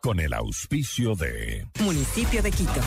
con 0.00 0.18
el 0.18 0.32
auspicio 0.32 1.14
de 1.14 1.66
Municipio 1.80 2.42
de 2.42 2.50
Quito. 2.50 2.80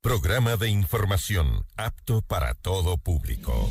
Programa 0.00 0.56
de 0.56 0.70
información 0.70 1.64
apto 1.76 2.22
para 2.22 2.54
todo 2.54 2.96
público. 2.96 3.70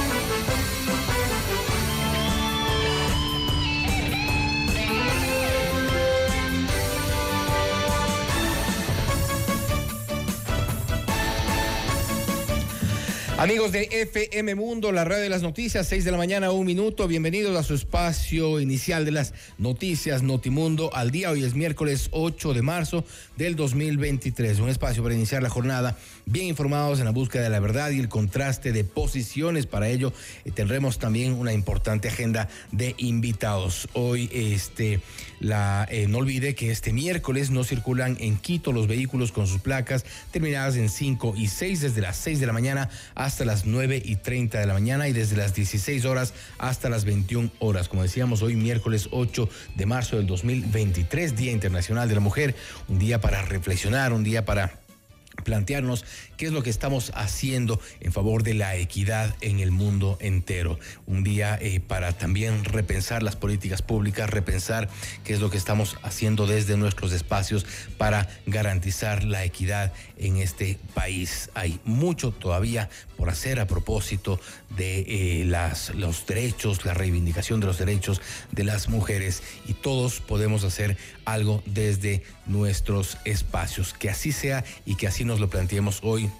Amigos 13.41 13.71
de 13.71 13.89
FM 13.89 14.53
Mundo, 14.53 14.91
la 14.91 15.03
radio 15.03 15.23
de 15.23 15.29
las 15.29 15.41
noticias, 15.41 15.87
6 15.87 16.05
de 16.05 16.11
la 16.11 16.17
mañana, 16.19 16.51
un 16.51 16.63
minuto. 16.63 17.07
Bienvenidos 17.07 17.57
a 17.57 17.63
su 17.63 17.73
espacio 17.73 18.59
inicial 18.59 19.03
de 19.03 19.09
las 19.09 19.33
noticias 19.57 20.21
Notimundo 20.21 20.93
al 20.93 21.09
día. 21.09 21.31
Hoy 21.31 21.43
es 21.43 21.55
miércoles 21.55 22.09
8 22.11 22.53
de 22.53 22.61
marzo 22.61 23.03
del 23.37 23.55
2023. 23.55 24.59
Un 24.59 24.69
espacio 24.69 25.01
para 25.01 25.15
iniciar 25.15 25.41
la 25.41 25.49
jornada 25.49 25.97
bien 26.27 26.49
informados 26.49 26.99
en 26.99 27.05
la 27.05 27.11
búsqueda 27.11 27.41
de 27.41 27.49
la 27.49 27.59
verdad 27.59 27.89
y 27.89 27.99
el 27.99 28.09
contraste 28.09 28.73
de 28.73 28.83
posiciones. 28.83 29.65
Para 29.65 29.89
ello 29.89 30.13
eh, 30.45 30.51
tendremos 30.51 30.99
también 30.99 31.33
una 31.33 31.51
importante 31.51 32.09
agenda 32.09 32.47
de 32.71 32.93
invitados. 32.99 33.89
Hoy, 33.93 34.29
este, 34.31 34.99
la, 35.41 35.87
eh, 35.89 36.05
no 36.07 36.19
olvide 36.19 36.53
que 36.53 36.69
este 36.69 36.93
miércoles 36.93 37.49
no 37.49 37.63
circulan 37.63 38.15
en 38.19 38.37
Quito 38.37 38.71
los 38.71 38.87
vehículos 38.87 39.31
con 39.31 39.47
sus 39.47 39.59
placas 39.59 40.05
terminadas 40.29 40.75
en 40.75 40.87
5 40.87 41.33
y 41.35 41.47
6 41.47 41.81
desde 41.81 41.99
las 41.99 42.15
6 42.17 42.39
de 42.39 42.45
la 42.45 42.53
mañana 42.53 42.89
hasta 43.15 43.43
las 43.43 43.65
9 43.65 44.01
y 44.05 44.17
30 44.17 44.59
de 44.59 44.67
la 44.67 44.73
mañana 44.73 45.07
y 45.07 45.13
desde 45.13 45.35
las 45.35 45.55
16 45.55 46.05
horas 46.05 46.35
hasta 46.59 46.89
las 46.89 47.05
21 47.05 47.51
horas. 47.57 47.89
Como 47.89 48.03
decíamos, 48.03 48.43
hoy 48.43 48.55
miércoles 48.55 49.09
8 49.11 49.49
de 49.75 49.85
marzo 49.87 50.15
del 50.17 50.27
2023, 50.27 51.35
Día 51.35 51.51
Internacional 51.51 52.07
de 52.07 52.15
la 52.15 52.21
Mujer, 52.21 52.55
un 52.87 52.99
día 52.99 53.19
para 53.19 53.41
reflexionar, 53.41 54.13
un 54.13 54.23
día 54.23 54.45
para 54.45 54.79
plantearnos 55.43 56.05
qué 56.41 56.47
es 56.47 56.53
lo 56.53 56.63
que 56.63 56.71
estamos 56.71 57.11
haciendo 57.13 57.79
en 57.99 58.11
favor 58.11 58.41
de 58.41 58.55
la 58.55 58.75
equidad 58.75 59.35
en 59.41 59.59
el 59.59 59.69
mundo 59.69 60.17
entero. 60.19 60.79
Un 61.05 61.23
día 61.23 61.55
eh, 61.61 61.79
para 61.81 62.13
también 62.13 62.65
repensar 62.65 63.21
las 63.21 63.35
políticas 63.35 63.83
públicas, 63.83 64.27
repensar 64.27 64.89
qué 65.23 65.33
es 65.33 65.39
lo 65.39 65.51
que 65.51 65.57
estamos 65.59 65.97
haciendo 66.01 66.47
desde 66.47 66.77
nuestros 66.77 67.11
espacios 67.11 67.67
para 67.99 68.27
garantizar 68.47 69.23
la 69.23 69.43
equidad 69.43 69.93
en 70.17 70.37
este 70.37 70.79
país. 70.95 71.51
Hay 71.53 71.79
mucho 71.85 72.31
todavía 72.31 72.89
por 73.17 73.29
hacer 73.29 73.59
a 73.59 73.67
propósito 73.67 74.39
de 74.75 75.01
eh, 75.01 75.45
las, 75.45 75.93
los 75.93 76.25
derechos, 76.25 76.85
la 76.85 76.95
reivindicación 76.95 77.59
de 77.59 77.67
los 77.67 77.77
derechos 77.77 78.19
de 78.51 78.63
las 78.63 78.89
mujeres 78.89 79.43
y 79.67 79.73
todos 79.73 80.21
podemos 80.21 80.63
hacer 80.63 80.97
algo 81.23 81.61
desde 81.67 82.23
nuestros 82.47 83.19
espacios. 83.25 83.93
Que 83.93 84.09
así 84.09 84.31
sea 84.31 84.63
y 84.87 84.95
que 84.95 85.05
así 85.05 85.23
nos 85.23 85.39
lo 85.39 85.47
planteemos 85.47 85.99
hoy 86.01 86.30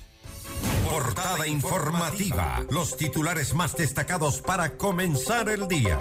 Portada 0.91 1.47
informativa. 1.47 2.65
Los 2.71 2.97
titulares 2.97 3.55
más 3.55 3.77
destacados 3.77 4.41
para 4.41 4.77
comenzar 4.77 5.49
el 5.49 5.69
día. 5.69 5.99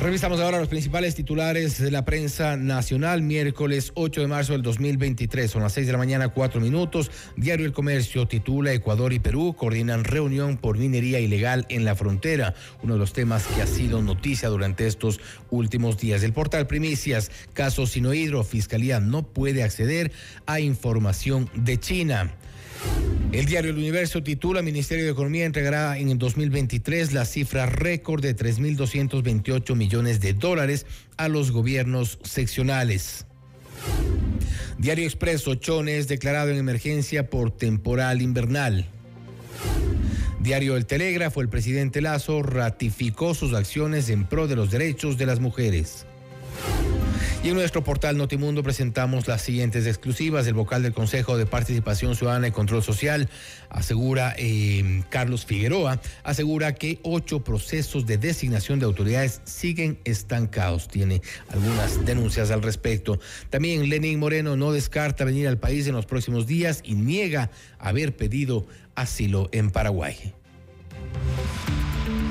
Revisamos 0.00 0.40
ahora 0.40 0.58
los 0.58 0.68
principales 0.68 1.14
titulares 1.14 1.78
de 1.78 1.90
la 1.90 2.06
prensa 2.06 2.56
nacional, 2.56 3.20
miércoles 3.20 3.92
8 3.94 4.22
de 4.22 4.26
marzo 4.28 4.52
del 4.54 4.62
2023, 4.62 5.50
son 5.50 5.62
las 5.62 5.74
6 5.74 5.88
de 5.88 5.92
la 5.92 5.98
mañana, 5.98 6.30
4 6.30 6.58
minutos. 6.58 7.10
Diario 7.36 7.66
El 7.66 7.74
Comercio 7.74 8.26
titula 8.26 8.72
Ecuador 8.72 9.12
y 9.12 9.18
Perú 9.18 9.54
coordinan 9.54 10.04
reunión 10.04 10.56
por 10.56 10.78
minería 10.78 11.20
ilegal 11.20 11.66
en 11.68 11.84
la 11.84 11.96
frontera, 11.96 12.54
uno 12.82 12.94
de 12.94 12.98
los 12.98 13.12
temas 13.12 13.46
que 13.46 13.60
ha 13.60 13.66
sido 13.66 14.00
noticia 14.00 14.48
durante 14.48 14.86
estos 14.86 15.20
últimos 15.50 15.98
días. 15.98 16.22
El 16.22 16.32
portal 16.32 16.66
Primicias, 16.66 17.30
caso 17.52 17.86
Sinohidro, 17.86 18.42
Fiscalía 18.42 19.00
no 19.00 19.22
puede 19.22 19.62
acceder 19.62 20.12
a 20.46 20.60
información 20.60 21.50
de 21.54 21.78
China. 21.78 22.32
El 23.32 23.46
diario 23.46 23.70
El 23.70 23.78
Universo 23.78 24.24
titula 24.24 24.60
Ministerio 24.60 25.04
de 25.04 25.12
Economía 25.12 25.44
entregará 25.44 25.98
en 25.98 26.10
el 26.10 26.18
2023 26.18 27.12
la 27.12 27.24
cifra 27.24 27.66
récord 27.66 28.20
de 28.20 28.36
3.228 28.36 29.76
millones 29.76 30.20
de 30.20 30.32
dólares 30.32 30.84
a 31.16 31.28
los 31.28 31.52
gobiernos 31.52 32.18
seccionales. 32.24 33.26
Diario 34.78 35.04
Expreso, 35.04 35.54
Chones 35.54 36.08
declarado 36.08 36.50
en 36.50 36.56
emergencia 36.56 37.30
por 37.30 37.56
temporal 37.56 38.20
invernal. 38.20 38.88
Diario 40.40 40.76
El 40.76 40.86
Telégrafo, 40.86 41.40
el 41.40 41.48
presidente 41.48 42.00
Lazo 42.00 42.42
ratificó 42.42 43.34
sus 43.34 43.52
acciones 43.52 44.08
en 44.08 44.24
pro 44.24 44.48
de 44.48 44.56
los 44.56 44.70
derechos 44.70 45.18
de 45.18 45.26
las 45.26 45.38
mujeres. 45.38 46.06
Y 47.42 47.48
en 47.48 47.54
nuestro 47.54 47.82
portal 47.82 48.18
Notimundo 48.18 48.62
presentamos 48.62 49.26
las 49.26 49.40
siguientes 49.40 49.86
exclusivas. 49.86 50.46
El 50.46 50.52
vocal 50.52 50.82
del 50.82 50.92
Consejo 50.92 51.38
de 51.38 51.46
Participación 51.46 52.14
Ciudadana 52.14 52.48
y 52.48 52.50
Control 52.50 52.82
Social 52.82 53.30
asegura, 53.70 54.34
eh, 54.36 55.02
Carlos 55.08 55.46
Figueroa, 55.46 56.02
asegura 56.22 56.74
que 56.74 56.98
ocho 57.02 57.42
procesos 57.42 58.04
de 58.04 58.18
designación 58.18 58.78
de 58.78 58.84
autoridades 58.84 59.40
siguen 59.44 59.98
estancados. 60.04 60.88
Tiene 60.88 61.22
algunas 61.48 62.04
denuncias 62.04 62.50
al 62.50 62.60
respecto. 62.60 63.18
También 63.48 63.88
Lenín 63.88 64.18
Moreno 64.18 64.54
no 64.56 64.72
descarta 64.72 65.24
venir 65.24 65.48
al 65.48 65.56
país 65.56 65.86
en 65.86 65.94
los 65.94 66.04
próximos 66.04 66.46
días 66.46 66.82
y 66.84 66.94
niega 66.94 67.50
haber 67.78 68.14
pedido 68.14 68.66
asilo 68.94 69.48
en 69.52 69.70
Paraguay. 69.70 70.34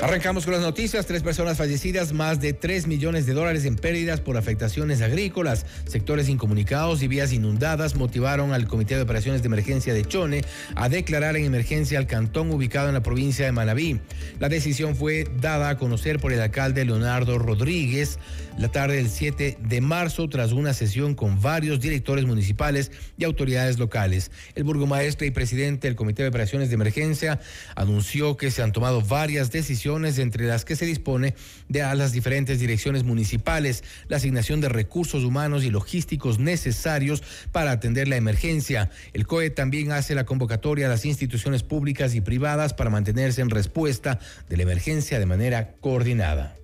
Arrancamos 0.00 0.44
con 0.44 0.54
las 0.54 0.62
noticias. 0.62 1.06
Tres 1.06 1.24
personas 1.24 1.58
fallecidas, 1.58 2.12
más 2.12 2.40
de 2.40 2.52
3 2.52 2.86
millones 2.86 3.26
de 3.26 3.32
dólares 3.32 3.64
en 3.64 3.74
pérdidas 3.74 4.20
por 4.20 4.36
afectaciones 4.36 5.02
agrícolas. 5.02 5.66
Sectores 5.88 6.28
incomunicados 6.28 7.02
y 7.02 7.08
vías 7.08 7.32
inundadas 7.32 7.96
motivaron 7.96 8.52
al 8.52 8.68
Comité 8.68 8.94
de 8.94 9.02
Operaciones 9.02 9.42
de 9.42 9.46
Emergencia 9.46 9.92
de 9.92 10.04
Chone 10.04 10.42
a 10.76 10.88
declarar 10.88 11.36
en 11.36 11.46
emergencia 11.46 11.98
al 11.98 12.06
cantón 12.06 12.52
ubicado 12.52 12.86
en 12.86 12.94
la 12.94 13.02
provincia 13.02 13.44
de 13.44 13.50
Manabí. 13.50 14.00
La 14.38 14.48
decisión 14.48 14.94
fue 14.94 15.26
dada 15.40 15.70
a 15.70 15.78
conocer 15.78 16.20
por 16.20 16.32
el 16.32 16.40
alcalde 16.42 16.84
Leonardo 16.84 17.36
Rodríguez 17.36 18.20
la 18.58 18.68
tarde 18.68 18.96
del 18.96 19.08
7 19.08 19.58
de 19.60 19.80
marzo 19.80 20.28
tras 20.28 20.52
una 20.52 20.74
sesión 20.74 21.14
con 21.14 21.40
varios 21.40 21.80
directores 21.80 22.26
municipales 22.26 22.90
y 23.16 23.24
autoridades 23.24 23.78
locales. 23.78 24.32
El 24.56 24.64
burgomaestre 24.64 25.28
y 25.28 25.30
presidente 25.30 25.86
del 25.86 25.94
Comité 25.94 26.22
de 26.22 26.28
Operaciones 26.28 26.68
de 26.68 26.74
Emergencia 26.74 27.40
anunció 27.76 28.36
que 28.36 28.50
se 28.50 28.62
han 28.62 28.72
tomado 28.72 29.00
varias 29.00 29.52
decisiones 29.52 30.18
entre 30.18 30.46
las 30.46 30.64
que 30.64 30.74
se 30.74 30.86
dispone 30.86 31.34
de 31.68 31.82
a 31.82 31.94
las 31.94 32.12
diferentes 32.12 32.58
direcciones 32.58 33.04
municipales, 33.04 33.84
la 34.08 34.16
asignación 34.16 34.60
de 34.60 34.68
recursos 34.68 35.22
humanos 35.22 35.62
y 35.64 35.70
logísticos 35.70 36.40
necesarios 36.40 37.22
para 37.52 37.70
atender 37.70 38.08
la 38.08 38.16
emergencia. 38.16 38.90
El 39.12 39.26
COE 39.26 39.50
también 39.50 39.92
hace 39.92 40.16
la 40.16 40.24
convocatoria 40.26 40.86
a 40.86 40.90
las 40.90 41.04
instituciones 41.04 41.62
públicas 41.62 42.16
y 42.16 42.20
privadas 42.20 42.74
para 42.74 42.90
mantenerse 42.90 43.40
en 43.40 43.50
respuesta 43.50 44.18
de 44.48 44.56
la 44.56 44.64
emergencia 44.64 45.20
de 45.20 45.26
manera 45.26 45.76
coordinada. 45.80 46.57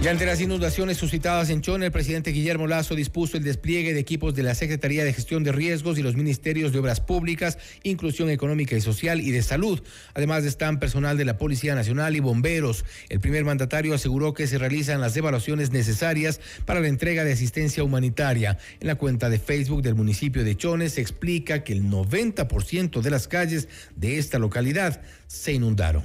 Y 0.00 0.06
ante 0.06 0.26
las 0.26 0.40
inundaciones 0.40 0.96
suscitadas 0.96 1.50
en 1.50 1.60
Chone, 1.60 1.86
el 1.86 1.92
presidente 1.92 2.30
Guillermo 2.30 2.68
Lazo 2.68 2.94
dispuso 2.94 3.36
el 3.36 3.42
despliegue 3.42 3.92
de 3.92 3.98
equipos 3.98 4.32
de 4.32 4.44
la 4.44 4.54
Secretaría 4.54 5.02
de 5.02 5.12
Gestión 5.12 5.42
de 5.42 5.50
Riesgos 5.50 5.98
y 5.98 6.02
los 6.02 6.14
Ministerios 6.14 6.72
de 6.72 6.78
Obras 6.78 7.00
Públicas, 7.00 7.58
Inclusión 7.82 8.30
Económica 8.30 8.76
y 8.76 8.80
Social 8.80 9.20
y 9.20 9.32
de 9.32 9.42
Salud. 9.42 9.82
Además 10.14 10.44
están 10.44 10.78
personal 10.78 11.18
de 11.18 11.24
la 11.24 11.36
Policía 11.36 11.74
Nacional 11.74 12.14
y 12.14 12.20
bomberos. 12.20 12.84
El 13.08 13.18
primer 13.18 13.44
mandatario 13.44 13.92
aseguró 13.92 14.34
que 14.34 14.46
se 14.46 14.56
realizan 14.56 15.00
las 15.00 15.16
evaluaciones 15.16 15.72
necesarias 15.72 16.40
para 16.64 16.78
la 16.78 16.86
entrega 16.86 17.24
de 17.24 17.32
asistencia 17.32 17.82
humanitaria. 17.82 18.56
En 18.78 18.86
la 18.86 18.94
cuenta 18.94 19.28
de 19.28 19.40
Facebook 19.40 19.82
del 19.82 19.96
municipio 19.96 20.44
de 20.44 20.56
Chone 20.56 20.90
se 20.90 21.00
explica 21.00 21.64
que 21.64 21.72
el 21.72 21.82
90% 21.82 23.00
de 23.00 23.10
las 23.10 23.26
calles 23.26 23.68
de 23.96 24.18
esta 24.18 24.38
localidad 24.38 25.02
se 25.26 25.54
inundaron. 25.54 26.04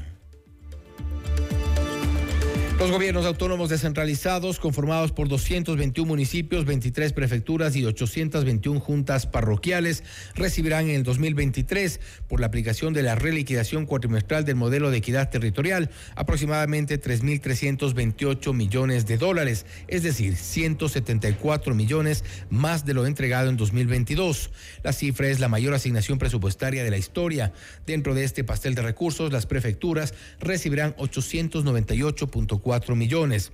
Los 2.83 2.91
gobiernos 2.91 3.25
autónomos 3.25 3.69
descentralizados, 3.69 4.59
conformados 4.59 5.13
por 5.13 5.29
221 5.29 6.05
municipios, 6.05 6.65
23 6.65 7.13
prefecturas 7.13 7.77
y 7.77 7.85
821 7.85 8.81
juntas 8.81 9.25
parroquiales, 9.25 10.03
recibirán 10.35 10.89
en 10.89 10.95
el 10.97 11.03
2023, 11.03 12.01
por 12.27 12.41
la 12.41 12.47
aplicación 12.47 12.91
de 12.91 13.01
la 13.01 13.15
reliquidación 13.15 13.85
cuatrimestral 13.85 14.43
del 14.43 14.57
modelo 14.57 14.91
de 14.91 14.97
equidad 14.97 15.29
territorial, 15.29 15.91
aproximadamente 16.17 17.01
3.328 17.01 18.53
millones 18.53 19.05
de 19.05 19.17
dólares, 19.17 19.65
es 19.87 20.03
decir, 20.03 20.35
174 20.35 21.75
millones 21.75 22.25
más 22.49 22.85
de 22.85 22.95
lo 22.95 23.05
entregado 23.05 23.47
en 23.47 23.55
2022. 23.55 24.51
La 24.83 24.91
cifra 24.91 25.29
es 25.29 25.39
la 25.39 25.47
mayor 25.47 25.73
asignación 25.73 26.19
presupuestaria 26.19 26.83
de 26.83 26.91
la 26.91 26.97
historia. 26.97 27.53
Dentro 27.85 28.13
de 28.13 28.25
este 28.25 28.43
pastel 28.43 28.75
de 28.75 28.81
recursos, 28.81 29.31
las 29.31 29.45
prefecturas 29.45 30.13
recibirán 30.41 30.93
898.4 30.97 32.72
millones 32.95 33.51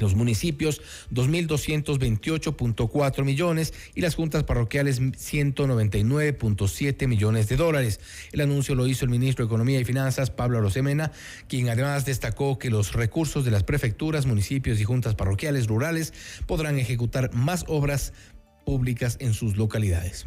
los 0.00 0.14
municipios 0.14 0.80
2.228.4 1.10 3.24
millones 3.24 3.74
y 3.94 4.00
las 4.00 4.14
juntas 4.14 4.44
parroquiales 4.44 5.00
199.7 5.00 7.08
millones 7.08 7.48
de 7.48 7.56
dólares. 7.56 7.98
El 8.32 8.42
anuncio 8.42 8.74
lo 8.74 8.86
hizo 8.86 9.04
el 9.04 9.10
ministro 9.10 9.44
de 9.44 9.48
Economía 9.48 9.78
y 9.80 9.84
Finanzas, 9.84 10.30
Pablo 10.30 10.60
Rosemena, 10.60 11.12
quien 11.48 11.68
además 11.68 12.04
destacó 12.04 12.58
que 12.58 12.70
los 12.70 12.92
recursos 12.92 13.44
de 13.44 13.50
las 13.50 13.64
prefecturas, 13.64 14.26
municipios 14.26 14.78
y 14.80 14.84
juntas 14.84 15.14
parroquiales 15.14 15.66
rurales 15.66 16.12
podrán 16.46 16.78
ejecutar 16.78 17.34
más 17.34 17.64
obras 17.68 18.12
públicas 18.64 19.16
en 19.20 19.34
sus 19.34 19.56
localidades. 19.56 20.26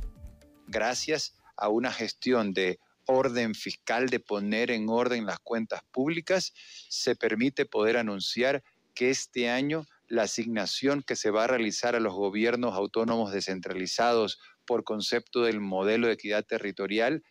Gracias 0.67 1.35
a 1.57 1.69
una 1.69 1.91
gestión 1.91 2.53
de 2.53 2.79
orden 3.05 3.55
fiscal 3.55 4.09
de 4.09 4.19
poner 4.19 4.71
en 4.71 4.89
orden 4.89 5.25
las 5.25 5.39
cuentas 5.39 5.81
públicas, 5.91 6.53
se 6.89 7.15
permite 7.15 7.65
poder 7.65 7.97
anunciar 7.97 8.63
que 8.93 9.09
este 9.09 9.49
año 9.49 9.85
la 10.07 10.23
asignación 10.23 11.03
que 11.03 11.15
se 11.15 11.31
va 11.31 11.45
a 11.45 11.47
realizar 11.47 11.95
a 11.95 11.99
los 11.99 12.13
gobiernos 12.13 12.75
autónomos 12.75 13.31
descentralizados 13.31 14.39
por 14.65 14.83
concepto 14.83 15.43
del 15.43 15.61
modelo 15.61 16.07
de 16.07 16.13
equidad 16.13 16.45
territorial 16.45 17.23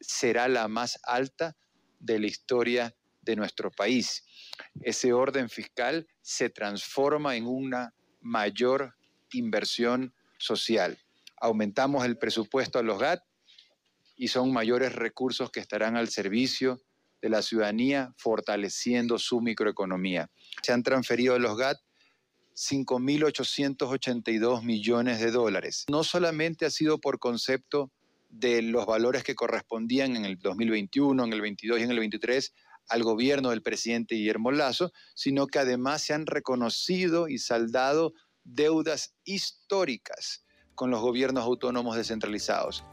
será 0.00 0.48
la 0.48 0.68
más 0.68 0.98
alta 1.04 1.56
de 1.98 2.18
la 2.18 2.26
historia 2.26 2.94
de 3.22 3.36
nuestro 3.36 3.70
país. 3.70 4.24
Ese 4.82 5.12
orden 5.12 5.48
fiscal 5.48 6.06
se 6.20 6.50
transforma 6.50 7.36
en 7.36 7.46
una 7.46 7.94
mayor 8.20 8.94
inversión 9.32 10.14
social. 10.38 10.98
Aumentamos 11.38 12.04
el 12.04 12.18
presupuesto 12.18 12.78
a 12.78 12.82
los 12.82 12.98
GAT 12.98 13.22
y 14.16 14.28
son 14.28 14.52
mayores 14.52 14.94
recursos 14.94 15.50
que 15.50 15.60
estarán 15.60 15.96
al 15.96 16.08
servicio 16.08 16.80
de 17.20 17.28
la 17.28 17.42
ciudadanía, 17.42 18.14
fortaleciendo 18.16 19.18
su 19.18 19.40
microeconomía. 19.40 20.30
Se 20.62 20.72
han 20.72 20.82
transferido 20.82 21.34
a 21.34 21.38
los 21.38 21.56
GAT 21.56 21.78
5.882 22.54 24.62
millones 24.62 25.20
de 25.20 25.30
dólares. 25.30 25.84
No 25.90 26.04
solamente 26.04 26.64
ha 26.64 26.70
sido 26.70 26.98
por 26.98 27.18
concepto 27.18 27.90
de 28.30 28.62
los 28.62 28.86
valores 28.86 29.24
que 29.24 29.34
correspondían 29.34 30.16
en 30.16 30.24
el 30.24 30.38
2021, 30.38 31.24
en 31.24 31.32
el 31.32 31.40
22 31.40 31.80
y 31.80 31.82
en 31.82 31.90
el 31.90 31.98
23 31.98 32.54
al 32.88 33.02
gobierno 33.02 33.50
del 33.50 33.62
presidente 33.62 34.14
Guillermo 34.14 34.52
Lazo, 34.52 34.92
sino 35.14 35.46
que 35.46 35.58
además 35.58 36.02
se 36.02 36.14
han 36.14 36.26
reconocido 36.26 37.28
y 37.28 37.38
saldado 37.38 38.12
deudas 38.44 39.14
históricas 39.24 40.44
con 40.74 40.90
los 40.90 41.00
gobiernos 41.00 41.44
autónomos 41.44 41.96
descentralizados. 41.96 42.84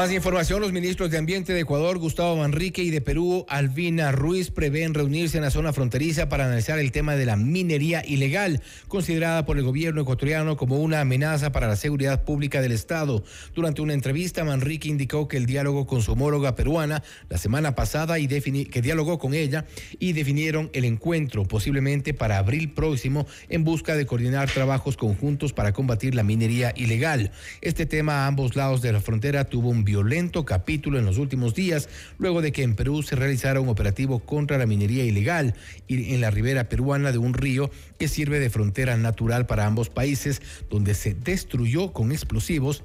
Más 0.00 0.12
información, 0.12 0.62
los 0.62 0.72
ministros 0.72 1.10
de 1.10 1.18
Ambiente 1.18 1.52
de 1.52 1.60
Ecuador, 1.60 1.98
Gustavo 1.98 2.34
Manrique, 2.34 2.82
y 2.82 2.88
de 2.88 3.02
Perú, 3.02 3.44
Alvina 3.50 4.12
Ruiz, 4.12 4.50
prevén 4.50 4.94
reunirse 4.94 5.36
en 5.36 5.44
la 5.44 5.50
zona 5.50 5.74
fronteriza 5.74 6.30
para 6.30 6.46
analizar 6.46 6.78
el 6.78 6.90
tema 6.90 7.16
de 7.16 7.26
la 7.26 7.36
minería 7.36 8.02
ilegal, 8.06 8.62
considerada 8.88 9.44
por 9.44 9.58
el 9.58 9.62
gobierno 9.62 10.00
ecuatoriano 10.00 10.56
como 10.56 10.78
una 10.78 11.02
amenaza 11.02 11.52
para 11.52 11.68
la 11.68 11.76
seguridad 11.76 12.24
pública 12.24 12.62
del 12.62 12.72
Estado. 12.72 13.22
Durante 13.54 13.82
una 13.82 13.92
entrevista, 13.92 14.42
Manrique 14.42 14.88
indicó 14.88 15.28
que 15.28 15.36
el 15.36 15.44
diálogo 15.44 15.86
con 15.86 16.00
su 16.00 16.12
homóloga 16.12 16.56
peruana 16.56 17.02
la 17.28 17.36
semana 17.36 17.74
pasada 17.74 18.18
y 18.18 18.26
que 18.26 18.80
dialogó 18.80 19.18
con 19.18 19.34
ella 19.34 19.66
y 19.98 20.14
definieron 20.14 20.70
el 20.72 20.86
encuentro 20.86 21.44
posiblemente 21.44 22.14
para 22.14 22.38
abril 22.38 22.72
próximo 22.72 23.26
en 23.50 23.64
busca 23.64 23.96
de 23.96 24.06
coordinar 24.06 24.50
trabajos 24.50 24.96
conjuntos 24.96 25.52
para 25.52 25.74
combatir 25.74 26.14
la 26.14 26.22
minería 26.22 26.72
ilegal. 26.74 27.32
Este 27.60 27.84
tema 27.84 28.24
a 28.24 28.28
ambos 28.28 28.56
lados 28.56 28.80
de 28.80 28.94
la 28.94 29.02
frontera 29.02 29.44
tuvo 29.44 29.68
un 29.68 29.89
violento 29.90 30.44
capítulo 30.44 31.00
en 31.00 31.04
los 31.04 31.18
últimos 31.18 31.52
días, 31.52 31.88
luego 32.18 32.42
de 32.42 32.52
que 32.52 32.62
en 32.62 32.76
Perú 32.76 33.02
se 33.02 33.16
realizara 33.16 33.60
un 33.60 33.68
operativo 33.68 34.20
contra 34.20 34.56
la 34.56 34.66
minería 34.66 35.04
ilegal 35.04 35.56
en 35.88 36.20
la 36.20 36.30
ribera 36.30 36.68
peruana 36.68 37.10
de 37.10 37.18
un 37.18 37.34
río 37.34 37.72
que 37.98 38.06
sirve 38.06 38.38
de 38.38 38.50
frontera 38.50 38.96
natural 38.96 39.46
para 39.46 39.66
ambos 39.66 39.90
países, 39.90 40.42
donde 40.70 40.94
se 40.94 41.14
destruyó 41.14 41.92
con 41.92 42.12
explosivos 42.12 42.84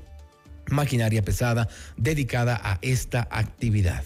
maquinaria 0.72 1.22
pesada 1.22 1.70
dedicada 1.96 2.60
a 2.64 2.80
esta 2.82 3.28
actividad. 3.30 4.04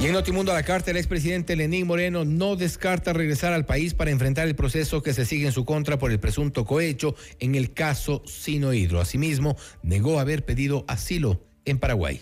Y 0.00 0.06
en 0.06 0.12
Notimundo 0.12 0.52
a 0.52 0.54
la 0.54 0.62
carta, 0.62 0.92
el 0.92 0.96
expresidente 0.96 1.56
Lenín 1.56 1.84
Moreno 1.84 2.24
no 2.24 2.54
descarta 2.54 3.12
regresar 3.12 3.52
al 3.52 3.66
país 3.66 3.94
para 3.94 4.12
enfrentar 4.12 4.46
el 4.46 4.54
proceso 4.54 5.02
que 5.02 5.12
se 5.12 5.24
sigue 5.24 5.46
en 5.46 5.52
su 5.52 5.64
contra 5.64 5.98
por 5.98 6.12
el 6.12 6.20
presunto 6.20 6.64
cohecho 6.64 7.16
en 7.40 7.56
el 7.56 7.72
caso 7.72 8.22
Sinohidro. 8.24 9.00
Asimismo, 9.00 9.56
negó 9.82 10.20
haber 10.20 10.44
pedido 10.44 10.84
asilo 10.86 11.42
en 11.64 11.80
Paraguay. 11.80 12.20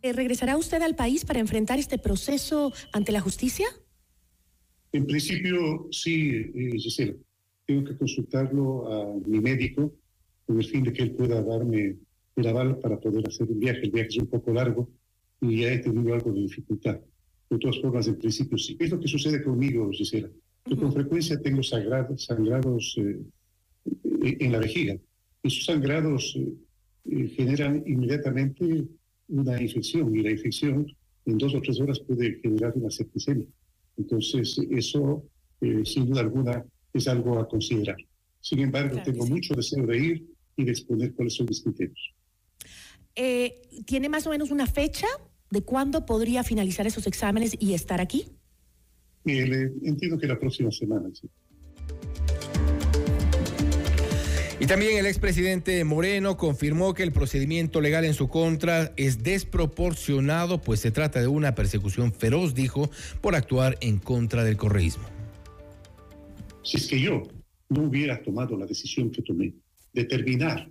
Eh, 0.00 0.14
¿Regresará 0.14 0.56
usted 0.56 0.80
al 0.80 0.96
país 0.96 1.26
para 1.26 1.38
enfrentar 1.38 1.78
este 1.78 1.98
proceso 1.98 2.72
ante 2.94 3.12
la 3.12 3.20
justicia? 3.20 3.66
En 4.92 5.06
principio, 5.06 5.86
sí, 5.90 6.30
eh, 6.30 6.78
Gisela. 6.78 7.12
Tengo 7.66 7.84
que 7.84 7.98
consultarlo 7.98 8.90
a 8.90 9.14
mi 9.26 9.38
médico 9.40 9.92
con 10.46 10.58
el 10.58 10.64
fin 10.64 10.82
de 10.82 10.94
que 10.94 11.02
él 11.02 11.10
pueda 11.10 11.42
darme 11.42 11.96
el 12.36 12.46
aval 12.46 12.78
para 12.78 12.98
poder 12.98 13.28
hacer 13.28 13.48
el 13.50 13.56
viaje. 13.56 13.80
El 13.82 13.90
viaje 13.90 14.08
es 14.08 14.16
un 14.16 14.28
poco 14.28 14.50
largo 14.50 14.88
y 15.42 15.60
ya 15.60 15.72
he 15.72 15.78
tenido 15.78 16.14
algo 16.14 16.32
de 16.32 16.40
dificultad. 16.40 16.98
De 17.50 17.58
todas 17.58 17.80
formas, 17.80 18.06
en 18.06 18.18
principio 18.18 18.58
sí. 18.58 18.76
Es 18.78 18.90
lo 18.90 19.00
que 19.00 19.08
sucede 19.08 19.42
conmigo, 19.42 19.90
Gisela. 19.90 20.28
Yo 20.66 20.76
con 20.76 20.92
frecuencia 20.92 21.40
tengo 21.40 21.62
sangrados, 21.62 22.24
sangrados 22.24 22.94
eh, 22.98 23.18
en 24.40 24.52
la 24.52 24.58
vejiga. 24.58 24.96
Esos 25.42 25.64
sangrados 25.64 26.36
eh, 26.36 26.52
eh, 27.10 27.28
generan 27.28 27.82
inmediatamente 27.86 28.84
una 29.28 29.60
infección 29.60 30.14
y 30.14 30.22
la 30.22 30.30
infección 30.30 30.86
en 31.24 31.38
dos 31.38 31.54
o 31.54 31.60
tres 31.60 31.80
horas 31.80 32.00
puede 32.00 32.38
generar 32.40 32.72
una 32.76 32.90
septicemia. 32.90 33.46
Entonces, 33.96 34.58
eso, 34.70 35.24
eh, 35.60 35.82
sin 35.84 36.06
duda 36.06 36.20
alguna, 36.20 36.64
es 36.92 37.08
algo 37.08 37.38
a 37.38 37.48
considerar. 37.48 37.96
Sin 38.40 38.60
embargo, 38.60 39.00
tengo 39.04 39.26
mucho 39.26 39.54
deseo 39.54 39.86
de 39.86 39.98
ir 39.98 40.26
y 40.56 40.64
de 40.64 40.70
exponer 40.70 41.12
cuáles 41.14 41.34
son 41.34 41.46
mis 41.46 41.60
criterios. 41.60 42.14
Eh, 43.14 43.62
¿Tiene 43.84 44.08
más 44.08 44.26
o 44.26 44.30
menos 44.30 44.50
una 44.50 44.66
fecha 44.66 45.06
de 45.50 45.62
cuándo 45.62 46.06
podría 46.06 46.44
finalizar 46.44 46.86
esos 46.86 47.06
exámenes 47.06 47.56
y 47.58 47.74
estar 47.74 48.00
aquí? 48.00 48.26
Eh, 49.24 49.72
entiendo 49.82 50.18
que 50.18 50.26
la 50.26 50.38
próxima 50.38 50.70
semana, 50.70 51.08
sí. 51.12 51.28
Y 54.60 54.66
también 54.66 54.98
el 54.98 55.06
expresidente 55.06 55.84
Moreno 55.84 56.36
confirmó 56.36 56.92
que 56.92 57.04
el 57.04 57.12
procedimiento 57.12 57.80
legal 57.80 58.04
en 58.04 58.14
su 58.14 58.28
contra 58.28 58.92
es 58.96 59.22
desproporcionado, 59.22 60.60
pues 60.60 60.80
se 60.80 60.90
trata 60.90 61.20
de 61.20 61.28
una 61.28 61.54
persecución 61.54 62.12
feroz, 62.12 62.54
dijo, 62.54 62.90
por 63.20 63.36
actuar 63.36 63.78
en 63.80 63.98
contra 63.98 64.42
del 64.42 64.56
correísmo. 64.56 65.04
Si 66.64 66.76
es 66.76 66.88
que 66.88 67.00
yo 67.00 67.22
no 67.68 67.84
hubiera 67.84 68.20
tomado 68.20 68.56
la 68.56 68.66
decisión 68.66 69.10
que 69.12 69.22
tomé 69.22 69.54
de 69.92 70.04
terminar 70.04 70.68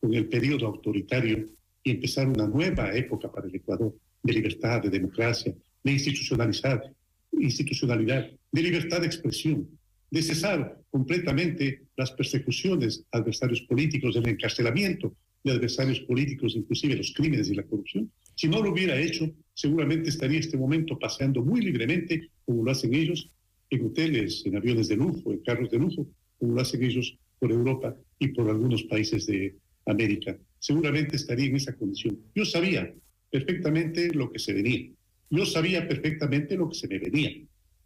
con 0.00 0.12
el 0.14 0.26
periodo 0.26 0.66
autoritario 0.66 1.46
y 1.84 1.90
empezar 1.92 2.28
una 2.28 2.46
nueva 2.46 2.94
época 2.94 3.30
para 3.30 3.48
el 3.48 3.54
Ecuador 3.54 3.94
de 4.22 4.32
libertad, 4.32 4.82
de 4.82 4.90
democracia, 4.90 5.54
de 5.82 5.92
institucionalizar, 5.92 6.92
institucionalidad, 7.32 8.30
de 8.52 8.62
libertad 8.62 9.00
de 9.00 9.06
expresión, 9.06 9.68
de 10.10 10.22
cesar 10.22 10.78
completamente 10.90 11.82
las 11.96 12.12
persecuciones 12.12 13.04
a 13.10 13.18
adversarios 13.18 13.62
políticos, 13.62 14.14
el 14.14 14.28
encarcelamiento 14.28 15.14
de 15.42 15.52
adversarios 15.52 16.00
políticos, 16.00 16.54
inclusive 16.54 16.96
los 16.96 17.12
crímenes 17.14 17.48
y 17.48 17.54
la 17.54 17.64
corrupción. 17.64 18.10
Si 18.34 18.48
no 18.48 18.62
lo 18.62 18.70
hubiera 18.70 18.96
hecho, 18.96 19.30
seguramente 19.54 20.10
estaría 20.10 20.38
este 20.38 20.56
momento 20.56 20.98
paseando 20.98 21.42
muy 21.42 21.62
libremente, 21.62 22.28
como 22.44 22.62
lo 22.64 22.70
hacen 22.70 22.94
ellos, 22.94 23.30
en 23.70 23.86
hoteles, 23.86 24.44
en 24.44 24.56
aviones 24.56 24.88
de 24.88 24.96
lujo, 24.96 25.32
en 25.32 25.38
carros 25.38 25.70
de 25.70 25.78
lujo, 25.78 26.06
como 26.38 26.54
lo 26.54 26.60
hacen 26.60 26.82
ellos 26.82 27.16
por 27.38 27.50
Europa 27.50 27.96
y 28.18 28.28
por 28.28 28.48
algunos 28.50 28.82
países 28.84 29.26
de 29.26 29.56
América. 29.86 30.36
Seguramente 30.62 31.16
estaría 31.16 31.46
en 31.46 31.56
esa 31.56 31.74
condición. 31.74 32.18
Yo 32.34 32.44
sabía 32.44 32.94
perfectamente 33.30 34.14
lo 34.14 34.30
que 34.30 34.38
se 34.38 34.52
venía. 34.52 34.90
Yo 35.28 35.44
sabía 35.44 35.88
perfectamente 35.88 36.56
lo 36.56 36.68
que 36.68 36.76
se 36.76 36.86
me 36.86 36.98
venía 36.98 37.32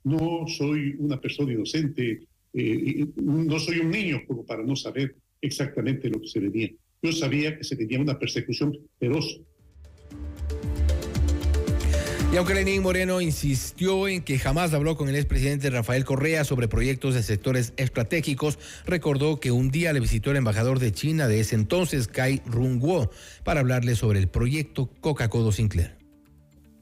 no 0.06 0.46
soy 0.46 0.94
una 1.00 1.20
persona 1.20 1.52
inocente, 1.52 2.22
eh, 2.52 3.06
no 3.16 3.58
soy 3.58 3.80
un 3.80 3.90
niño 3.90 4.22
como 4.24 4.46
para 4.46 4.62
no 4.62 4.76
saber 4.76 5.16
exactamente 5.40 6.08
lo 6.08 6.20
que 6.20 6.28
se 6.28 6.38
venía. 6.38 6.70
Yo 7.02 7.10
sabía 7.10 7.58
que 7.58 7.64
se 7.64 7.74
tenía 7.74 8.00
una 8.00 8.16
persecución 8.16 8.78
feroz. 9.00 9.40
Y 12.32 12.36
aunque 12.36 12.54
Lenín 12.54 12.82
Moreno 12.82 13.20
insistió 13.20 14.08
en 14.08 14.22
que 14.22 14.38
jamás 14.38 14.74
habló 14.74 14.96
con 14.96 15.08
el 15.08 15.16
expresidente 15.16 15.70
Rafael 15.70 16.04
Correa 16.04 16.44
sobre 16.44 16.68
proyectos 16.68 17.14
de 17.14 17.22
sectores 17.22 17.72
estratégicos, 17.76 18.58
recordó 18.84 19.38
que 19.38 19.52
un 19.52 19.70
día 19.70 19.92
le 19.92 20.00
visitó 20.00 20.32
el 20.32 20.36
embajador 20.36 20.78
de 20.78 20.92
China 20.92 21.28
de 21.28 21.40
ese 21.40 21.54
entonces, 21.54 22.08
Kai 22.08 22.42
Rung-wo, 22.44 23.10
para 23.44 23.60
hablarle 23.60 23.94
sobre 23.94 24.18
el 24.18 24.28
proyecto 24.28 24.90
Coca-Cola 25.00 25.52
Sinclair. 25.52 25.96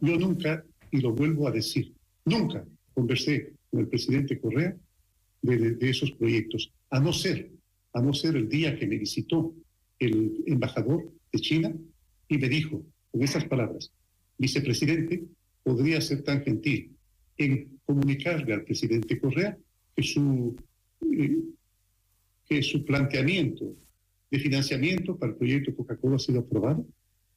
Yo 0.00 0.18
nunca, 0.18 0.64
y 0.90 1.00
lo 1.00 1.12
vuelvo 1.12 1.46
a 1.46 1.52
decir, 1.52 1.92
nunca 2.24 2.64
conversé 2.94 3.52
con 3.70 3.80
el 3.80 3.88
presidente 3.88 4.40
Correa 4.40 4.74
de, 5.42 5.76
esos 5.82 6.10
proyectos, 6.12 6.72
a 6.90 6.98
no 6.98 7.12
ser, 7.12 7.50
a 7.92 8.00
no 8.00 8.14
ser 8.14 8.34
el 8.36 8.48
día 8.48 8.78
que 8.78 8.86
me 8.86 8.98
visitó 8.98 9.54
el 9.98 10.42
embajador 10.46 11.12
de 11.32 11.38
China 11.38 11.72
y 12.28 12.38
me 12.38 12.48
dijo 12.48 12.82
con 13.12 13.22
esas 13.22 13.44
palabras, 13.44 13.92
vicepresidente, 14.38 15.24
podría 15.62 16.00
ser 16.00 16.22
tan 16.22 16.42
gentil 16.42 16.90
en 17.36 17.78
comunicarle 17.84 18.54
al 18.54 18.64
presidente 18.64 19.18
Correa 19.18 19.56
que 19.94 20.02
su, 20.02 20.56
eh, 21.12 21.42
que 22.48 22.62
su 22.62 22.84
planteamiento 22.84 23.74
de 24.30 24.38
financiamiento 24.38 25.16
para 25.16 25.32
el 25.32 25.38
proyecto 25.38 25.74
Coca-Cola 25.74 26.16
ha 26.16 26.18
sido 26.18 26.40
aprobado. 26.40 26.86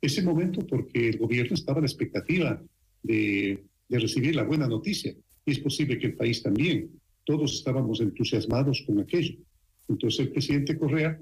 Ese 0.01 0.21
momento 0.21 0.65
porque 0.65 1.09
el 1.09 1.17
gobierno 1.17 1.55
estaba 1.55 1.79
a 1.79 1.81
la 1.81 1.87
expectativa 1.87 2.61
de, 3.03 3.63
de 3.87 3.99
recibir 3.99 4.35
la 4.35 4.43
buena 4.43 4.67
noticia 4.67 5.13
y 5.45 5.51
es 5.51 5.59
posible 5.59 5.97
que 5.97 6.07
el 6.07 6.15
país 6.15 6.43
también. 6.43 6.91
Todos 7.23 7.53
estábamos 7.53 7.99
entusiasmados 7.99 8.83
con 8.85 8.99
aquello. 8.99 9.35
Entonces 9.87 10.19
el 10.21 10.31
presidente 10.31 10.77
Correa, 10.77 11.19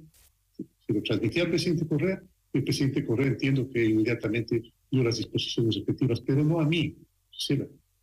se 0.86 0.94
lo 0.94 1.02
transmitía 1.02 1.44
al 1.44 1.50
presidente 1.50 1.88
Correa, 1.88 2.22
el 2.54 2.64
presidente 2.64 3.06
Correa 3.06 3.28
entiendo 3.28 3.70
que 3.70 3.86
inmediatamente 3.86 4.74
las 5.04 5.18
disposiciones 5.18 5.76
respectivas, 5.76 6.22
pero 6.22 6.44
no 6.44 6.60
a 6.60 6.66
mí, 6.66 6.96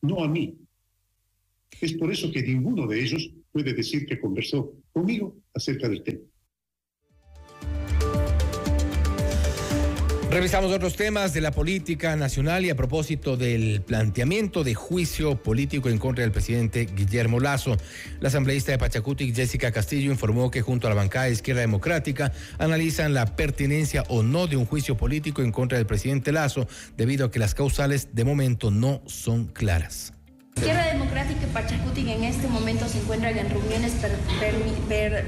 no 0.02 0.22
a 0.22 0.28
mí. 0.28 0.58
Es 1.80 1.94
por 1.94 2.12
eso 2.12 2.30
que 2.30 2.42
ninguno 2.42 2.86
de 2.86 3.02
ellos 3.02 3.30
puede 3.50 3.72
decir 3.72 4.06
que 4.06 4.20
conversó 4.20 4.72
conmigo 4.92 5.36
acerca 5.54 5.88
del 5.88 6.02
tema. 6.02 6.20
Revisamos 10.32 10.72
otros 10.72 10.96
temas 10.96 11.34
de 11.34 11.42
la 11.42 11.50
política 11.50 12.16
nacional 12.16 12.64
y 12.64 12.70
a 12.70 12.74
propósito 12.74 13.36
del 13.36 13.82
planteamiento 13.82 14.64
de 14.64 14.72
juicio 14.72 15.42
político 15.42 15.90
en 15.90 15.98
contra 15.98 16.22
del 16.22 16.32
presidente 16.32 16.86
Guillermo 16.86 17.38
Lazo. 17.38 17.76
La 18.18 18.28
asambleísta 18.28 18.72
de 18.72 18.78
Pachacuti, 18.78 19.34
Jessica 19.34 19.72
Castillo, 19.72 20.10
informó 20.10 20.50
que 20.50 20.62
junto 20.62 20.86
a 20.86 20.90
la 20.90 20.96
bancada 20.96 21.26
de 21.26 21.32
Izquierda 21.32 21.60
Democrática 21.60 22.32
analizan 22.58 23.12
la 23.12 23.36
pertinencia 23.36 24.04
o 24.08 24.22
no 24.22 24.46
de 24.46 24.56
un 24.56 24.64
juicio 24.64 24.96
político 24.96 25.42
en 25.42 25.52
contra 25.52 25.76
del 25.76 25.86
presidente 25.86 26.32
Lazo, 26.32 26.66
debido 26.96 27.26
a 27.26 27.30
que 27.30 27.38
las 27.38 27.54
causales 27.54 28.08
de 28.14 28.24
momento 28.24 28.70
no 28.70 29.02
son 29.04 29.44
claras. 29.48 30.14
Izquierda 30.56 30.92
Democrática 30.92 31.40
y 31.44 31.52
Pachacuti 31.52 32.08
en 32.10 32.24
este 32.24 32.46
momento 32.46 32.86
se 32.86 32.98
encuentran 32.98 33.36
en 33.36 33.48
reuniones 33.48 33.94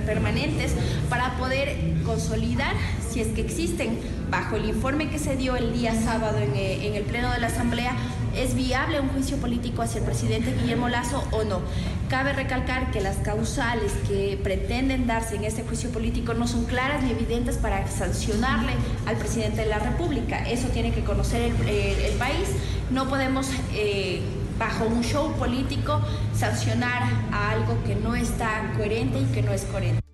permanentes 0.07 0.75
para 1.09 1.37
poder 1.39 1.77
consolidar, 2.05 2.75
si 3.11 3.21
es 3.21 3.29
que 3.29 3.41
existen, 3.41 3.99
bajo 4.31 4.57
el 4.57 4.67
informe 4.67 5.09
que 5.09 5.19
se 5.19 5.35
dio 5.35 5.57
el 5.57 5.73
día 5.73 5.95
sábado 5.95 6.39
en, 6.39 6.55
eh, 6.55 6.87
en 6.87 6.95
el 6.95 7.05
Pleno 7.05 7.33
de 7.33 7.41
la 7.41 7.47
Asamblea, 7.47 7.97
¿es 8.37 8.55
viable 8.55 9.01
un 9.01 9.09
juicio 9.09 9.39
político 9.39 9.83
hacia 9.83 10.01
el 10.01 10.05
presidente 10.05 10.55
Guillermo 10.61 10.89
Lazo 10.89 11.27
o 11.33 11.43
no? 11.43 11.63
Cabe 12.09 12.33
recalcar 12.33 12.91
que 12.91 13.01
las 13.01 13.17
causales 13.17 13.93
que 14.07 14.39
pretenden 14.43 15.07
darse 15.07 15.37
en 15.37 15.45
este 15.45 15.63
juicio 15.63 15.91
político 15.91 16.35
no 16.35 16.47
son 16.47 16.65
claras 16.67 17.03
ni 17.03 17.11
evidentes 17.11 17.57
para 17.57 17.89
sancionarle 17.89 18.73
al 19.07 19.17
presidente 19.17 19.63
de 19.63 19.67
la 19.67 19.79
República. 19.79 20.49
Eso 20.49 20.69
tiene 20.69 20.93
que 20.93 21.03
conocer 21.03 21.53
el, 21.67 22.15
país. 22.19 22.51
No 22.91 23.09
podemos... 23.09 23.49
Eh, 23.73 24.21
bajo 24.59 24.85
un 24.85 25.03
show 25.03 25.33
político 25.37 26.01
sancionar 26.35 27.03
a 27.33 27.51
algo 27.51 27.83
que 27.85 27.95
no 27.95 28.15
está 28.15 28.73
coherente 28.77 29.21
y 29.21 29.25
que 29.27 29.43
no 29.43 29.53
es 29.53 29.63
coherente. 29.63 30.05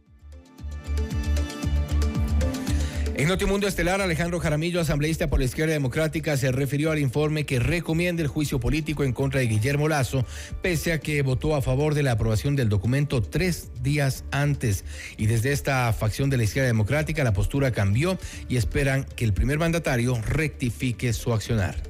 En 3.20 3.28
Notimundo 3.28 3.68
Estelar, 3.68 4.00
Alejandro 4.00 4.40
Jaramillo, 4.40 4.80
asambleísta 4.80 5.28
por 5.28 5.40
la 5.40 5.44
Izquierda 5.44 5.74
Democrática, 5.74 6.38
se 6.38 6.52
refirió 6.52 6.90
al 6.90 6.98
informe 6.98 7.44
que 7.44 7.58
recomienda 7.60 8.22
el 8.22 8.28
juicio 8.28 8.58
político 8.60 9.04
en 9.04 9.12
contra 9.12 9.40
de 9.40 9.46
Guillermo 9.46 9.88
Lazo, 9.88 10.24
pese 10.62 10.94
a 10.94 11.00
que 11.00 11.20
votó 11.20 11.54
a 11.54 11.60
favor 11.60 11.92
de 11.92 12.02
la 12.02 12.12
aprobación 12.12 12.56
del 12.56 12.70
documento 12.70 13.20
tres 13.20 13.68
días 13.82 14.24
antes. 14.30 14.86
Y 15.18 15.26
desde 15.26 15.52
esta 15.52 15.92
facción 15.92 16.30
de 16.30 16.38
la 16.38 16.44
Izquierda 16.44 16.68
Democrática, 16.68 17.22
la 17.22 17.34
postura 17.34 17.72
cambió 17.72 18.18
y 18.48 18.56
esperan 18.56 19.04
que 19.04 19.26
el 19.26 19.34
primer 19.34 19.58
mandatario 19.58 20.18
rectifique 20.22 21.12
su 21.12 21.34
accionar. 21.34 21.89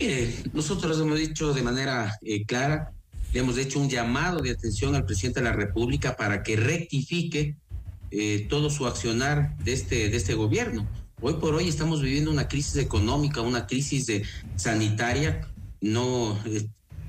Eh, 0.00 0.42
nosotros 0.52 0.98
hemos 1.00 1.18
dicho 1.18 1.52
de 1.54 1.62
manera 1.62 2.18
eh, 2.22 2.44
clara, 2.44 2.92
le 3.32 3.40
hemos 3.40 3.56
hecho 3.58 3.78
un 3.78 3.88
llamado 3.88 4.40
de 4.40 4.50
atención 4.50 4.94
al 4.94 5.04
presidente 5.04 5.40
de 5.40 5.46
la 5.46 5.52
República 5.52 6.16
para 6.16 6.42
que 6.42 6.56
rectifique 6.56 7.56
eh, 8.10 8.46
todo 8.50 8.70
su 8.70 8.86
accionar 8.86 9.56
de 9.58 9.72
este, 9.72 10.08
de 10.08 10.16
este 10.16 10.34
gobierno. 10.34 10.88
Hoy 11.20 11.34
por 11.34 11.54
hoy 11.54 11.68
estamos 11.68 12.02
viviendo 12.02 12.30
una 12.30 12.48
crisis 12.48 12.76
económica, 12.76 13.40
una 13.40 13.66
crisis 13.66 14.06
de, 14.06 14.24
sanitaria, 14.56 15.48
no 15.80 16.38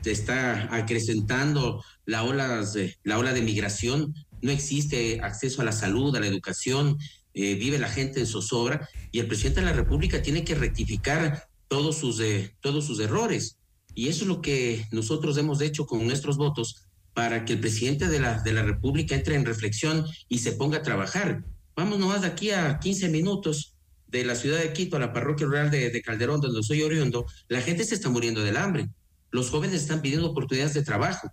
se 0.01 0.12
está 0.12 0.75
acrecentando 0.75 1.84
la 2.06 2.24
ola, 2.24 2.63
de, 2.63 2.96
la 3.04 3.18
ola 3.18 3.34
de 3.34 3.42
migración, 3.42 4.13
no 4.42 4.51
existe 4.51 5.22
acceso 5.22 5.63
a 5.63 5.65
la 5.65 5.72
salud, 5.72 6.15
a 6.15 6.20
la 6.20 6.27
educación, 6.27 6.98
vive 7.34 7.80
la 7.80 7.89
gente 7.89 8.20
en 8.22 8.27
zozobra 8.27 8.88
y 9.12 9.20
el 9.20 9.27
presidente 9.27 9.60
de 9.60 9.65
la 9.65 9.74
República 9.74 10.22
tiene 10.22 10.46
que 10.46 10.56
rectificar 10.56 11.48
todos 11.67 11.98
sus, 11.98 12.19
eh, 12.19 12.55
todos 12.62 12.86
sus 12.86 13.00
errores. 13.00 13.57
Y 13.93 14.10
eso 14.10 14.24
es 14.24 14.27
lo 14.27 14.41
que 14.41 14.86
nosotros 14.91 15.38
hemos 15.38 15.62
hecho 15.62 15.86
con 15.86 16.05
nuestros 16.05 16.38
votos 16.38 16.86
para 17.13 17.45
que 17.45 17.53
el 17.53 17.62
presidente 17.62 18.07
de 18.07 18.19
la, 18.19 18.41
de 18.41 18.53
la 18.53 18.63
República 18.63 19.15
entre 19.15 19.36
en 19.36 19.45
reflexión 19.45 20.05
y 20.27 20.39
se 20.39 20.51
ponga 20.51 20.79
a 20.79 20.84
trabajar. 20.84 21.45
Vamos 21.75 21.98
nomás 21.98 22.22
de 22.22 22.27
aquí 22.27 22.51
a 22.51 22.79
15 22.79 23.10
minutos 23.10 23.75
de 24.07 24.25
la 24.25 24.36
ciudad 24.36 24.60
de 24.60 24.74
Quito 24.74 24.98
a 24.98 25.00
la 25.00 25.13
parroquia 25.13 25.48
rural 25.48 25.72
de, 25.72 25.89
de 25.89 26.01
Calderón, 26.01 26.41
donde 26.41 26.62
soy 26.63 26.84
oriundo, 26.84 27.25
la 27.48 27.62
gente 27.62 27.84
se 27.84 27.95
está 27.95 28.10
muriendo 28.10 28.43
del 28.43 28.57
hambre. 28.57 28.89
Los 29.31 29.50
jóvenes 29.50 29.81
están 29.81 30.01
pidiendo 30.01 30.29
oportunidades 30.29 30.74
de 30.74 30.84
trabajo. 30.84 31.29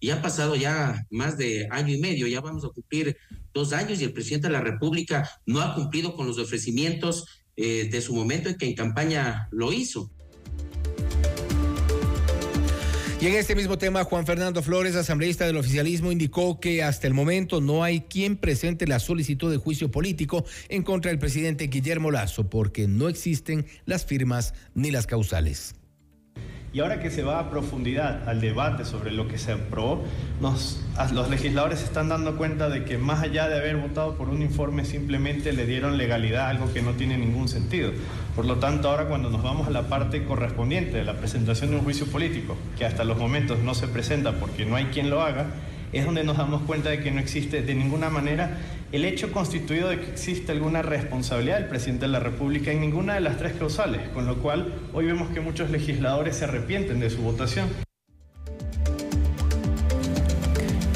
Y 0.00 0.10
ha 0.10 0.22
pasado 0.22 0.54
ya 0.54 1.06
más 1.10 1.38
de 1.38 1.66
año 1.70 1.94
y 1.94 1.98
medio, 1.98 2.26
ya 2.26 2.40
vamos 2.40 2.64
a 2.64 2.68
cumplir 2.68 3.16
dos 3.52 3.72
años 3.72 4.00
y 4.00 4.04
el 4.04 4.12
presidente 4.12 4.48
de 4.48 4.52
la 4.52 4.60
República 4.60 5.28
no 5.46 5.60
ha 5.60 5.74
cumplido 5.74 6.14
con 6.14 6.26
los 6.26 6.38
ofrecimientos 6.38 7.24
eh, 7.60 7.88
de 7.90 8.00
su 8.00 8.14
momento 8.14 8.48
en 8.48 8.56
que 8.56 8.66
en 8.66 8.74
campaña 8.76 9.48
lo 9.50 9.72
hizo. 9.72 10.12
Y 13.20 13.26
en 13.26 13.34
este 13.34 13.56
mismo 13.56 13.78
tema, 13.78 14.04
Juan 14.04 14.26
Fernando 14.26 14.62
Flores, 14.62 14.94
asambleísta 14.94 15.44
del 15.44 15.56
oficialismo, 15.56 16.12
indicó 16.12 16.60
que 16.60 16.84
hasta 16.84 17.08
el 17.08 17.14
momento 17.14 17.60
no 17.60 17.82
hay 17.82 18.02
quien 18.02 18.36
presente 18.36 18.86
la 18.86 19.00
solicitud 19.00 19.50
de 19.50 19.56
juicio 19.56 19.90
político 19.90 20.44
en 20.68 20.84
contra 20.84 21.10
del 21.10 21.18
presidente 21.18 21.66
Guillermo 21.66 22.12
Lazo, 22.12 22.48
porque 22.48 22.86
no 22.86 23.08
existen 23.08 23.66
las 23.86 24.06
firmas 24.06 24.54
ni 24.76 24.92
las 24.92 25.08
causales. 25.08 25.74
Y 26.70 26.80
ahora 26.80 27.00
que 27.00 27.10
se 27.10 27.22
va 27.22 27.38
a 27.38 27.48
profundidad 27.48 28.28
al 28.28 28.42
debate 28.42 28.84
sobre 28.84 29.10
lo 29.10 29.26
que 29.26 29.38
se 29.38 29.52
aprobó, 29.52 30.04
los 30.40 31.30
legisladores 31.30 31.78
se 31.78 31.86
están 31.86 32.10
dando 32.10 32.36
cuenta 32.36 32.68
de 32.68 32.84
que 32.84 32.98
más 32.98 33.22
allá 33.22 33.48
de 33.48 33.56
haber 33.56 33.76
votado 33.76 34.16
por 34.16 34.28
un 34.28 34.42
informe, 34.42 34.84
simplemente 34.84 35.52
le 35.52 35.64
dieron 35.64 35.96
legalidad 35.96 36.46
a 36.46 36.50
algo 36.50 36.70
que 36.72 36.82
no 36.82 36.92
tiene 36.92 37.16
ningún 37.16 37.48
sentido. 37.48 37.92
Por 38.36 38.44
lo 38.44 38.56
tanto, 38.56 38.90
ahora 38.90 39.06
cuando 39.06 39.30
nos 39.30 39.42
vamos 39.42 39.66
a 39.66 39.70
la 39.70 39.88
parte 39.88 40.24
correspondiente 40.24 40.98
de 40.98 41.04
la 41.04 41.14
presentación 41.14 41.70
de 41.70 41.76
un 41.76 41.84
juicio 41.84 42.06
político, 42.06 42.56
que 42.76 42.84
hasta 42.84 43.02
los 43.02 43.16
momentos 43.16 43.60
no 43.60 43.74
se 43.74 43.88
presenta 43.88 44.32
porque 44.32 44.66
no 44.66 44.76
hay 44.76 44.86
quien 44.86 45.08
lo 45.08 45.22
haga, 45.22 45.46
es 45.92 46.04
donde 46.04 46.24
nos 46.24 46.36
damos 46.36 46.62
cuenta 46.62 46.90
de 46.90 47.00
que 47.00 47.10
no 47.10 47.20
existe 47.20 47.62
de 47.62 47.74
ninguna 47.74 48.10
manera 48.10 48.58
el 48.92 49.04
hecho 49.04 49.32
constituido 49.32 49.88
de 49.88 50.00
que 50.00 50.10
existe 50.10 50.52
alguna 50.52 50.82
responsabilidad 50.82 51.58
del 51.58 51.68
presidente 51.68 52.06
de 52.06 52.12
la 52.12 52.20
República 52.20 52.72
en 52.72 52.80
ninguna 52.80 53.14
de 53.14 53.20
las 53.20 53.36
tres 53.36 53.52
causales, 53.52 54.08
con 54.08 54.26
lo 54.26 54.38
cual 54.38 54.72
hoy 54.92 55.06
vemos 55.06 55.28
que 55.30 55.40
muchos 55.40 55.70
legisladores 55.70 56.36
se 56.36 56.44
arrepienten 56.44 57.00
de 57.00 57.10
su 57.10 57.22
votación. 57.22 57.87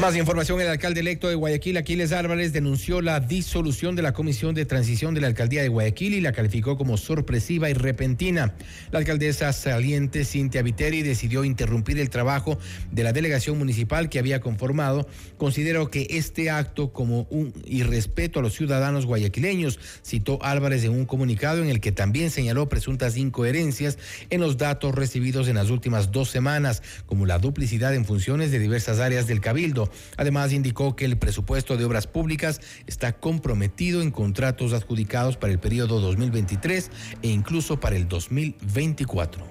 Más 0.03 0.17
información, 0.17 0.61
el 0.61 0.67
alcalde 0.67 0.99
electo 0.99 1.29
de 1.29 1.37
Guayaquil, 1.37 1.77
Aquiles 1.77 2.11
Álvarez, 2.11 2.53
denunció 2.53 3.01
la 3.01 3.21
disolución 3.21 3.95
de 3.95 4.03
la 4.03 4.13
Comisión 4.13 4.53
de 4.53 4.67
Transición 4.67 5.15
de 5.15 5.21
la 5.21 5.29
Alcaldía 5.29 5.63
de 5.63 5.69
Guayaquil 5.69 6.15
y 6.15 6.21
la 6.21 6.33
calificó 6.33 6.77
como 6.77 6.97
sorpresiva 6.97 7.71
y 7.71 7.75
repentina. 7.75 8.53
La 8.91 8.99
alcaldesa 8.99 9.53
saliente, 9.53 10.25
Cintia 10.25 10.63
Viteri, 10.63 11.03
decidió 11.03 11.45
interrumpir 11.45 12.01
el 12.01 12.11
trabajo 12.11 12.59
de 12.91 13.05
la 13.05 13.13
delegación 13.13 13.57
municipal 13.59 14.09
que 14.09 14.19
había 14.19 14.41
conformado. 14.41 15.07
Considero 15.37 15.89
que 15.89 16.09
este 16.11 16.51
acto 16.51 16.93
como 16.93 17.29
un 17.31 17.53
irrespeto 17.65 18.41
a 18.41 18.43
los 18.43 18.55
ciudadanos 18.55 19.07
guayaquileños, 19.07 19.79
citó 20.05 20.43
Álvarez 20.43 20.83
en 20.83 20.95
un 20.95 21.07
comunicado 21.07 21.63
en 21.63 21.69
el 21.69 21.79
que 21.79 21.93
también 21.93 22.33
señaló 22.33 22.69
presuntas 22.69 23.17
incoherencias 23.17 23.99
en 24.31 24.41
los 24.41 24.59
datos 24.59 24.97
recibidos 24.97 25.47
en 25.47 25.55
las 25.55 25.71
últimas 25.71 26.11
dos 26.11 26.29
semanas, 26.29 26.83
como 27.07 27.25
la 27.25 27.39
duplicidad 27.39 27.95
en 27.95 28.05
funciones 28.05 28.51
de 28.51 28.59
diversas 28.59 28.99
áreas 28.99 29.29
del 29.29 29.41
Cabildo 29.41 29.92
Además, 30.17 30.53
indicó 30.53 30.97
que 30.97 31.05
el 31.05 31.19
presupuesto 31.19 31.77
de 31.77 31.85
obras 31.85 32.07
públicas 32.07 32.61
está 32.87 33.13
comprometido 33.13 34.03
en 34.03 34.11
contratos 34.11 34.73
adjudicados 34.73 35.37
para 35.37 35.53
el 35.53 35.59
periodo 35.59 36.01
2023 36.01 36.91
e 37.23 37.29
incluso 37.29 37.81
para 37.81 37.97
el 37.97 38.09
2024. 38.09 39.45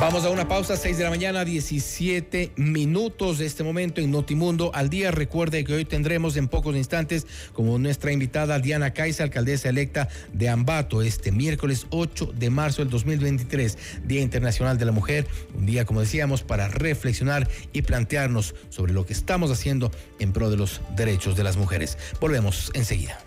Vamos 0.00 0.24
a 0.24 0.30
una 0.30 0.48
pausa, 0.48 0.78
6 0.78 0.96
de 0.96 1.04
la 1.04 1.10
mañana, 1.10 1.44
17 1.44 2.52
minutos 2.56 3.36
de 3.36 3.44
este 3.44 3.62
momento 3.62 4.00
en 4.00 4.10
Notimundo 4.10 4.70
al 4.74 4.88
día. 4.88 5.10
Recuerde 5.10 5.62
que 5.62 5.74
hoy 5.74 5.84
tendremos 5.84 6.38
en 6.38 6.48
pocos 6.48 6.74
instantes 6.74 7.26
como 7.52 7.78
nuestra 7.78 8.10
invitada 8.10 8.58
Diana 8.60 8.94
Caiza, 8.94 9.24
alcaldesa 9.24 9.68
electa 9.68 10.08
de 10.32 10.48
Ambato, 10.48 11.02
este 11.02 11.32
miércoles 11.32 11.86
8 11.90 12.32
de 12.34 12.48
marzo 12.48 12.80
del 12.80 12.88
2023, 12.88 13.76
Día 14.06 14.22
Internacional 14.22 14.78
de 14.78 14.86
la 14.86 14.92
Mujer. 14.92 15.26
Un 15.54 15.66
día, 15.66 15.84
como 15.84 16.00
decíamos, 16.00 16.42
para 16.44 16.68
reflexionar 16.68 17.46
y 17.74 17.82
plantearnos 17.82 18.54
sobre 18.70 18.94
lo 18.94 19.04
que 19.04 19.12
estamos 19.12 19.50
haciendo 19.50 19.92
en 20.18 20.32
pro 20.32 20.48
de 20.48 20.56
los 20.56 20.80
derechos 20.96 21.36
de 21.36 21.44
las 21.44 21.58
mujeres. 21.58 21.98
Volvemos 22.20 22.70
enseguida. 22.72 23.18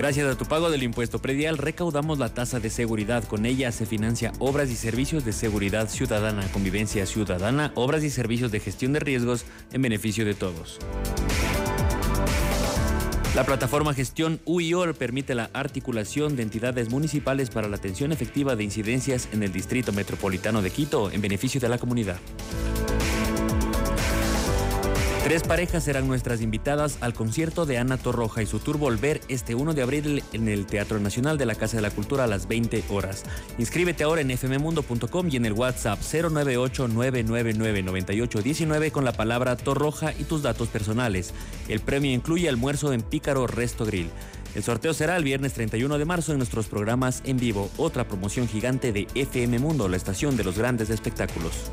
Gracias 0.00 0.32
a 0.32 0.38
tu 0.38 0.46
pago 0.46 0.70
del 0.70 0.82
impuesto 0.82 1.18
predial 1.18 1.58
recaudamos 1.58 2.18
la 2.18 2.32
tasa 2.32 2.58
de 2.58 2.70
seguridad. 2.70 3.22
Con 3.24 3.44
ella 3.44 3.70
se 3.70 3.84
financia 3.84 4.32
obras 4.38 4.70
y 4.70 4.74
servicios 4.74 5.26
de 5.26 5.34
seguridad 5.34 5.90
ciudadana, 5.90 6.50
convivencia 6.52 7.04
ciudadana, 7.04 7.70
obras 7.74 8.02
y 8.02 8.08
servicios 8.08 8.50
de 8.50 8.60
gestión 8.60 8.94
de 8.94 9.00
riesgos 9.00 9.44
en 9.74 9.82
beneficio 9.82 10.24
de 10.24 10.32
todos. 10.32 10.78
La 13.34 13.44
plataforma 13.44 13.92
Gestión 13.92 14.40
UIOR 14.46 14.94
permite 14.94 15.34
la 15.34 15.50
articulación 15.52 16.34
de 16.34 16.44
entidades 16.44 16.88
municipales 16.88 17.50
para 17.50 17.68
la 17.68 17.76
atención 17.76 18.10
efectiva 18.10 18.56
de 18.56 18.64
incidencias 18.64 19.28
en 19.32 19.42
el 19.42 19.52
Distrito 19.52 19.92
Metropolitano 19.92 20.62
de 20.62 20.70
Quito 20.70 21.10
en 21.10 21.20
beneficio 21.20 21.60
de 21.60 21.68
la 21.68 21.76
comunidad. 21.76 22.16
Tres 25.22 25.42
parejas 25.42 25.84
serán 25.84 26.08
nuestras 26.08 26.40
invitadas 26.40 26.96
al 27.02 27.12
concierto 27.12 27.66
de 27.66 27.76
Ana 27.76 27.98
Torroja 27.98 28.42
y 28.42 28.46
su 28.46 28.58
tour 28.58 28.78
Volver 28.78 29.20
este 29.28 29.54
1 29.54 29.74
de 29.74 29.82
abril 29.82 30.24
en 30.32 30.48
el 30.48 30.64
Teatro 30.64 30.98
Nacional 30.98 31.36
de 31.36 31.44
la 31.44 31.54
Casa 31.54 31.76
de 31.76 31.82
la 31.82 31.90
Cultura 31.90 32.24
a 32.24 32.26
las 32.26 32.48
20 32.48 32.84
horas. 32.88 33.24
Inscríbete 33.58 34.02
ahora 34.02 34.22
en 34.22 34.30
fmmundo.com 34.30 35.28
y 35.30 35.36
en 35.36 35.44
el 35.44 35.52
WhatsApp 35.52 36.00
098-999-9819 36.00 38.92
con 38.92 39.04
la 39.04 39.12
palabra 39.12 39.56
Torroja 39.56 40.14
y 40.18 40.24
tus 40.24 40.40
datos 40.42 40.68
personales. 40.68 41.34
El 41.68 41.80
premio 41.80 42.12
incluye 42.12 42.48
almuerzo 42.48 42.94
en 42.94 43.02
Pícaro 43.02 43.46
Resto 43.46 43.84
Grill. 43.84 44.08
El 44.54 44.62
sorteo 44.62 44.94
será 44.94 45.18
el 45.18 45.24
viernes 45.24 45.52
31 45.52 45.98
de 45.98 46.04
marzo 46.06 46.32
en 46.32 46.38
nuestros 46.38 46.66
programas 46.66 47.20
en 47.24 47.36
vivo, 47.36 47.70
otra 47.76 48.08
promoción 48.08 48.48
gigante 48.48 48.90
de 48.90 49.06
FM 49.14 49.58
Mundo, 49.58 49.86
la 49.86 49.98
estación 49.98 50.38
de 50.38 50.44
los 50.44 50.56
grandes 50.56 50.88
espectáculos. 50.88 51.70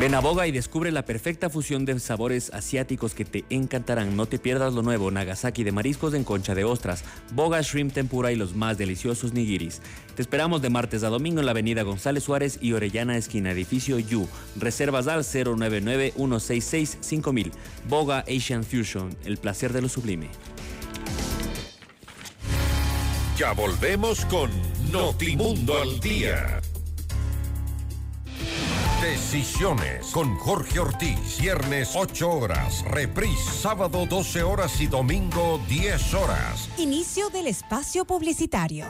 Ven 0.00 0.14
a 0.14 0.20
Boga 0.20 0.46
y 0.46 0.50
descubre 0.50 0.90
la 0.92 1.04
perfecta 1.04 1.50
fusión 1.50 1.84
de 1.84 2.00
sabores 2.00 2.50
asiáticos 2.54 3.12
que 3.12 3.26
te 3.26 3.44
encantarán. 3.50 4.16
No 4.16 4.24
te 4.24 4.38
pierdas 4.38 4.72
lo 4.72 4.80
nuevo, 4.80 5.10
Nagasaki 5.10 5.62
de 5.62 5.72
mariscos 5.72 6.14
en 6.14 6.24
concha 6.24 6.54
de 6.54 6.64
ostras, 6.64 7.04
Boga 7.34 7.60
Shrimp 7.60 7.92
Tempura 7.92 8.32
y 8.32 8.36
los 8.36 8.54
más 8.54 8.78
deliciosos 8.78 9.34
nigiris. 9.34 9.82
Te 10.16 10.22
esperamos 10.22 10.62
de 10.62 10.70
martes 10.70 11.02
a 11.02 11.10
domingo 11.10 11.40
en 11.40 11.44
la 11.44 11.52
avenida 11.52 11.82
González 11.82 12.24
Suárez 12.24 12.58
y 12.62 12.72
Orellana, 12.72 13.18
esquina 13.18 13.50
edificio 13.50 13.98
Yu. 13.98 14.26
Reservas 14.56 15.06
al 15.06 15.22
099-166-5000. 15.22 17.52
Boga 17.86 18.20
Asian 18.20 18.64
Fusion, 18.64 19.14
el 19.26 19.36
placer 19.36 19.74
de 19.74 19.82
lo 19.82 19.90
sublime. 19.90 20.30
Ya 23.36 23.52
volvemos 23.52 24.24
con 24.24 24.50
Notimundo 24.90 25.78
al 25.78 26.00
Día. 26.00 26.62
Decisiones 29.00 30.08
con 30.08 30.36
Jorge 30.36 30.78
Ortiz. 30.78 31.38
Viernes 31.40 31.92
8 31.94 32.30
horas. 32.30 32.84
Reprise 32.84 33.50
sábado 33.50 34.04
12 34.04 34.42
horas 34.42 34.78
y 34.78 34.88
domingo 34.88 35.58
10 35.70 36.14
horas. 36.14 36.68
Inicio 36.76 37.30
del 37.30 37.46
espacio 37.46 38.04
publicitario. 38.04 38.84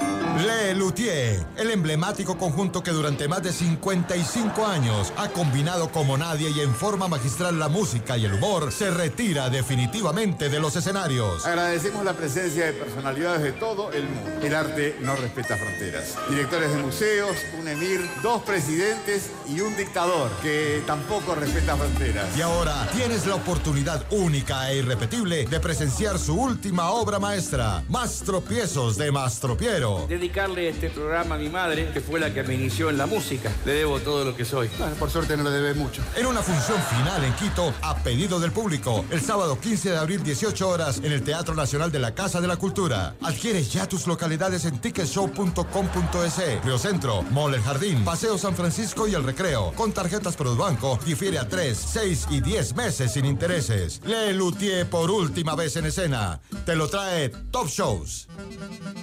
Le 0.44 0.75
Luthier, 0.75 1.46
el 1.57 1.70
emblemático 1.70 2.37
conjunto 2.37 2.83
que 2.83 2.90
durante 2.90 3.29
más 3.29 3.44
de 3.44 3.53
55 3.53 4.66
años 4.66 5.12
ha 5.16 5.29
combinado 5.29 5.92
como 5.92 6.18
nadie 6.18 6.51
y 6.51 6.59
en 6.61 6.75
forma 6.75 7.07
magistral 7.07 7.61
la 7.61 7.68
música 7.68 8.16
y 8.16 8.25
el 8.25 8.35
humor, 8.35 8.73
se 8.73 8.90
retira 8.90 9.49
definitivamente 9.49 10.49
de 10.49 10.59
los 10.59 10.75
escenarios. 10.75 11.46
Agradecemos 11.46 12.05
la 12.05 12.14
presencia 12.14 12.66
de 12.66 12.73
personalidades 12.73 13.42
de 13.42 13.53
todo 13.53 13.92
el 13.92 14.09
mundo. 14.09 14.40
El 14.42 14.55
arte 14.57 14.96
no 15.03 15.14
respeta 15.14 15.57
fronteras. 15.57 16.16
Directores 16.29 16.75
de 16.75 16.83
museos, 16.83 17.37
un 17.61 17.68
emir, 17.68 18.01
dos 18.23 18.42
presidentes 18.42 19.31
y 19.49 19.61
un 19.61 19.77
dictador 19.77 19.99
que 20.40 20.82
tampoco 20.86 21.34
respeta 21.34 21.76
fronteras. 21.76 22.36
Y 22.36 22.40
ahora 22.40 22.88
tienes 22.94 23.26
la 23.26 23.34
oportunidad 23.34 24.02
única 24.10 24.70
e 24.70 24.78
irrepetible 24.78 25.44
de 25.44 25.60
presenciar 25.60 26.18
su 26.18 26.34
última 26.40 26.90
obra 26.90 27.18
maestra, 27.18 27.82
Más 27.88 28.20
tropiezos 28.20 28.96
de 28.96 29.12
Mastropiero. 29.12 30.06
Dedicarle 30.08 30.70
este 30.70 30.88
programa 30.88 31.34
a 31.34 31.38
mi 31.38 31.50
madre, 31.50 31.90
que 31.92 32.00
fue 32.00 32.18
la 32.18 32.32
que 32.32 32.42
me 32.42 32.54
inició 32.54 32.88
en 32.88 32.96
la 32.96 33.04
música. 33.04 33.52
Le 33.66 33.74
debo 33.74 34.00
todo 34.00 34.24
lo 34.24 34.34
que 34.34 34.46
soy. 34.46 34.68
por 34.98 35.10
suerte 35.10 35.36
no 35.36 35.44
le 35.44 35.50
debe 35.50 35.74
mucho. 35.74 36.02
En 36.16 36.24
una 36.24 36.40
función 36.40 36.78
final 36.82 37.22
en 37.22 37.34
Quito, 37.34 37.74
a 37.82 37.96
pedido 37.96 38.40
del 38.40 38.52
público, 38.52 39.04
el 39.10 39.20
sábado 39.20 39.60
15 39.60 39.90
de 39.90 39.98
abril, 39.98 40.22
18 40.22 40.66
horas, 40.66 40.98
en 40.98 41.12
el 41.12 41.22
Teatro 41.22 41.54
Nacional 41.54 41.92
de 41.92 41.98
la 41.98 42.14
Casa 42.14 42.40
de 42.40 42.48
la 42.48 42.56
Cultura. 42.56 43.14
Adquiere 43.20 43.62
ya 43.62 43.86
tus 43.86 44.06
localidades 44.06 44.64
en 44.64 44.78
ticketshow.com.es. 44.78 46.64
Río 46.64 46.78
Centro, 46.78 47.22
Mall 47.24 47.54
El 47.54 47.62
Jardín, 47.62 48.02
Paseo 48.02 48.38
San 48.38 48.56
Francisco 48.56 49.06
y 49.06 49.14
El 49.14 49.24
Recreo. 49.24 49.72
Con 49.72 49.89
tarjetas 49.92 50.37
Produbanco 50.37 50.98
difiere 51.05 51.38
a 51.38 51.48
3, 51.48 51.76
6 51.76 52.26
y 52.31 52.40
10 52.40 52.74
meses 52.74 53.12
sin 53.12 53.24
intereses. 53.24 54.00
Le 54.05 54.33
Luthier 54.33 54.88
por 54.88 55.11
última 55.11 55.55
vez 55.55 55.76
en 55.76 55.87
escena. 55.87 56.40
Te 56.64 56.76
lo 56.76 56.88
trae 56.88 57.31
Top 57.50 57.68
Shows. 57.68 58.29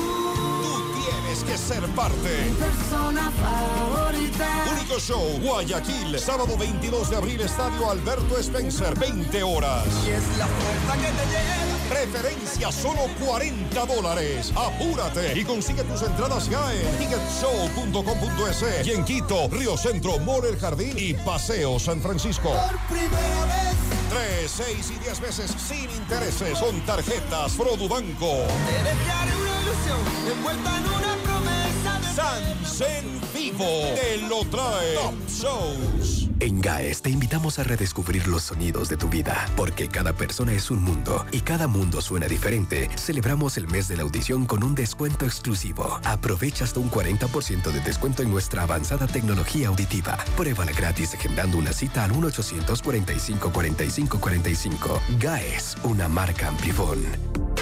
Tú 0.62 1.00
tienes 1.00 1.44
que 1.44 1.56
ser 1.56 1.86
parte. 1.94 2.50
Mi 2.50 2.54
persona 2.56 3.30
favorita. 3.30 4.48
Único 4.78 4.98
show, 5.00 5.40
Guayaquil, 5.40 6.18
sábado 6.18 6.56
22 6.58 7.10
de 7.10 7.16
abril, 7.16 7.40
estadio 7.40 7.90
Alberto 7.90 8.36
Spencer, 8.38 8.98
20 8.98 9.42
horas. 9.42 9.86
Y 10.06 10.10
es 10.10 10.36
la 10.36 10.46
puerta 10.46 10.94
que 10.94 11.12
te 11.12 11.26
lleva. 11.30 11.77
Preferencia 11.88 12.70
solo 12.70 13.00
40 13.24 13.86
dólares. 13.86 14.52
Apúrate 14.54 15.38
y 15.38 15.44
consigue 15.44 15.82
tus 15.84 16.02
entradas 16.02 16.48
ya 16.48 16.72
en 16.72 16.96
ticketshow.com.es 16.98 18.86
y 18.86 18.90
en 18.92 19.04
Quito, 19.04 19.48
Río 19.48 19.76
Centro, 19.76 20.18
More 20.18 20.50
El 20.50 20.58
Jardín 20.58 20.94
y 20.96 21.14
Paseo 21.14 21.78
San 21.78 22.00
Francisco. 22.00 22.50
Por 22.50 22.78
primera 22.96 23.44
vez. 23.46 23.78
3, 24.10 24.50
6 24.50 24.90
y 24.96 24.98
10 25.04 25.20
meses 25.20 25.54
sin 25.58 25.90
intereses 25.90 26.58
con 26.58 26.80
tarjetas 26.86 27.52
Produbanco. 27.52 28.46
Te 28.66 28.82
dejaré 28.82 29.36
una 29.36 29.60
ilusión 29.62 29.98
envuelta 30.32 30.76
en 30.76 30.84
una 30.86 31.16
promesa 31.24 32.00
de 32.00 32.14
Sans 32.14 32.80
en 32.80 33.20
vivo 33.34 33.64
te 33.94 34.18
lo 34.28 34.44
trae 34.46 34.94
Top 34.94 35.14
Shows. 35.28 36.27
En 36.40 36.60
GAES 36.60 37.02
te 37.02 37.10
invitamos 37.10 37.58
a 37.58 37.64
redescubrir 37.64 38.28
los 38.28 38.44
sonidos 38.44 38.88
de 38.88 38.96
tu 38.96 39.08
vida, 39.08 39.44
porque 39.56 39.88
cada 39.88 40.12
persona 40.12 40.52
es 40.52 40.70
un 40.70 40.84
mundo 40.84 41.26
y 41.32 41.40
cada 41.40 41.66
mundo 41.66 42.00
suena 42.00 42.28
diferente. 42.28 42.88
Celebramos 42.96 43.56
el 43.56 43.66
mes 43.66 43.88
de 43.88 43.96
la 43.96 44.04
audición 44.04 44.46
con 44.46 44.62
un 44.62 44.76
descuento 44.76 45.24
exclusivo. 45.24 45.98
Aprovecha 46.04 46.62
hasta 46.64 46.78
un 46.78 46.92
40% 46.92 47.72
de 47.72 47.80
descuento 47.80 48.22
en 48.22 48.30
nuestra 48.30 48.62
avanzada 48.62 49.08
tecnología 49.08 49.66
auditiva. 49.68 50.16
Pruébala 50.36 50.70
gratis 50.72 51.14
agendando 51.14 51.58
una 51.58 51.72
cita 51.72 52.04
al 52.04 52.12
1-800-45-45-45. 52.12 55.00
GAES, 55.18 55.76
una 55.82 56.08
marca 56.08 56.46
Amplifon. 56.48 56.98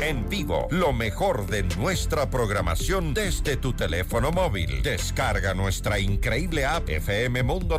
En 0.03 0.29
vivo, 0.29 0.69
lo 0.71 0.93
mejor 0.93 1.47
de 1.47 1.63
nuestra 1.63 2.29
programación 2.29 3.15
desde 3.15 3.57
tu 3.57 3.73
teléfono 3.73 4.31
móvil. 4.31 4.83
Descarga 4.83 5.55
nuestra 5.55 5.99
increíble 5.99 6.67
app 6.67 6.91
FM 6.91 7.43
Mundo 7.43 7.79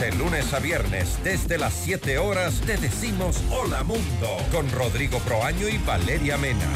De 0.00 0.12
lunes 0.12 0.54
a 0.54 0.60
viernes, 0.60 1.18
desde 1.24 1.58
las 1.58 1.74
7 1.74 2.18
horas, 2.18 2.60
te 2.60 2.76
decimos 2.76 3.42
Hola 3.50 3.82
Mundo 3.82 4.28
con 4.52 4.70
Rodrigo 4.70 5.18
Proaño 5.18 5.68
y 5.68 5.76
Valeria 5.78 6.36
Mena. 6.38 6.66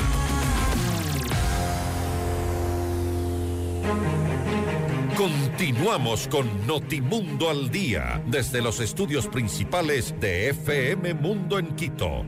Continuamos 5.16 6.26
con 6.26 6.66
Notimundo 6.66 7.48
al 7.48 7.70
Día, 7.70 8.20
desde 8.26 8.60
los 8.60 8.80
estudios 8.80 9.28
principales 9.28 10.18
de 10.18 10.48
FM 10.48 11.14
Mundo 11.14 11.60
en 11.60 11.76
Quito. 11.76 12.24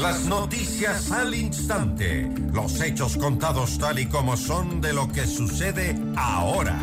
Las 0.00 0.24
noticias 0.24 1.12
al 1.12 1.34
instante, 1.34 2.30
los 2.54 2.80
hechos 2.80 3.18
contados 3.18 3.78
tal 3.78 3.98
y 3.98 4.06
como 4.06 4.38
son 4.38 4.80
de 4.80 4.94
lo 4.94 5.08
que 5.08 5.26
sucede 5.26 5.94
ahora. 6.16 6.78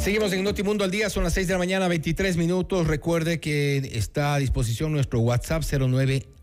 Seguimos 0.00 0.32
en 0.32 0.42
Notimundo 0.42 0.82
al 0.82 0.90
día, 0.90 1.10
son 1.10 1.24
las 1.24 1.34
6 1.34 1.46
de 1.46 1.52
la 1.52 1.58
mañana, 1.58 1.86
23 1.86 2.38
minutos. 2.38 2.86
Recuerde 2.86 3.38
que 3.38 3.76
está 3.92 4.34
a 4.34 4.38
disposición 4.38 4.92
nuestro 4.92 5.20
WhatsApp 5.20 5.62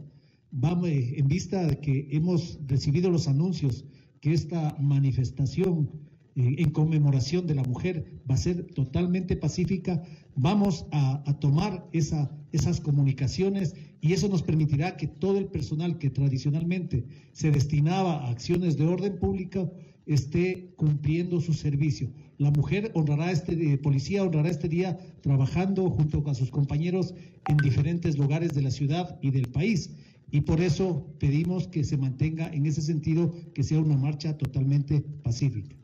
Vamos, 0.52 0.90
eh, 0.90 1.14
en 1.16 1.26
vista 1.26 1.66
de 1.66 1.80
que 1.80 2.06
hemos 2.12 2.60
recibido 2.68 3.10
los 3.10 3.26
anuncios 3.26 3.84
que 4.20 4.32
esta 4.32 4.76
manifestación 4.78 5.90
eh, 6.36 6.54
en 6.58 6.70
conmemoración 6.70 7.48
de 7.48 7.56
la 7.56 7.64
mujer 7.64 8.20
va 8.30 8.36
a 8.36 8.38
ser 8.38 8.64
totalmente 8.74 9.36
pacífica, 9.36 10.04
vamos 10.36 10.86
a, 10.92 11.22
tomar 11.40 11.86
esa, 11.92 12.30
esas 12.52 12.80
comunicaciones 12.80 13.74
y 14.00 14.12
eso 14.12 14.28
nos 14.28 14.42
permitirá 14.42 14.96
que 14.96 15.06
todo 15.06 15.38
el 15.38 15.46
personal 15.46 15.98
que 15.98 16.10
tradicionalmente 16.10 17.06
se 17.32 17.50
destinaba 17.50 18.24
a 18.24 18.30
acciones 18.30 18.76
de 18.76 18.86
orden 18.86 19.18
público 19.18 19.72
esté 20.06 20.74
cumpliendo 20.76 21.40
su 21.40 21.54
servicio. 21.54 22.10
La 22.38 22.50
mujer 22.50 22.90
honrará 22.94 23.30
este 23.30 23.52
eh, 23.72 23.78
policía 23.78 24.22
honrará 24.22 24.50
este 24.50 24.68
día 24.68 24.98
trabajando 25.22 25.88
junto 25.88 26.22
con 26.22 26.34
sus 26.34 26.50
compañeros 26.50 27.14
en 27.48 27.56
diferentes 27.58 28.18
lugares 28.18 28.52
de 28.54 28.62
la 28.62 28.70
ciudad 28.70 29.18
y 29.22 29.30
del 29.30 29.48
país. 29.48 29.94
Y 30.30 30.40
por 30.40 30.60
eso 30.60 31.06
pedimos 31.18 31.68
que 31.68 31.84
se 31.84 31.96
mantenga 31.96 32.48
en 32.48 32.66
ese 32.66 32.82
sentido, 32.82 33.32
que 33.54 33.62
sea 33.62 33.78
una 33.78 33.96
marcha 33.96 34.36
totalmente 34.36 35.00
pacífica. 35.22 35.76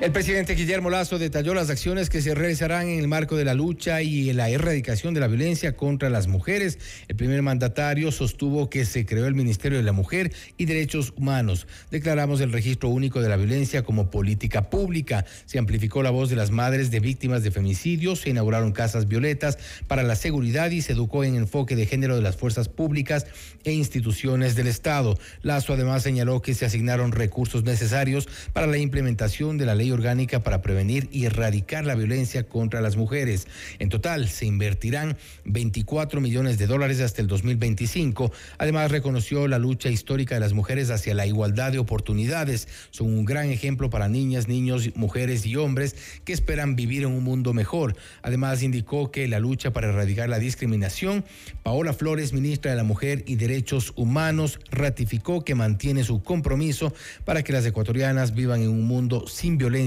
El 0.00 0.12
presidente 0.12 0.54
Guillermo 0.54 0.90
Lazo 0.90 1.18
detalló 1.18 1.54
las 1.54 1.70
acciones 1.70 2.08
que 2.08 2.22
se 2.22 2.32
realizarán 2.32 2.86
en 2.86 3.00
el 3.00 3.08
marco 3.08 3.36
de 3.36 3.44
la 3.44 3.54
lucha 3.54 4.00
y 4.00 4.32
la 4.32 4.48
erradicación 4.48 5.12
de 5.12 5.18
la 5.18 5.26
violencia 5.26 5.74
contra 5.76 6.08
las 6.08 6.28
mujeres. 6.28 6.78
El 7.08 7.16
primer 7.16 7.42
mandatario 7.42 8.12
sostuvo 8.12 8.70
que 8.70 8.84
se 8.84 9.04
creó 9.04 9.26
el 9.26 9.34
Ministerio 9.34 9.76
de 9.76 9.82
la 9.82 9.90
Mujer 9.90 10.32
y 10.56 10.66
Derechos 10.66 11.12
Humanos. 11.16 11.66
Declaramos 11.90 12.40
el 12.40 12.52
registro 12.52 12.90
único 12.90 13.20
de 13.20 13.28
la 13.28 13.36
violencia 13.36 13.82
como 13.82 14.08
política 14.08 14.70
pública. 14.70 15.26
Se 15.46 15.58
amplificó 15.58 16.00
la 16.04 16.10
voz 16.10 16.30
de 16.30 16.36
las 16.36 16.52
madres 16.52 16.92
de 16.92 17.00
víctimas 17.00 17.42
de 17.42 17.50
femicidios, 17.50 18.20
se 18.20 18.30
inauguraron 18.30 18.70
casas 18.70 19.08
violetas 19.08 19.58
para 19.88 20.04
la 20.04 20.14
seguridad 20.14 20.70
y 20.70 20.80
se 20.80 20.92
educó 20.92 21.24
en 21.24 21.34
enfoque 21.34 21.74
de 21.74 21.86
género 21.86 22.14
de 22.14 22.22
las 22.22 22.36
fuerzas 22.36 22.68
públicas 22.68 23.26
e 23.64 23.72
instituciones 23.72 24.54
del 24.54 24.68
Estado. 24.68 25.18
Lazo 25.42 25.72
además 25.72 26.04
señaló 26.04 26.40
que 26.40 26.54
se 26.54 26.66
asignaron 26.66 27.10
recursos 27.10 27.64
necesarios 27.64 28.28
para 28.52 28.68
la 28.68 28.78
implementación 28.78 29.58
de 29.58 29.66
la 29.66 29.74
ley 29.74 29.87
orgánica 29.90 30.42
para 30.42 30.62
prevenir 30.62 31.08
y 31.12 31.24
erradicar 31.24 31.84
la 31.84 31.94
violencia 31.94 32.44
contra 32.44 32.80
las 32.80 32.96
mujeres. 32.96 33.46
En 33.78 33.88
total, 33.88 34.28
se 34.28 34.46
invertirán 34.46 35.16
24 35.44 36.20
millones 36.20 36.58
de 36.58 36.66
dólares 36.66 37.00
hasta 37.00 37.22
el 37.22 37.28
2025. 37.28 38.32
Además, 38.58 38.90
reconoció 38.90 39.48
la 39.48 39.58
lucha 39.58 39.88
histórica 39.88 40.34
de 40.34 40.40
las 40.40 40.52
mujeres 40.52 40.90
hacia 40.90 41.14
la 41.14 41.26
igualdad 41.26 41.72
de 41.72 41.78
oportunidades. 41.78 42.68
Son 42.90 43.06
un 43.06 43.24
gran 43.24 43.50
ejemplo 43.50 43.90
para 43.90 44.08
niñas, 44.08 44.48
niños, 44.48 44.90
mujeres 44.94 45.46
y 45.46 45.56
hombres 45.56 45.96
que 46.24 46.32
esperan 46.32 46.76
vivir 46.76 47.04
en 47.04 47.10
un 47.10 47.24
mundo 47.24 47.54
mejor. 47.54 47.96
Además, 48.22 48.62
indicó 48.62 49.10
que 49.10 49.28
la 49.28 49.40
lucha 49.40 49.72
para 49.72 49.88
erradicar 49.88 50.28
la 50.28 50.38
discriminación, 50.38 51.24
Paola 51.62 51.92
Flores, 51.92 52.32
ministra 52.32 52.70
de 52.70 52.76
la 52.76 52.84
Mujer 52.84 53.24
y 53.26 53.36
Derechos 53.36 53.92
Humanos, 53.96 54.60
ratificó 54.70 55.44
que 55.44 55.54
mantiene 55.54 56.04
su 56.04 56.22
compromiso 56.22 56.92
para 57.24 57.42
que 57.42 57.52
las 57.52 57.64
ecuatorianas 57.66 58.34
vivan 58.34 58.62
en 58.62 58.70
un 58.70 58.86
mundo 58.86 59.26
sin 59.26 59.58
violencia 59.58 59.77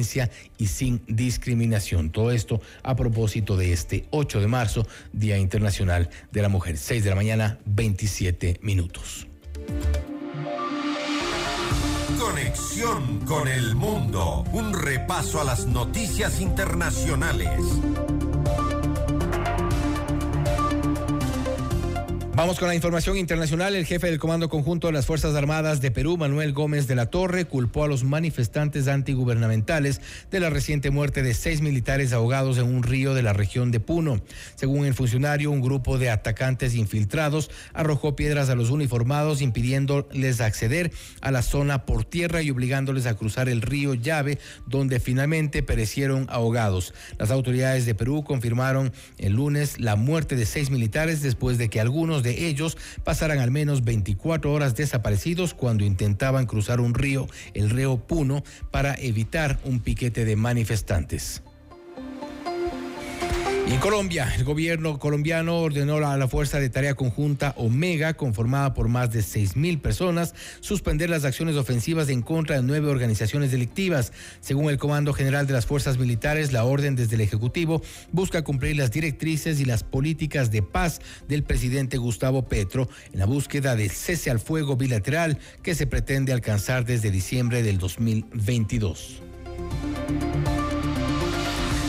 y 0.58 0.67
sin 0.67 1.01
discriminación. 1.08 2.12
Todo 2.12 2.32
esto 2.32 2.62
a 2.84 2.95
propósito 2.95 3.58
de 3.58 3.73
este 3.73 4.06
8 4.12 4.39
de 4.39 4.47
marzo, 4.47 4.88
Día 5.12 5.38
Internacional 5.38 6.10
de 6.32 6.41
la 6.41 6.49
Mujer. 6.49 6.77
6 6.77 7.04
de 7.04 7.10
la 7.10 7.15
mañana, 7.15 7.60
27 7.65 8.60
minutos. 8.62 9.27
Conexión 12.19 13.19
con 13.25 13.47
el 13.47 13.75
mundo. 13.75 14.43
Un 14.54 14.73
repaso 14.73 15.41
a 15.41 15.43
las 15.43 15.65
noticias 15.65 16.39
internacionales. 16.39 17.60
Vamos 22.34 22.58
con 22.58 22.70
la 22.70 22.76
información 22.76 23.17
internacional. 23.17 23.76
El 23.76 23.86
jefe 23.86 24.08
del 24.08 24.17
Comando 24.17 24.48
Conjunto 24.48 24.88
de 24.88 24.94
las 24.94 25.06
Fuerzas 25.06 25.36
Armadas 25.36 25.82
de 25.82 25.91
Perú, 25.91 26.15
Manuel 26.15 26.54
Gómez 26.54 26.88
de 26.88 26.96
la 26.96 27.08
Torre, 27.08 27.44
culpó 27.44 27.84
a 27.84 27.89
los 27.89 28.06
manifestantes 28.06 28.88
antigubernamentales 28.88 30.00
de 30.32 30.39
la 30.39 30.50
reciente 30.50 30.91
muerte 30.91 31.24
de 31.24 31.34
seis 31.34 31.60
militares 31.60 32.13
ahogados 32.13 32.58
en 32.58 32.74
un 32.74 32.84
río 32.84 33.13
de 33.13 33.22
la 33.22 33.34
región 33.34 33.70
de 33.70 33.82
Puno. 33.82 34.22
Según 34.56 34.86
el 34.86 34.94
funcionario, 34.94 35.52
un 35.52 35.60
grupo 35.60 35.98
de 35.98 36.10
atacantes 36.10 36.74
infiltrados 36.74 37.52
arrojó 37.74 38.15
piedras 38.15 38.50
a 38.50 38.56
los 38.56 38.70
uniformados, 38.70 39.41
impidiéndoles 39.41 40.39
acceder 40.39 40.94
a 41.20 41.32
la 41.32 41.41
zona 41.41 41.86
por 41.86 42.06
tierra 42.06 42.41
y 42.41 42.50
obligándoles 42.50 43.08
a 43.08 43.15
cruzar 43.15 43.50
el 43.50 43.62
río 43.62 43.94
Llave, 43.94 44.39
donde 44.67 45.02
finalmente 45.02 45.63
perecieron 45.63 46.28
ahogados. 46.30 46.94
Las 47.20 47.30
autoridades 47.30 47.86
de 47.86 47.94
Perú 47.94 48.24
confirmaron 48.24 48.94
el 49.17 49.34
lunes 49.34 49.82
la 49.82 49.98
muerte 49.98 50.38
de 50.38 50.46
seis 50.46 50.70
militares 50.70 51.22
después 51.22 51.58
de 51.58 51.70
que 51.70 51.82
algunos 51.82 52.22
de 52.24 52.31
ellos 52.32 52.78
pasaran 53.04 53.39
al 53.39 53.52
menos 53.52 53.84
24 53.84 54.52
horas 54.52 54.76
desaparecidos 54.76 55.54
cuando 55.54 55.84
intentaban 55.84 56.46
cruzar 56.46 56.80
un 56.80 56.94
río, 56.94 57.28
el 57.54 57.70
río 57.70 57.98
Puno, 57.98 58.44
para 58.72 58.96
evitar 58.96 59.60
un 59.63 59.80
piquete 59.80 60.26
de 60.26 60.36
manifestantes 60.36 61.44
en 63.67 63.80
Colombia, 63.80 64.32
el 64.36 64.43
gobierno 64.43 65.00
colombiano 65.00 65.60
ordenó 65.60 65.97
a 65.97 66.17
la 66.17 66.28
Fuerza 66.28 66.60
de 66.60 66.69
Tarea 66.69 66.95
Conjunta 66.95 67.54
Omega, 67.58 68.13
conformada 68.13 68.74
por 68.74 68.88
más 68.88 69.12
de 69.12 69.21
seis 69.21 69.56
mil 69.56 69.80
personas, 69.80 70.34
suspender 70.60 71.10
las 71.10 71.26
acciones 71.26 71.56
ofensivas 71.56 72.10
en 72.10 72.21
contra 72.21 72.58
de 72.58 72.63
nueve 72.63 72.89
organizaciones 72.89 73.52
delictivas. 73.52 74.12
Según 74.39 74.69
el 74.69 74.78
Comando 74.78 75.13
General 75.13 75.47
de 75.47 75.54
las 75.54 75.65
Fuerzas 75.65 75.97
Militares, 75.97 76.52
la 76.52 76.65
orden 76.65 76.95
desde 76.95 77.15
el 77.15 77.21
Ejecutivo 77.21 77.82
busca 78.12 78.43
cumplir 78.43 78.78
las 78.78 78.91
directrices 78.91 79.60
y 79.60 79.65
las 79.65 79.84
políticas 79.84 80.52
de 80.52 80.63
paz 80.63 81.00
del 81.28 81.43
presidente 81.43 81.97
Gustavo 81.97 82.47
Petro 82.47 82.89
en 83.13 83.19
la 83.19 83.26
búsqueda 83.26 83.76
del 83.76 83.91
cese 83.91 84.32
al 84.32 84.39
fuego 84.39 84.76
bilateral 84.76 85.38
que 85.63 85.76
se 85.76 85.88
pretende 85.88 86.34
alcanzar 86.34 86.86
desde 86.86 87.12
diciembre 87.12 87.63
del 87.63 87.78
2022. 87.78 89.21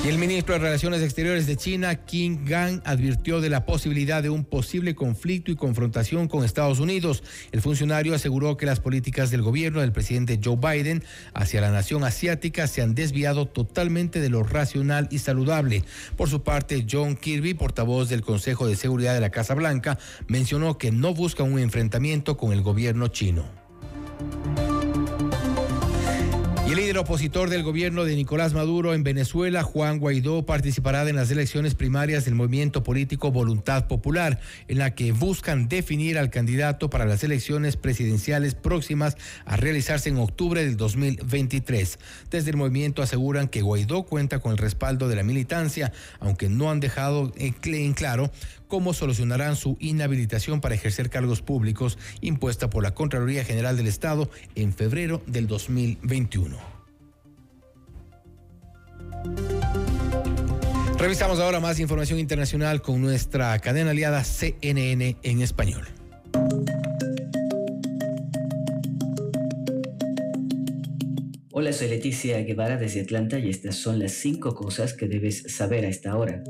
Y 0.04 0.08
el 0.08 0.18
ministro 0.18 0.54
de 0.54 0.58
Relaciones 0.58 1.00
Exteriores 1.00 1.46
de 1.46 1.56
China, 1.56 1.94
Qin 1.94 2.44
Gang, 2.44 2.80
advirtió 2.84 3.40
de 3.40 3.48
la 3.48 3.64
posibilidad 3.64 4.20
de 4.20 4.30
un 4.30 4.44
posible 4.44 4.96
conflicto 4.96 5.52
y 5.52 5.54
confrontación 5.54 6.26
con 6.26 6.44
Estados 6.44 6.80
Unidos. 6.80 7.22
El 7.52 7.60
funcionario 7.60 8.12
aseguró 8.12 8.56
que 8.56 8.66
las 8.66 8.80
políticas 8.80 9.30
del 9.30 9.42
gobierno 9.42 9.80
del 9.80 9.92
presidente 9.92 10.40
Joe 10.42 10.56
Biden 10.56 11.04
hacia 11.34 11.60
la 11.60 11.70
nación 11.70 12.02
asiática 12.02 12.66
se 12.66 12.82
han 12.82 12.96
desviado 12.96 13.46
totalmente 13.46 14.20
de 14.20 14.28
lo 14.28 14.42
racional 14.42 15.06
y 15.12 15.20
saludable. 15.20 15.84
Por 16.16 16.28
su 16.28 16.42
parte, 16.42 16.84
John 16.90 17.14
Kirby, 17.14 17.54
portavoz 17.54 18.08
del 18.08 18.22
Consejo 18.22 18.66
de 18.66 18.74
Seguridad 18.74 19.14
de 19.14 19.20
la 19.20 19.30
Casa 19.30 19.54
Blanca, 19.54 20.00
mencionó 20.26 20.78
que 20.78 20.90
no 20.90 21.14
busca 21.14 21.44
un 21.44 21.60
enfrentamiento 21.60 22.36
con 22.36 22.52
el 22.52 22.62
gobierno 22.62 23.06
chino 23.06 23.44
el 26.72 26.78
líder 26.78 26.96
opositor 26.96 27.50
del 27.50 27.64
gobierno 27.64 28.04
de 28.04 28.16
Nicolás 28.16 28.54
Maduro 28.54 28.94
en 28.94 29.04
Venezuela, 29.04 29.62
Juan 29.62 29.98
Guaidó, 29.98 30.46
participará 30.46 31.06
en 31.06 31.16
las 31.16 31.30
elecciones 31.30 31.74
primarias 31.74 32.24
del 32.24 32.35
movimiento 32.35 32.82
político 32.82 33.30
Voluntad 33.30 33.88
Popular, 33.88 34.40
en 34.68 34.78
la 34.78 34.94
que 34.94 35.12
buscan 35.12 35.68
definir 35.68 36.16
al 36.16 36.30
candidato 36.30 36.88
para 36.88 37.04
las 37.04 37.22
elecciones 37.24 37.76
presidenciales 37.76 38.54
próximas 38.54 39.18
a 39.44 39.58
realizarse 39.58 40.08
en 40.08 40.16
octubre 40.16 40.64
del 40.64 40.78
2023. 40.78 41.98
Desde 42.30 42.50
el 42.50 42.56
movimiento 42.56 43.02
aseguran 43.02 43.48
que 43.48 43.61
Guaidó 43.61 44.04
cuenta 44.04 44.38
con 44.38 44.52
el 44.52 44.58
respaldo 44.58 45.11
de 45.11 45.16
la 45.16 45.24
militancia, 45.24 45.92
aunque 46.20 46.48
no 46.48 46.70
han 46.70 46.80
dejado 46.80 47.35
en 47.37 47.92
claro 47.92 48.30
cómo 48.72 48.94
solucionarán 48.94 49.56
su 49.56 49.76
inhabilitación 49.80 50.62
para 50.62 50.74
ejercer 50.74 51.11
cargos 51.11 51.42
públicos 51.42 51.98
impuesta 52.22 52.70
por 52.70 52.82
la 52.82 52.94
Contraloría 52.94 53.44
General 53.44 53.76
del 53.76 53.87
Estado 53.87 54.30
en 54.54 54.72
febrero 54.72 55.20
del 55.26 55.46
2021. 55.46 56.62
Revisamos 60.98 61.40
ahora 61.40 61.58
más 61.58 61.80
información 61.80 62.20
internacional 62.20 62.80
con 62.80 63.00
nuestra 63.00 63.58
cadena 63.58 63.90
aliada 63.90 64.22
CNN 64.22 65.16
en 65.22 65.42
español. 65.42 65.88
Hola, 71.50 71.72
soy 71.72 71.88
Leticia 71.88 72.38
Guevara 72.42 72.76
desde 72.76 73.00
Atlanta 73.00 73.38
y 73.38 73.50
estas 73.50 73.74
son 73.76 73.98
las 73.98 74.12
cinco 74.12 74.54
cosas 74.54 74.94
que 74.94 75.08
debes 75.08 75.42
saber 75.48 75.85
a 75.85 75.88
esta 75.88 76.16
hora. 76.16 76.42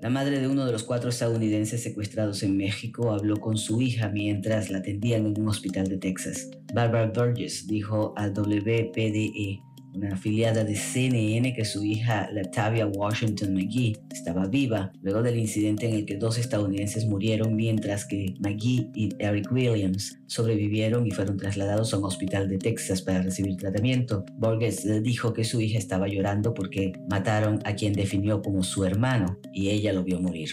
La 0.00 0.10
madre 0.10 0.40
de 0.40 0.48
uno 0.48 0.66
de 0.66 0.72
los 0.72 0.82
cuatro 0.82 1.10
estadounidenses 1.10 1.82
secuestrados 1.82 2.42
en 2.42 2.56
México 2.56 3.12
habló 3.12 3.36
con 3.36 3.56
su 3.56 3.80
hija 3.80 4.08
mientras 4.08 4.68
la 4.68 4.78
atendían 4.78 5.26
en 5.26 5.40
un 5.40 5.48
hospital 5.48 5.86
de 5.86 5.98
Texas. 5.98 6.50
Barbara 6.74 7.12
Burgess 7.14 7.68
dijo 7.68 8.14
al 8.16 8.32
WPDE 8.32 9.62
una 9.94 10.14
afiliada 10.14 10.64
de 10.64 10.74
CNN, 10.74 11.54
que 11.54 11.64
su 11.64 11.84
hija 11.84 12.28
Latavia 12.32 12.86
Washington 12.86 13.54
McGee 13.54 13.96
estaba 14.10 14.46
viva 14.46 14.92
luego 15.02 15.22
del 15.22 15.38
incidente 15.38 15.86
en 15.86 15.94
el 15.94 16.04
que 16.04 16.16
dos 16.16 16.38
estadounidenses 16.38 17.06
murieron 17.06 17.54
mientras 17.56 18.04
que 18.04 18.34
McGee 18.40 18.90
y 18.94 19.10
Eric 19.18 19.50
Williams 19.52 20.18
sobrevivieron 20.26 21.06
y 21.06 21.10
fueron 21.10 21.36
trasladados 21.36 21.92
a 21.92 21.98
un 21.98 22.04
hospital 22.04 22.48
de 22.48 22.58
Texas 22.58 23.02
para 23.02 23.22
recibir 23.22 23.56
tratamiento. 23.56 24.24
Borges 24.38 24.86
dijo 25.02 25.32
que 25.32 25.44
su 25.44 25.60
hija 25.60 25.78
estaba 25.78 26.08
llorando 26.08 26.54
porque 26.54 26.92
mataron 27.08 27.60
a 27.64 27.74
quien 27.74 27.92
definió 27.92 28.42
como 28.42 28.62
su 28.62 28.84
hermano 28.84 29.38
y 29.52 29.70
ella 29.70 29.92
lo 29.92 30.04
vio 30.04 30.20
morir. 30.20 30.50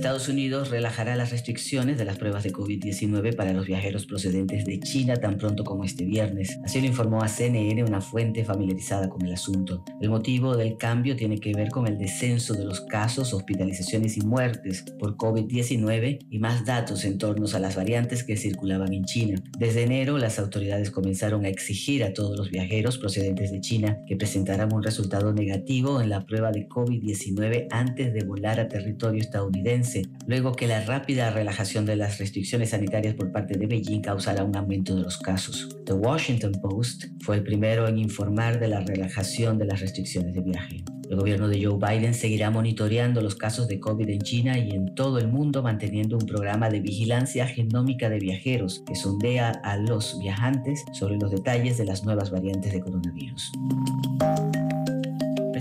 Estados 0.00 0.30
Unidos 0.30 0.70
relajará 0.70 1.14
las 1.14 1.30
restricciones 1.30 1.98
de 1.98 2.06
las 2.06 2.16
pruebas 2.16 2.42
de 2.42 2.54
COVID-19 2.54 3.36
para 3.36 3.52
los 3.52 3.66
viajeros 3.66 4.06
procedentes 4.06 4.64
de 4.64 4.80
China 4.80 5.16
tan 5.16 5.36
pronto 5.36 5.62
como 5.62 5.84
este 5.84 6.06
viernes. 6.06 6.58
Así 6.64 6.80
lo 6.80 6.86
informó 6.86 7.22
a 7.22 7.28
CNN 7.28 7.84
una 7.84 8.00
fuente 8.00 8.42
familiarizada 8.42 9.10
con 9.10 9.26
el 9.26 9.34
asunto. 9.34 9.84
El 10.00 10.08
motivo 10.08 10.56
del 10.56 10.78
cambio 10.78 11.16
tiene 11.16 11.38
que 11.38 11.52
ver 11.52 11.68
con 11.68 11.86
el 11.86 11.98
descenso 11.98 12.54
de 12.54 12.64
los 12.64 12.80
casos, 12.80 13.34
hospitalizaciones 13.34 14.16
y 14.16 14.22
muertes 14.22 14.86
por 14.98 15.18
COVID-19 15.18 16.26
y 16.30 16.38
más 16.38 16.64
datos 16.64 17.04
en 17.04 17.18
torno 17.18 17.44
a 17.52 17.58
las 17.58 17.76
variantes 17.76 18.24
que 18.24 18.38
circulaban 18.38 18.94
en 18.94 19.04
China. 19.04 19.42
Desde 19.58 19.82
enero, 19.82 20.16
las 20.16 20.38
autoridades 20.38 20.90
comenzaron 20.90 21.44
a 21.44 21.48
exigir 21.48 22.04
a 22.04 22.14
todos 22.14 22.38
los 22.38 22.48
viajeros 22.48 22.96
procedentes 22.96 23.52
de 23.52 23.60
China 23.60 23.98
que 24.08 24.16
presentaran 24.16 24.72
un 24.72 24.82
resultado 24.82 25.34
negativo 25.34 26.00
en 26.00 26.08
la 26.08 26.24
prueba 26.24 26.52
de 26.52 26.66
COVID-19 26.68 27.66
antes 27.70 28.14
de 28.14 28.24
volar 28.24 28.60
a 28.60 28.68
territorio 28.68 29.20
estadounidense 29.20 29.89
luego 30.26 30.52
que 30.52 30.66
la 30.66 30.84
rápida 30.84 31.30
relajación 31.30 31.86
de 31.86 31.96
las 31.96 32.18
restricciones 32.18 32.70
sanitarias 32.70 33.14
por 33.14 33.32
parte 33.32 33.58
de 33.58 33.66
Beijing 33.66 34.00
causara 34.00 34.44
un 34.44 34.56
aumento 34.56 34.94
de 34.94 35.02
los 35.02 35.18
casos. 35.18 35.68
The 35.84 35.94
Washington 35.94 36.52
Post 36.62 37.06
fue 37.20 37.36
el 37.36 37.42
primero 37.42 37.88
en 37.88 37.98
informar 37.98 38.60
de 38.60 38.68
la 38.68 38.80
relajación 38.80 39.58
de 39.58 39.66
las 39.66 39.80
restricciones 39.80 40.34
de 40.34 40.40
viaje. 40.40 40.84
El 41.10 41.16
gobierno 41.16 41.48
de 41.48 41.64
Joe 41.64 41.76
Biden 41.76 42.14
seguirá 42.14 42.50
monitoreando 42.50 43.20
los 43.20 43.34
casos 43.34 43.66
de 43.66 43.80
COVID 43.80 44.08
en 44.08 44.20
China 44.20 44.56
y 44.58 44.70
en 44.70 44.94
todo 44.94 45.18
el 45.18 45.26
mundo 45.26 45.60
manteniendo 45.60 46.16
un 46.16 46.24
programa 46.24 46.70
de 46.70 46.80
vigilancia 46.80 47.48
genómica 47.48 48.08
de 48.08 48.20
viajeros 48.20 48.84
que 48.86 48.94
sondea 48.94 49.50
a 49.64 49.76
los 49.76 50.16
viajantes 50.20 50.84
sobre 50.92 51.16
los 51.16 51.32
detalles 51.32 51.78
de 51.78 51.84
las 51.86 52.04
nuevas 52.04 52.30
variantes 52.30 52.72
de 52.72 52.80
coronavirus 52.80 53.50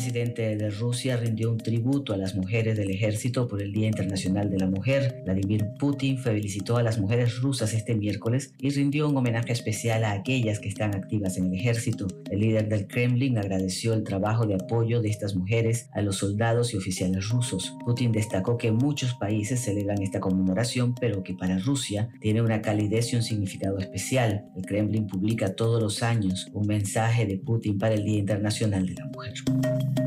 presidente 0.09 0.55
de 0.55 0.71
Rusia 0.71 1.17
rindió 1.17 1.51
un 1.51 1.59
tributo 1.59 2.13
a 2.13 2.17
las 2.17 2.33
mujeres 2.33 2.75
del 2.75 2.89
ejército 2.89 3.47
por 3.47 3.61
el 3.61 3.71
Día 3.71 3.85
Internacional 3.85 4.49
de 4.49 4.57
la 4.57 4.65
Mujer. 4.65 5.21
Vladimir 5.23 5.67
Putin 5.77 6.17
felicitó 6.17 6.77
a 6.77 6.83
las 6.83 6.97
mujeres 6.97 7.39
rusas 7.41 7.75
este 7.75 7.93
miércoles 7.93 8.51
y 8.57 8.71
rindió 8.71 9.07
un 9.07 9.15
homenaje 9.15 9.53
especial 9.53 10.03
a 10.03 10.13
aquellas 10.13 10.59
que 10.59 10.67
están 10.67 10.95
activas 10.95 11.37
en 11.37 11.45
el 11.45 11.53
ejército. 11.53 12.07
El 12.31 12.39
líder 12.39 12.69
del 12.69 12.87
Kremlin 12.87 13.37
agradeció 13.37 13.93
el 13.93 14.03
trabajo 14.03 14.47
de 14.47 14.55
apoyo 14.55 14.99
de 14.99 15.09
estas 15.09 15.35
mujeres 15.35 15.91
a 15.93 16.01
los 16.01 16.15
soldados 16.15 16.73
y 16.73 16.77
oficiales 16.77 17.29
rusos. 17.29 17.75
Putin 17.85 18.11
destacó 18.11 18.57
que 18.57 18.71
muchos 18.71 19.13
países 19.13 19.59
celebran 19.59 20.01
esta 20.01 20.19
conmemoración, 20.19 20.95
pero 20.95 21.21
que 21.21 21.35
para 21.35 21.59
Rusia 21.59 22.09
tiene 22.19 22.41
una 22.41 22.63
calidez 22.63 23.13
y 23.13 23.17
un 23.17 23.21
significado 23.21 23.77
especial. 23.77 24.45
El 24.55 24.65
Kremlin 24.65 25.05
publica 25.05 25.53
todos 25.53 25.79
los 25.79 26.01
años 26.01 26.47
un 26.53 26.65
mensaje 26.65 27.27
de 27.27 27.37
Putin 27.37 27.77
para 27.77 27.93
el 27.93 28.03
Día 28.03 28.17
Internacional 28.17 28.87
de 28.87 28.95
la 28.95 29.05
Mujer. 29.05 29.98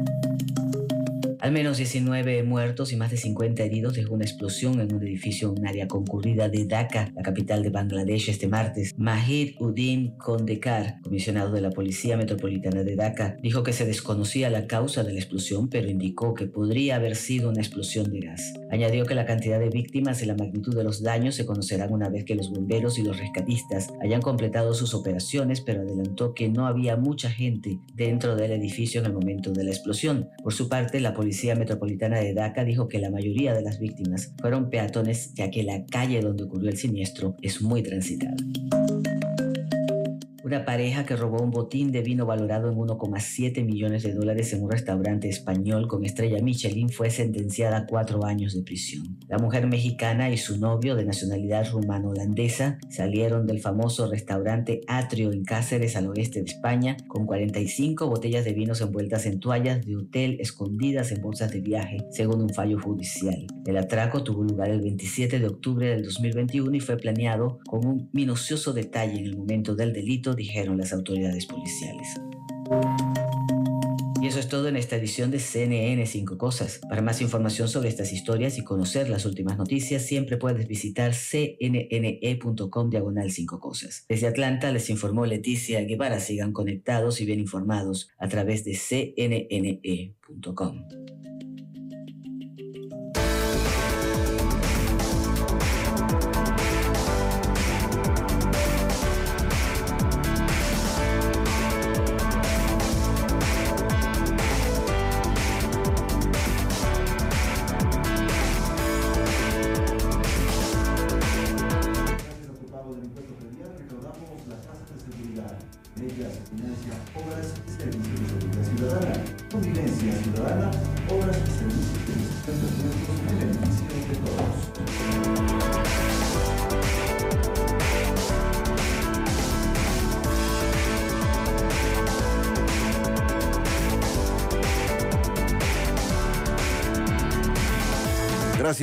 Al 1.42 1.50
menos 1.50 1.78
19 1.78 2.44
muertos 2.44 2.92
y 2.92 2.96
más 2.96 3.11
de 3.11 3.16
50 3.16 3.64
heridos 3.64 3.94
dejó 3.94 4.14
una 4.14 4.24
explosión 4.24 4.78
en 4.78 4.94
un 4.94 5.02
edificio 5.02 5.48
en 5.48 5.59
un 5.59 5.66
área 5.66 5.88
concurrida 5.88 6.48
de 6.48 6.66
Dhaka, 6.66 7.11
la 7.16 7.22
capital 7.22 7.64
de 7.64 7.70
Bangladesh, 7.70 8.28
este 8.28 8.46
martes. 8.46 8.94
Mahir 8.96 9.57
Udin 9.59 10.16
Kondekar, 10.18 11.00
comisionado 11.02 11.50
de 11.50 11.61
la 11.61 11.70
Policía 11.70 12.16
Metropolitana 12.16 12.85
de 12.85 12.94
Dhaka, 12.94 13.38
dijo 13.42 13.64
que 13.64 13.72
se 13.72 13.85
desconocía 13.85 14.50
la 14.50 14.68
causa 14.68 15.02
de 15.02 15.14
la 15.14 15.18
explosión, 15.18 15.68
pero 15.68 15.90
indicó 15.90 16.33
que 16.33 16.46
podría 16.46 16.94
haber 16.94 17.16
sido 17.16 17.50
una 17.50 17.61
explosión 17.61 18.12
de 18.12 18.20
gas. 18.20 18.52
Añadió 18.70 19.05
que 19.05 19.16
la 19.16 19.26
cantidad 19.26 19.59
de 19.59 19.68
víctimas 19.68 20.22
y 20.22 20.26
la 20.26 20.37
magnitud 20.37 20.76
de 20.76 20.85
los 20.85 21.02
daños 21.02 21.35
se 21.35 21.44
conocerán 21.44 21.92
una 21.92 22.09
vez 22.09 22.24
que 22.24 22.37
los 22.37 22.50
bomberos 22.50 23.00
y 23.00 23.02
los 23.02 23.18
rescatistas 23.18 23.88
hayan 24.00 24.22
completado 24.22 24.74
sus 24.74 24.94
operaciones, 24.94 25.61
pero 25.61 25.83
adelantó 25.83 26.35
que 26.35 26.48
no 26.48 26.68
había 26.68 26.96
mucha 26.96 27.28
gente 27.28 27.81
dentro 27.96 28.37
del 28.37 28.52
edificio 28.52 29.00
en 29.00 29.07
el 29.07 29.12
momento 29.12 29.50
de 29.50 29.64
la 29.64 29.70
explosión. 29.72 30.28
Por 30.44 30.52
su 30.52 30.68
parte, 30.68 31.00
la 31.00 31.12
policía 31.12 31.32
Policía 31.33 31.55
Metropolitana 31.55 32.18
de 32.21 32.35
Dhaka 32.35 32.62
dijo 32.62 32.88
que 32.88 32.99
la 32.99 33.11
mayoría 33.11 33.55
de 33.55 33.62
las 33.62 33.79
víctimas 33.79 34.35
fueron 34.38 34.68
peatones 34.68 35.33
ya 35.33 35.51
que 35.51 35.62
la 35.62 35.87
calle 35.87 36.21
donde 36.21 36.45
ocurrió 36.45 36.68
el 36.68 36.77
siniestro 36.77 37.37
es 37.40 37.62
muy 37.62 37.83
transitada. 37.83 38.37
Una 40.53 40.67
pareja 40.67 41.07
que 41.07 41.17
robó 41.17 41.43
un 41.43 41.51
botín 41.51 41.93
de 41.93 42.03
vino 42.03 42.27
valorado 42.27 42.69
en 42.69 42.77
1,7 42.77 43.65
millones 43.65 44.03
de 44.03 44.12
dólares 44.12 44.53
en 44.53 44.62
un 44.62 44.71
restaurante 44.71 45.27
español 45.27 45.88
con 45.88 46.05
estrella 46.05 46.43
Michelin 46.43 46.91
fue 46.91 47.09
sentenciada 47.09 47.79
a 47.79 47.87
cuatro 47.87 48.27
años 48.27 48.53
de 48.53 48.61
prisión. 48.61 49.19
La 49.29 49.38
mujer 49.38 49.67
mexicana 49.67 50.29
y 50.29 50.37
su 50.37 50.59
novio 50.59 50.95
de 50.95 51.07
nacionalidad 51.07 51.71
rumano-holandesa 51.73 52.79
salieron 52.91 53.47
del 53.47 53.61
famoso 53.61 54.11
restaurante 54.11 54.83
Atrio 54.88 55.33
en 55.33 55.43
Cáceres 55.43 55.97
al 55.97 56.09
oeste 56.09 56.41
de 56.41 56.51
España 56.51 56.99
con 57.09 57.25
45 57.25 58.07
botellas 58.07 58.45
de 58.45 58.53
vinos 58.53 58.83
envueltas 58.83 59.25
en 59.25 59.41
toallas 59.41 59.87
de 59.87 59.97
hotel 59.97 60.37
escondidas 60.38 61.12
en 61.12 61.23
bolsas 61.23 61.51
de 61.51 61.62
viaje, 61.62 62.05
según 62.11 62.43
un 62.43 62.51
fallo 62.51 62.79
judicial. 62.79 63.47
El 63.65 63.79
atraco 63.79 64.23
tuvo 64.23 64.43
lugar 64.43 64.69
el 64.69 64.83
27 64.83 65.38
de 65.38 65.47
octubre 65.47 65.87
del 65.87 66.05
2021 66.05 66.77
y 66.77 66.81
fue 66.81 66.99
planeado 66.99 67.59
con 67.67 67.87
un 67.87 68.11
minucioso 68.12 68.75
detalle 68.75 69.19
en 69.19 69.25
el 69.25 69.38
momento 69.38 69.75
del 69.75 69.95
delito 69.95 70.35
dijeron 70.42 70.76
las 70.76 70.92
autoridades 70.92 71.46
policiales. 71.46 72.09
Y 74.20 74.26
eso 74.26 74.38
es 74.40 74.48
todo 74.48 74.68
en 74.68 74.76
esta 74.76 74.96
edición 74.96 75.31
de 75.33 75.38
CNN 75.40 76.05
5 76.07 76.38
Cosas. 76.38 76.81
Para 76.88 77.02
más 77.02 77.20
información 77.20 77.68
sobre 77.68 77.88
estas 77.88 78.12
historias 78.12 78.59
y 78.59 78.64
conocer 78.64 79.09
las 79.09 79.24
últimas 79.24 79.57
noticias, 79.59 80.02
siempre 80.02 80.37
puedes 80.37 80.68
visitar 80.68 81.12
cnne.com 81.12 82.90
diagonal 82.90 83.31
5 83.33 83.61
Cosas. 83.61 84.05
Desde 84.09 84.26
Atlanta 84.28 84.70
les 84.70 84.90
informó 84.90 85.26
Leticia 85.26 85.81
Guevara. 85.81 86.20
Sigan 86.20 86.52
conectados 86.52 87.20
y 87.20 87.26
bien 87.26 87.40
informados 87.40 88.11
a 88.18 88.28
través 88.28 88.64
de 88.64 88.76
cnne.com. 89.16 90.87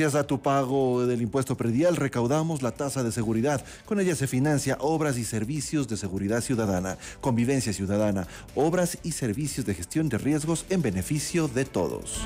Gracias 0.00 0.18
a 0.18 0.26
tu 0.26 0.40
pago 0.40 1.06
del 1.06 1.20
impuesto 1.20 1.58
predial 1.58 1.94
recaudamos 1.94 2.62
la 2.62 2.70
tasa 2.70 3.02
de 3.02 3.12
seguridad. 3.12 3.62
Con 3.84 4.00
ella 4.00 4.16
se 4.16 4.26
financia 4.26 4.78
obras 4.80 5.18
y 5.18 5.24
servicios 5.24 5.88
de 5.88 5.98
seguridad 5.98 6.40
ciudadana, 6.40 6.96
convivencia 7.20 7.74
ciudadana, 7.74 8.26
obras 8.54 8.96
y 9.02 9.12
servicios 9.12 9.66
de 9.66 9.74
gestión 9.74 10.08
de 10.08 10.16
riesgos 10.16 10.64
en 10.70 10.80
beneficio 10.80 11.48
de 11.48 11.66
todos. 11.66 12.22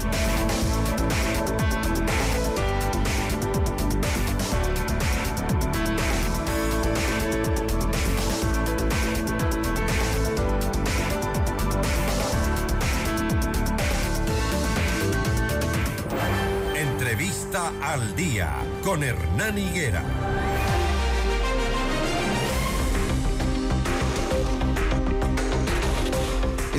Con 18.84 19.02
Hernán 19.02 19.56
Higuera. 19.56 20.43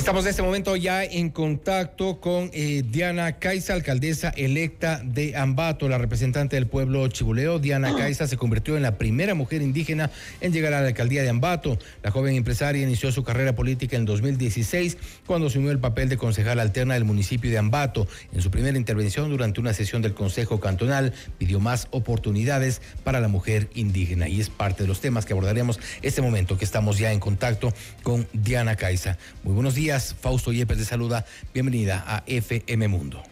Estamos 0.06 0.24
en 0.24 0.30
este 0.30 0.42
momento 0.42 0.76
ya 0.76 1.02
en 1.02 1.30
contacto 1.30 2.20
con 2.20 2.48
eh, 2.52 2.84
Diana 2.88 3.40
Caiza, 3.40 3.72
alcaldesa 3.72 4.28
electa 4.28 5.02
de 5.04 5.36
Ambato, 5.36 5.88
la 5.88 5.98
representante 5.98 6.54
del 6.54 6.68
pueblo 6.68 7.08
chibuleo. 7.08 7.58
Diana 7.58 7.92
Caiza 7.98 8.28
se 8.28 8.36
convirtió 8.36 8.76
en 8.76 8.84
la 8.84 8.98
primera 8.98 9.34
mujer 9.34 9.62
indígena 9.62 10.12
en 10.40 10.52
llegar 10.52 10.74
a 10.74 10.80
la 10.80 10.86
alcaldía 10.86 11.24
de 11.24 11.30
Ambato. 11.30 11.76
La 12.04 12.12
joven 12.12 12.36
empresaria 12.36 12.84
inició 12.84 13.10
su 13.10 13.24
carrera 13.24 13.56
política 13.56 13.96
en 13.96 14.04
2016 14.04 14.96
cuando 15.26 15.48
asumió 15.48 15.72
el 15.72 15.80
papel 15.80 16.08
de 16.08 16.16
concejal 16.16 16.60
alterna 16.60 16.94
del 16.94 17.04
municipio 17.04 17.50
de 17.50 17.58
Ambato. 17.58 18.06
En 18.32 18.42
su 18.42 18.52
primera 18.52 18.78
intervención 18.78 19.28
durante 19.28 19.58
una 19.58 19.74
sesión 19.74 20.02
del 20.02 20.14
Consejo 20.14 20.60
Cantonal 20.60 21.14
pidió 21.36 21.58
más 21.58 21.88
oportunidades 21.90 22.80
para 23.02 23.18
la 23.18 23.26
mujer 23.26 23.70
indígena 23.74 24.28
y 24.28 24.40
es 24.40 24.50
parte 24.50 24.84
de 24.84 24.88
los 24.88 25.00
temas 25.00 25.26
que 25.26 25.32
abordaremos 25.32 25.80
este 26.02 26.22
momento 26.22 26.56
que 26.56 26.64
estamos 26.64 26.96
ya 26.96 27.10
en 27.10 27.18
contacto 27.18 27.74
con 28.04 28.28
Diana 28.32 28.76
Caiza. 28.76 29.18
Muy 29.42 29.54
buenos 29.54 29.74
días. 29.74 29.95
Fausto 29.98 30.52
Yepes 30.52 30.78
de 30.78 30.84
saluda. 30.84 31.24
Bienvenida 31.54 32.04
a 32.06 32.22
FM 32.26 32.88
Mundo. 32.88 33.22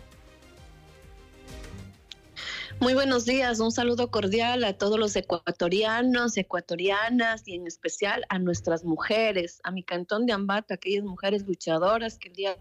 Muy 2.80 2.94
buenos 2.94 3.24
días, 3.24 3.60
un 3.60 3.70
saludo 3.70 4.10
cordial 4.10 4.64
a 4.64 4.72
todos 4.72 4.98
los 4.98 5.14
ecuatorianos, 5.14 6.36
ecuatorianas 6.36 7.46
y 7.46 7.54
en 7.54 7.66
especial 7.66 8.24
a 8.28 8.38
nuestras 8.38 8.84
mujeres, 8.84 9.60
a 9.62 9.70
mi 9.70 9.84
cantón 9.84 10.26
de 10.26 10.32
Ambato, 10.32 10.74
aquellas 10.74 11.04
mujeres 11.04 11.46
luchadoras 11.46 12.18
que 12.18 12.28
el 12.28 12.34
día 12.34 12.56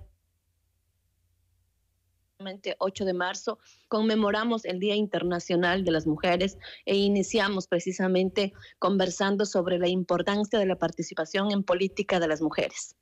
8 2.78 3.06
de 3.06 3.14
marzo 3.14 3.60
conmemoramos 3.88 4.66
el 4.66 4.80
Día 4.80 4.96
Internacional 4.96 5.84
de 5.86 5.92
las 5.92 6.06
Mujeres 6.06 6.58
e 6.86 6.96
iniciamos 6.96 7.68
precisamente 7.68 8.54
conversando 8.80 9.46
sobre 9.46 9.80
la 9.80 9.88
importancia 9.88 10.60
de 10.60 10.66
la 10.66 10.76
participación 10.76 11.52
en 11.52 11.64
política 11.64 12.20
de 12.20 12.28
las 12.28 12.42
mujeres. 12.42 12.96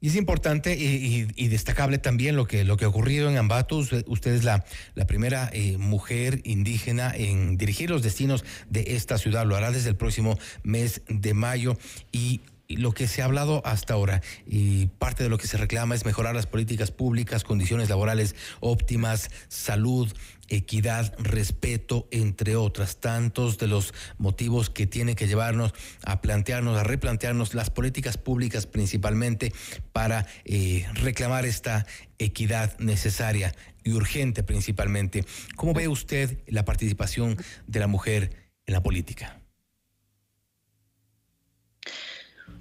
Y 0.00 0.08
es 0.08 0.16
importante 0.16 0.76
y, 0.76 1.48
destacable 1.48 1.98
también 1.98 2.36
lo 2.36 2.46
que, 2.46 2.64
lo 2.64 2.76
que 2.76 2.84
ha 2.84 2.88
ocurrido 2.88 3.30
en 3.30 3.36
Ambato. 3.36 3.76
Usted, 3.78 4.34
es 4.34 4.44
la, 4.44 4.64
la 4.94 5.06
primera 5.06 5.48
eh, 5.52 5.78
mujer 5.78 6.40
indígena 6.44 7.12
en 7.14 7.56
dirigir 7.56 7.90
los 7.90 8.02
destinos 8.02 8.44
de 8.68 8.96
esta 8.96 9.16
ciudad. 9.18 9.46
Lo 9.46 9.56
hará 9.56 9.70
desde 9.70 9.88
el 9.88 9.96
próximo 9.96 10.38
mes 10.62 11.02
de 11.08 11.34
mayo. 11.34 11.78
Y 12.12 12.42
lo 12.68 12.92
que 12.92 13.06
se 13.06 13.22
ha 13.22 13.26
hablado 13.26 13.62
hasta 13.64 13.94
ahora 13.94 14.22
y 14.46 14.86
parte 14.86 15.22
de 15.22 15.30
lo 15.30 15.38
que 15.38 15.46
se 15.46 15.56
reclama 15.56 15.94
es 15.94 16.04
mejorar 16.04 16.34
las 16.34 16.46
políticas 16.46 16.90
públicas, 16.90 17.44
condiciones 17.44 17.88
laborales 17.88 18.34
óptimas, 18.60 19.30
salud, 19.48 20.12
equidad, 20.48 21.14
respeto, 21.18 22.06
entre 22.10 22.56
otras, 22.56 23.00
tantos 23.00 23.58
de 23.58 23.66
los 23.66 23.94
motivos 24.18 24.70
que 24.70 24.86
tienen 24.86 25.14
que 25.14 25.26
llevarnos 25.26 25.74
a 26.04 26.20
plantearnos, 26.20 26.78
a 26.78 26.84
replantearnos 26.84 27.54
las 27.54 27.70
políticas 27.70 28.16
públicas 28.16 28.66
principalmente 28.66 29.52
para 29.92 30.26
eh, 30.44 30.86
reclamar 30.94 31.46
esta 31.46 31.86
equidad 32.18 32.78
necesaria 32.78 33.54
y 33.84 33.92
urgente 33.92 34.42
principalmente. 34.42 35.24
¿Cómo 35.56 35.74
ve 35.74 35.88
usted 35.88 36.38
la 36.46 36.64
participación 36.64 37.36
de 37.66 37.80
la 37.80 37.86
mujer 37.86 38.30
en 38.66 38.74
la 38.74 38.82
política? 38.82 39.40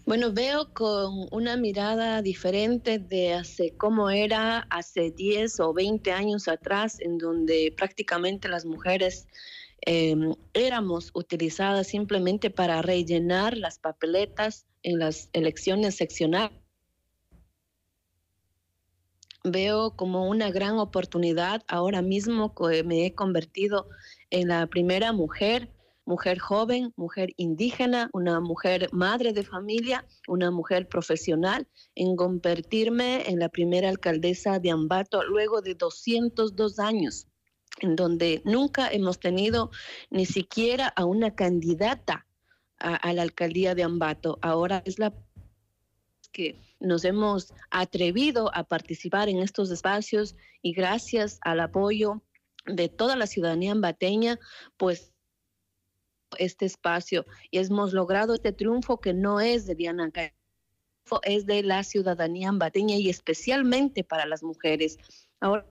Bueno, 0.06 0.32
veo 0.32 0.72
con 0.72 1.28
una 1.32 1.58
mirada 1.58 2.22
diferente 2.22 3.00
de 3.00 3.34
hace 3.34 3.76
cómo 3.76 4.12
era 4.12 4.60
hace 4.70 5.10
10 5.10 5.60
o 5.62 5.74
20 5.74 6.12
años 6.12 6.48
atrás, 6.48 7.00
en 7.00 7.18
donde 7.18 7.74
prácticamente 7.76 8.48
las 8.48 8.66
mujeres 8.66 9.28
em, 9.82 10.36
éramos 10.54 11.10
utilizadas 11.16 11.88
simplemente 11.88 12.52
para 12.52 12.84
rellenar 12.84 13.58
las 13.58 13.80
papeletas 13.80 14.68
en 14.84 15.00
las 15.00 15.30
elecciones 15.34 15.96
seccionales. 15.96 16.60
Veo 19.44 19.96
como 19.96 20.30
una 20.30 20.52
gran 20.52 20.78
oportunidad 20.78 21.64
ahora 21.68 22.04
mismo 22.04 22.54
que 22.54 22.84
me 22.84 23.08
he 23.08 23.16
convertido 23.16 23.90
en 24.30 24.50
la 24.50 24.68
primera 24.68 25.14
mujer 25.14 25.75
mujer 26.06 26.40
joven, 26.40 26.94
mujer 26.96 27.34
indígena, 27.38 28.10
una 28.14 28.40
mujer 28.40 28.90
madre 28.92 29.34
de 29.34 29.44
familia, 29.44 30.06
una 30.28 30.52
mujer 30.52 30.88
profesional, 30.88 31.68
en 31.96 32.16
convertirme 32.16 33.30
en 33.30 33.40
la 33.40 33.50
primera 33.50 33.90
alcaldesa 33.90 34.60
de 34.60 34.72
Ambato 34.72 35.24
luego 35.24 35.62
de 35.62 35.76
202 35.76 36.80
años 36.80 37.28
en 37.82 37.96
donde 37.96 38.42
nunca 38.46 38.90
hemos 38.90 39.20
tenido 39.20 39.72
ni 40.10 40.26
siquiera 40.26 40.88
a 40.88 41.06
una 41.06 41.36
candidata 41.36 42.26
a, 42.78 43.14
la 43.14 43.22
alcaldía 43.22 43.76
de 43.76 43.84
Ambato. 43.84 44.38
Ahora 44.42 44.82
es 44.86 45.00
la 45.00 45.14
que 46.32 46.62
nos 46.80 47.06
hemos 47.06 47.54
atrevido 47.72 48.54
a 48.54 48.64
participar 48.64 49.30
en 49.30 49.40
estos 49.40 49.72
espacios 49.72 50.36
y 50.62 50.74
gracias 50.74 51.40
al 51.42 51.62
apoyo 51.62 52.22
de 52.66 52.90
toda 52.90 53.16
la 53.16 53.28
ciudadanía 53.28 53.72
ambateña, 53.72 54.40
pues 54.78 55.14
este 56.38 56.66
espacio 56.66 57.26
y 57.52 57.60
hemos 57.60 57.94
logrado 57.94 58.34
este 58.34 58.52
triunfo 58.52 59.00
que 59.00 59.14
no 59.14 59.40
es 59.40 59.66
de 59.66 59.76
Diana 59.76 60.12
es 61.24 61.46
de 61.46 61.64
la 61.64 61.84
ciudadanía 61.84 62.50
ambateña 62.50 62.96
y 62.96 63.10
especialmente 63.10 64.04
para 64.04 64.26
las 64.26 64.44
mujeres. 64.44 64.98
Ahora 65.40 65.66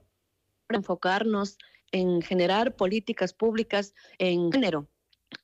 enfocarnos 0.69 1.57
en 1.91 2.21
generar 2.21 2.75
políticas 2.75 3.33
públicas 3.33 3.93
en 4.17 4.51
género, 4.51 4.87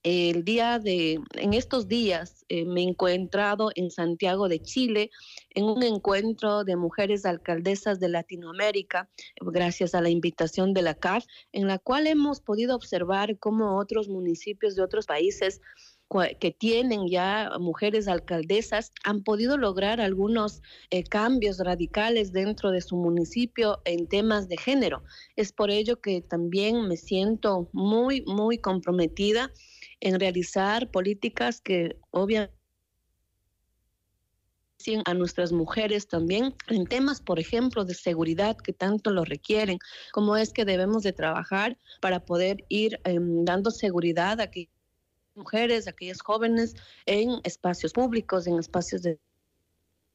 el 0.04 0.44
día 0.44 0.80
de, 0.80 1.20
en 1.34 1.54
estos 1.54 1.88
días 1.88 2.46
eh, 2.50 2.66
me 2.66 2.82
he 2.82 2.84
encontrado 2.84 3.72
en 3.76 3.92
Santiago 3.92 4.48
de 4.48 4.62
Chile 4.62 5.12
en 5.54 5.66
un 5.66 5.84
encuentro 5.84 6.64
de 6.64 6.76
mujeres 6.76 7.26
alcaldesas 7.26 8.00
de 8.00 8.10
Latinoamérica, 8.10 9.10
gracias 9.42 9.96
a 9.96 10.02
la 10.02 10.10
invitación 10.10 10.74
de 10.74 10.82
la 10.82 10.96
CAF, 10.96 11.26
en 11.52 11.68
la 11.68 11.78
cual 11.78 12.08
hemos 12.08 12.42
podido 12.42 12.76
observar 12.76 13.38
cómo 13.40 13.78
otros 13.78 14.08
municipios 14.08 14.76
de 14.76 14.84
otros 14.84 15.06
países 15.06 15.62
que 16.40 16.52
tienen 16.52 17.08
ya 17.08 17.52
mujeres 17.60 18.08
alcaldesas 18.08 18.92
han 19.06 19.24
podido 19.24 19.58
lograr 19.58 20.02
algunos 20.02 20.62
eh, 20.90 21.04
cambios 21.04 21.60
radicales 21.60 22.34
dentro 22.34 22.72
de 22.72 22.82
su 22.82 22.98
municipio 22.98 23.82
en 23.86 24.08
temas 24.08 24.50
de 24.50 24.58
género. 24.58 25.04
Es 25.38 25.54
por 25.54 25.72
ello 25.72 26.02
que 26.02 26.22
también 26.22 26.88
me 26.88 26.98
siento 26.98 27.70
muy, 27.72 28.24
muy 28.26 28.58
comprometida 28.58 29.52
en 30.02 30.20
realizar 30.20 30.92
políticas 30.92 31.62
que 31.62 31.98
obviamente 32.12 32.61
a 35.06 35.14
nuestras 35.14 35.52
mujeres 35.52 36.08
también 36.08 36.56
en 36.68 36.86
temas, 36.86 37.22
por 37.22 37.40
ejemplo, 37.40 37.86
de 37.86 37.94
seguridad 37.94 38.58
que 38.58 38.74
tanto 38.74 39.12
lo 39.12 39.26
requieren, 39.26 39.80
como 40.12 40.38
es 40.38 40.54
que 40.54 40.66
debemos 40.66 41.04
de 41.04 41.14
trabajar 41.14 41.78
para 42.02 42.26
poder 42.26 42.66
ir 42.70 43.00
em, 43.04 43.46
dando 43.46 43.72
seguridad 43.72 44.40
a 44.40 44.44
aquellas 44.44 44.74
mujeres, 45.36 45.88
a 45.88 45.92
aquellas 45.92 46.22
jóvenes 46.22 46.76
en 47.06 47.40
espacios 47.44 47.94
públicos, 47.94 48.48
en 48.48 48.60
espacios 48.60 49.02
de 49.02 49.20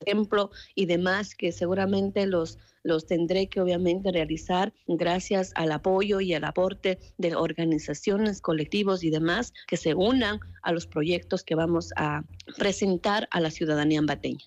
ejemplo 0.00 0.50
y 0.74 0.86
demás 0.86 1.34
que 1.34 1.52
seguramente 1.52 2.26
los, 2.26 2.58
los 2.82 3.06
tendré 3.06 3.48
que 3.48 3.60
obviamente 3.60 4.12
realizar 4.12 4.72
gracias 4.86 5.52
al 5.54 5.72
apoyo 5.72 6.20
y 6.20 6.34
al 6.34 6.44
aporte 6.44 6.98
de 7.18 7.34
organizaciones, 7.34 8.40
colectivos 8.40 9.04
y 9.04 9.10
demás 9.10 9.52
que 9.66 9.76
se 9.76 9.94
unan 9.94 10.40
a 10.62 10.72
los 10.72 10.86
proyectos 10.86 11.42
que 11.42 11.54
vamos 11.54 11.92
a 11.96 12.24
presentar 12.56 13.28
a 13.30 13.40
la 13.40 13.50
ciudadanía 13.50 13.98
ambateña. 13.98 14.44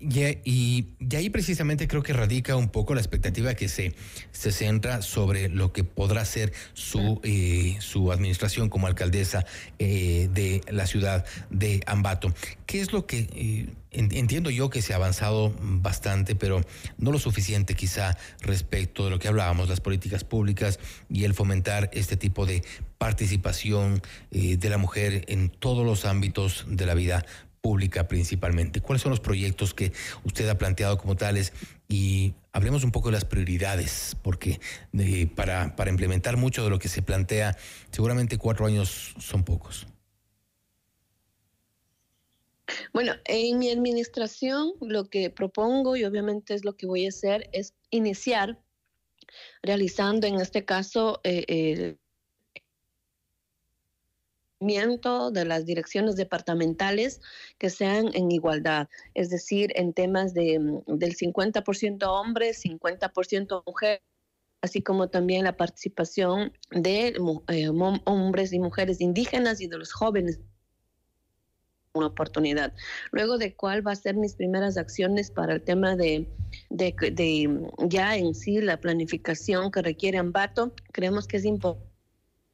Y, 0.00 0.22
y, 0.44 1.16
ahí 1.16 1.30
precisamente 1.30 1.88
creo 1.88 2.02
que 2.02 2.12
radica 2.12 2.56
un 2.56 2.68
poco 2.68 2.94
la 2.94 3.00
expectativa 3.00 3.54
que 3.54 3.68
se, 3.68 3.94
se 4.32 4.52
centra 4.52 5.02
sobre 5.02 5.48
lo 5.48 5.72
que 5.72 5.84
podrá 5.84 6.24
ser 6.24 6.52
su, 6.74 7.20
eh, 7.22 7.76
su 7.80 8.12
administración 8.12 8.68
como 8.68 8.86
alcaldesa 8.86 9.46
eh, 9.78 10.28
de 10.32 10.60
la 10.70 10.86
ciudad 10.86 11.24
de 11.50 11.80
Ambato. 11.86 12.34
¿Qué 12.66 12.80
es 12.80 12.92
lo 12.92 13.06
que 13.06 13.28
eh, 13.34 13.68
entiendo 13.90 14.50
yo 14.50 14.70
que 14.70 14.82
se 14.82 14.92
ha 14.92 14.96
avanzado 14.96 15.54
bastante, 15.60 16.34
pero 16.34 16.60
no 16.98 17.12
lo 17.12 17.18
suficiente 17.18 17.74
quizá 17.74 18.18
respecto 18.40 19.04
de 19.04 19.10
lo 19.10 19.18
que 19.18 19.28
hablábamos, 19.28 19.68
las 19.68 19.80
políticas 19.80 20.24
públicas 20.24 20.80
y 21.08 21.24
el 21.24 21.34
fomentar 21.34 21.90
este 21.92 22.16
tipo 22.16 22.44
de 22.44 22.64
participación 22.98 24.02
de 24.30 24.70
la 24.70 24.78
mujer 24.78 25.24
en 25.28 25.50
todos 25.50 25.84
los 25.84 26.06
ámbitos 26.06 26.64
de 26.68 26.86
la 26.86 26.94
vida 26.94 27.24
pública 27.64 28.06
principalmente. 28.06 28.82
¿Cuáles 28.82 29.00
son 29.00 29.08
los 29.08 29.20
proyectos 29.20 29.72
que 29.72 29.90
usted 30.22 30.46
ha 30.50 30.58
planteado 30.58 30.98
como 30.98 31.16
tales? 31.16 31.54
Y 31.88 32.34
hablemos 32.52 32.84
un 32.84 32.92
poco 32.92 33.08
de 33.08 33.12
las 33.12 33.24
prioridades, 33.24 34.18
porque 34.22 34.60
eh, 34.98 35.26
para, 35.34 35.74
para 35.74 35.90
implementar 35.90 36.36
mucho 36.36 36.62
de 36.62 36.68
lo 36.68 36.78
que 36.78 36.88
se 36.88 37.00
plantea, 37.00 37.56
seguramente 37.90 38.36
cuatro 38.36 38.66
años 38.66 39.14
son 39.18 39.44
pocos. 39.44 39.86
Bueno, 42.92 43.14
en 43.24 43.58
mi 43.58 43.70
administración 43.70 44.74
lo 44.82 45.06
que 45.06 45.30
propongo 45.30 45.96
y 45.96 46.04
obviamente 46.04 46.52
es 46.52 46.66
lo 46.66 46.76
que 46.76 46.86
voy 46.86 47.06
a 47.06 47.08
hacer 47.08 47.48
es 47.52 47.72
iniciar 47.88 48.58
realizando 49.62 50.26
en 50.26 50.34
este 50.34 50.66
caso 50.66 51.20
eh, 51.24 51.96
de 54.66 55.44
las 55.44 55.66
direcciones 55.66 56.16
departamentales 56.16 57.20
que 57.58 57.70
sean 57.70 58.10
en 58.14 58.30
igualdad, 58.30 58.88
es 59.14 59.30
decir, 59.30 59.72
en 59.76 59.92
temas 59.92 60.34
de, 60.34 60.58
mm, 60.58 60.98
del 60.98 61.14
50% 61.14 62.12
hombres, 62.12 62.58
50% 62.60 63.62
mujeres 63.66 64.02
así 64.62 64.80
como 64.80 65.08
también 65.08 65.44
la 65.44 65.58
participación 65.58 66.54
de 66.70 67.14
eh, 67.48 67.68
hombres 67.68 68.52
y 68.54 68.58
mujeres 68.58 69.02
indígenas 69.02 69.60
y 69.60 69.66
de 69.66 69.76
los 69.76 69.92
jóvenes 69.92 70.40
una 71.92 72.06
oportunidad. 72.06 72.72
Luego 73.12 73.38
de 73.38 73.54
cuál 73.54 73.86
va 73.86 73.92
a 73.92 73.96
ser 73.96 74.16
mis 74.16 74.34
primeras 74.34 74.78
acciones 74.78 75.30
para 75.30 75.54
el 75.54 75.62
tema 75.62 75.96
de, 75.96 76.28
de, 76.70 76.94
de 77.12 77.46
mm, 77.46 77.88
ya 77.88 78.16
en 78.16 78.34
sí 78.34 78.60
la 78.60 78.80
planificación 78.80 79.70
que 79.70 79.82
requiere 79.82 80.18
Ambato, 80.18 80.72
creemos 80.92 81.28
que 81.28 81.36
es 81.36 81.44
importante 81.44 81.93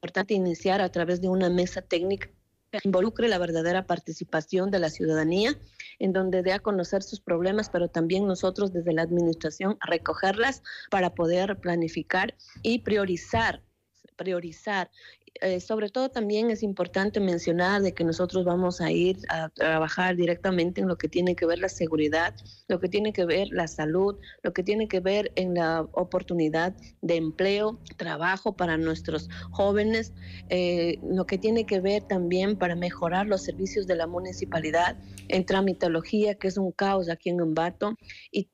importante 0.00 0.32
iniciar 0.32 0.80
a 0.80 0.88
través 0.90 1.20
de 1.20 1.28
una 1.28 1.50
mesa 1.50 1.82
técnica 1.82 2.30
que 2.72 2.78
involucre 2.84 3.28
la 3.28 3.36
verdadera 3.36 3.86
participación 3.86 4.70
de 4.70 4.78
la 4.78 4.88
ciudadanía, 4.88 5.58
en 5.98 6.14
donde 6.14 6.42
dé 6.42 6.54
a 6.54 6.60
conocer 6.60 7.02
sus 7.02 7.20
problemas, 7.20 7.68
pero 7.68 7.88
también 7.88 8.26
nosotros 8.26 8.72
desde 8.72 8.94
la 8.94 9.02
administración 9.02 9.76
recogerlas 9.86 10.62
para 10.90 11.14
poder 11.14 11.58
planificar 11.60 12.34
y 12.62 12.78
priorizar 12.78 13.62
priorizar 14.16 14.90
eh, 15.34 15.60
sobre 15.60 15.88
todo 15.88 16.10
también 16.10 16.50
es 16.50 16.62
importante 16.62 17.20
mencionar 17.20 17.82
de 17.82 17.94
que 17.94 18.04
nosotros 18.04 18.44
vamos 18.44 18.80
a 18.80 18.90
ir 18.90 19.18
a 19.28 19.48
trabajar 19.48 20.16
directamente 20.16 20.80
en 20.80 20.88
lo 20.88 20.98
que 20.98 21.08
tiene 21.08 21.34
que 21.34 21.46
ver 21.46 21.60
la 21.60 21.68
seguridad, 21.68 22.34
lo 22.68 22.80
que 22.80 22.88
tiene 22.88 23.12
que 23.12 23.24
ver 23.24 23.48
la 23.50 23.66
salud, 23.68 24.18
lo 24.42 24.52
que 24.52 24.62
tiene 24.62 24.88
que 24.88 25.00
ver 25.00 25.32
en 25.36 25.54
la 25.54 25.82
oportunidad 25.92 26.74
de 27.00 27.16
empleo, 27.16 27.78
trabajo 27.96 28.56
para 28.56 28.76
nuestros 28.76 29.28
jóvenes, 29.50 30.12
eh, 30.48 30.98
lo 31.02 31.26
que 31.26 31.38
tiene 31.38 31.64
que 31.64 31.80
ver 31.80 32.02
también 32.02 32.56
para 32.56 32.74
mejorar 32.74 33.26
los 33.26 33.42
servicios 33.42 33.86
de 33.86 33.96
la 33.96 34.06
municipalidad 34.06 34.98
en 35.28 35.46
tramitología, 35.46 36.34
que 36.34 36.48
es 36.48 36.58
un 36.58 36.72
caos 36.72 37.08
aquí 37.08 37.30
en 37.30 37.40
Ambato, 37.40 37.96
y 38.30 38.50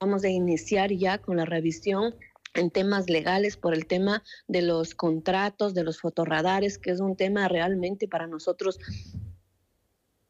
vamos 0.00 0.24
a 0.24 0.28
iniciar 0.28 0.90
ya 0.90 1.18
con 1.18 1.36
la 1.36 1.44
revisión 1.44 2.14
en 2.54 2.70
temas 2.70 3.10
legales 3.10 3.56
por 3.56 3.74
el 3.74 3.86
tema 3.86 4.22
de 4.48 4.62
los 4.62 4.94
contratos, 4.94 5.74
de 5.74 5.84
los 5.84 6.00
fotorradares, 6.00 6.78
que 6.78 6.90
es 6.90 7.00
un 7.00 7.16
tema 7.16 7.48
realmente 7.48 8.08
para 8.08 8.26
nosotros 8.26 8.78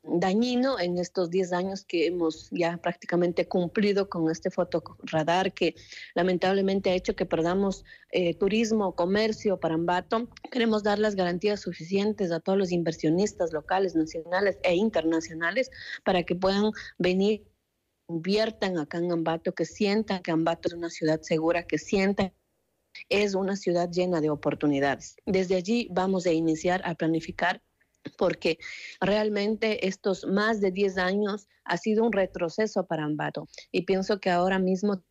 dañino 0.07 0.79
en 0.79 0.99
estos 0.99 1.31
10 1.31 1.53
años 1.53 1.85
que 1.85 2.07
hemos 2.07 2.49
ya 2.51 2.77
prácticamente 2.77 3.49
cumplido 3.49 4.09
con 4.09 4.31
este 4.31 4.51
fotorradar 4.51 5.53
que 5.55 5.75
lamentablemente 6.15 6.91
ha 6.91 6.95
hecho 6.95 7.17
que 7.17 7.27
perdamos 7.27 7.85
eh, 8.11 8.35
turismo, 8.35 8.95
comercio 8.95 9.59
para 9.59 9.75
Ambato. 9.75 10.29
Queremos 10.51 10.83
dar 10.83 10.99
las 10.99 11.17
garantías 11.17 11.61
suficientes 11.61 12.31
a 12.33 12.41
todos 12.41 12.59
los 12.59 12.71
inversionistas 12.71 13.53
locales, 13.53 13.95
nacionales 13.95 14.59
e 14.63 14.75
internacionales 14.75 15.71
para 16.05 16.23
que 16.23 16.35
puedan 16.35 16.71
venir 16.99 17.45
inviertan 18.09 18.79
acá 18.79 18.99
en 18.99 19.13
Ambato, 19.13 19.53
que 19.53 19.65
sientan 19.65 20.23
que 20.23 20.31
Ambato 20.31 20.69
es 20.69 20.75
una 20.75 20.91
ciudad 20.91 21.21
segura, 21.23 21.67
que 21.67 21.79
sientan 21.79 22.33
es 23.09 23.35
una 23.35 23.57
ciudad 23.57 23.91
llena 23.91 24.21
de 24.21 24.31
oportunidades. 24.31 25.17
Desde 25.27 25.57
allí 25.57 25.89
vamos 25.91 26.27
a 26.27 26.33
iniciar 26.33 26.81
a 26.85 26.95
planificar 26.95 27.63
porque 28.19 28.59
realmente 29.01 29.87
estos 29.87 30.27
más 30.27 30.61
de 30.61 30.71
10 30.71 30.99
años 30.99 31.49
ha 31.65 31.77
sido 31.77 32.05
un 32.05 32.13
retroceso 32.13 32.87
para 32.87 33.05
Ambato 33.05 33.49
y 33.73 33.83
pienso 33.83 34.21
que 34.21 34.31
ahora 34.31 34.59
mismo 34.59 35.03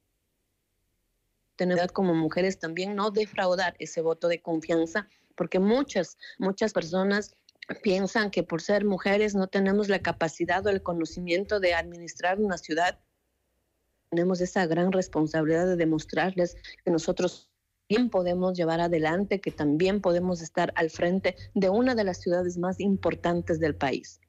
tener 1.56 1.92
como 1.92 2.14
mujeres 2.14 2.60
también 2.60 2.96
no 2.96 3.12
defraudar 3.12 3.76
ese 3.80 4.02
voto 4.02 4.28
de 4.28 4.42
confianza 4.42 5.08
porque 5.36 5.60
muchas 5.60 6.18
muchas 6.38 6.74
personas 6.74 7.36
piensan 7.82 8.32
que 8.32 8.44
por 8.44 8.62
ser 8.62 8.86
mujeres 8.86 9.36
no 9.36 9.48
tenemos 9.48 9.90
la 9.90 10.00
capacidad 10.00 10.66
o 10.66 10.70
el 10.70 10.84
conocimiento 10.84 11.60
de 11.60 11.74
administrar 11.74 12.40
una 12.40 12.58
ciudad. 12.58 13.00
Tenemos 14.10 14.42
esa 14.42 14.66
gran 14.66 14.92
responsabilidad 14.92 15.66
de 15.66 15.76
demostrarles 15.76 16.56
que 16.84 16.92
nosotros 16.92 17.50
bien 17.90 18.10
podemos 18.10 18.58
llevar 18.58 18.80
adelante, 18.80 19.42
que 19.42 19.52
también 19.52 20.02
podemos 20.02 20.42
estar 20.42 20.72
al 20.76 20.90
frente 20.90 21.36
de 21.54 21.70
una 21.70 21.96
de 21.96 22.04
las 22.04 22.20
ciudades 22.22 22.58
más 22.58 22.80
importantes 22.80 23.60
del 23.60 23.76
país. 23.76 24.20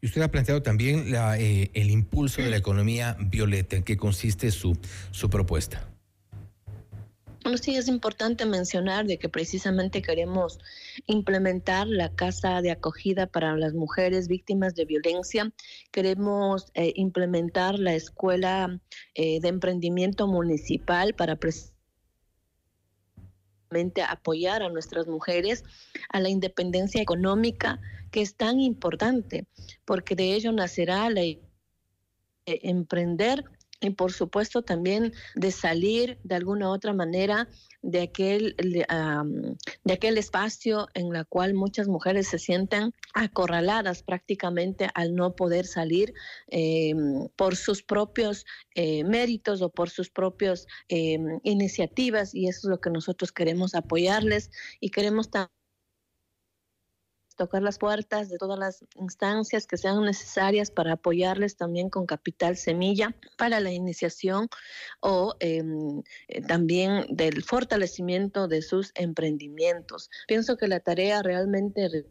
Y 0.00 0.06
usted 0.06 0.22
ha 0.22 0.30
planteado 0.30 0.62
también 0.62 1.06
eh, 1.14 1.70
el 1.74 1.90
impulso 1.90 2.42
de 2.42 2.50
la 2.50 2.56
economía 2.56 3.16
violeta. 3.18 3.76
¿En 3.76 3.82
qué 3.82 3.96
consiste 3.96 4.50
su, 4.50 4.78
su 5.10 5.30
propuesta? 5.30 5.95
Bueno, 7.46 7.58
sí 7.58 7.76
es 7.76 7.86
importante 7.86 8.44
mencionar 8.44 9.06
de 9.06 9.20
que 9.20 9.28
precisamente 9.28 10.02
queremos 10.02 10.58
implementar 11.06 11.86
la 11.86 12.12
casa 12.12 12.60
de 12.60 12.72
acogida 12.72 13.28
para 13.28 13.56
las 13.56 13.72
mujeres 13.72 14.26
víctimas 14.26 14.74
de 14.74 14.84
violencia. 14.84 15.52
Queremos 15.92 16.72
eh, 16.74 16.92
implementar 16.96 17.78
la 17.78 17.94
escuela 17.94 18.80
eh, 19.14 19.38
de 19.38 19.46
emprendimiento 19.46 20.26
municipal 20.26 21.14
para 21.14 21.38
apoyar 24.10 24.64
a 24.64 24.68
nuestras 24.68 25.06
mujeres 25.06 25.62
a 26.08 26.18
la 26.18 26.28
independencia 26.28 27.00
económica 27.00 27.78
que 28.10 28.22
es 28.22 28.34
tan 28.34 28.58
importante 28.58 29.46
porque 29.84 30.16
de 30.16 30.34
ello 30.34 30.50
nacerá 30.50 31.08
la 31.10 31.22
eh, 31.22 31.38
emprender 32.44 33.44
y 33.80 33.90
por 33.90 34.12
supuesto 34.12 34.62
también 34.62 35.12
de 35.34 35.50
salir 35.50 36.18
de 36.22 36.34
alguna 36.34 36.70
otra 36.70 36.92
manera 36.92 37.48
de 37.82 38.02
aquel, 38.02 38.56
de 38.56 39.92
aquel 39.92 40.18
espacio 40.18 40.88
en 40.94 41.12
la 41.12 41.24
cual 41.24 41.54
muchas 41.54 41.88
mujeres 41.88 42.28
se 42.28 42.38
sienten 42.38 42.92
acorraladas 43.14 44.02
prácticamente 44.02 44.88
al 44.94 45.14
no 45.14 45.36
poder 45.36 45.66
salir 45.66 46.12
eh, 46.48 46.94
por 47.36 47.56
sus 47.56 47.82
propios 47.82 48.44
eh, 48.74 49.04
méritos 49.04 49.62
o 49.62 49.70
por 49.70 49.90
sus 49.90 50.10
propias 50.10 50.66
eh, 50.88 51.18
iniciativas 51.44 52.34
y 52.34 52.48
eso 52.48 52.68
es 52.68 52.70
lo 52.70 52.80
que 52.80 52.90
nosotros 52.90 53.32
queremos 53.32 53.74
apoyarles 53.74 54.50
y 54.80 54.90
queremos 54.90 55.30
también 55.30 55.55
tocar 57.36 57.62
las 57.62 57.78
puertas 57.78 58.28
de 58.28 58.38
todas 58.38 58.58
las 58.58 58.84
instancias 58.96 59.66
que 59.66 59.76
sean 59.76 60.02
necesarias 60.02 60.70
para 60.70 60.94
apoyarles 60.94 61.56
también 61.56 61.90
con 61.90 62.06
capital 62.06 62.56
semilla 62.56 63.14
para 63.38 63.60
la 63.60 63.70
iniciación 63.70 64.48
o 65.00 65.36
em, 65.40 66.02
eh, 66.28 66.42
también 66.42 67.06
del 67.10 67.42
fortalecimiento 67.44 68.48
de 68.48 68.62
sus 68.62 68.92
emprendimientos. 68.94 70.10
Pienso 70.26 70.56
que 70.56 70.68
la 70.68 70.80
tarea 70.80 71.22
realmente 71.22 72.06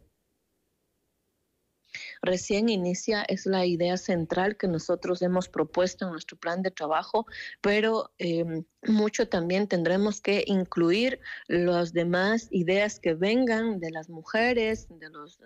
recién 2.22 2.68
inicia, 2.68 3.22
es 3.22 3.46
la 3.46 3.66
idea 3.66 3.96
central 3.96 4.56
que 4.56 4.68
nosotros 4.68 5.22
hemos 5.22 5.48
propuesto 5.48 6.06
en 6.06 6.12
nuestro 6.12 6.36
plan 6.36 6.62
de 6.62 6.70
trabajo, 6.70 7.26
pero 7.60 8.12
em, 8.18 8.64
mucho 8.88 9.28
también 9.28 9.66
tendremos 9.66 10.20
que 10.20 10.44
incluir 10.46 11.20
las 11.48 11.92
demás 11.92 12.48
ideas 12.50 13.00
que 13.00 13.14
vengan 13.14 13.80
de 13.80 13.90
las 13.90 14.08
mujeres, 14.08 14.86
de 14.88 15.10
las 15.10 15.38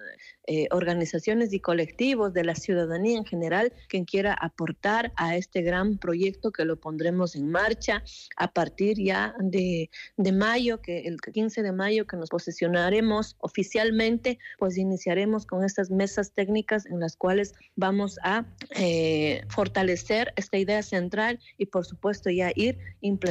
eh, 0.47 0.69
organizaciones 0.71 1.53
y 1.53 1.61
colectivos, 1.61 2.33
de 2.33 2.45
la 2.45 2.55
ciudadanía 2.55 3.17
en 3.17 3.25
general, 3.25 3.73
quien 3.89 4.05
quiera 4.05 4.35
aportar 4.35 5.13
a 5.17 5.37
este 5.37 5.63
gran 5.63 5.99
proyecto 5.99 6.53
que 6.53 6.65
lo 6.65 6.77
pondremos 6.77 7.37
en 7.37 7.51
marcha 7.51 8.03
a 8.37 8.53
partir 8.53 8.99
ya 8.99 9.35
de, 9.39 9.91
de 10.17 10.33
mayo, 10.33 10.81
que 10.81 11.01
el 11.01 11.21
15 11.21 11.63
de 11.63 11.73
mayo 11.73 12.07
que 12.07 12.17
nos 12.17 12.29
posicionaremos 12.29 13.37
oficialmente, 13.41 14.39
pues 14.59 14.77
iniciaremos 14.77 15.47
con 15.47 15.65
estas 15.65 15.91
mesas 15.91 16.33
técnicas 16.33 16.87
en 16.87 17.01
las 17.01 17.17
cuales 17.17 17.55
vamos 17.77 18.19
a 18.23 18.45
eh, 18.77 19.43
fortalecer 19.49 20.33
esta 20.37 20.59
idea 20.59 20.83
central 20.83 21.39
y 21.59 21.67
por 21.67 21.85
supuesto 21.87 22.31
ya 22.31 22.53
ir 22.55 22.79
implementando 23.01 23.30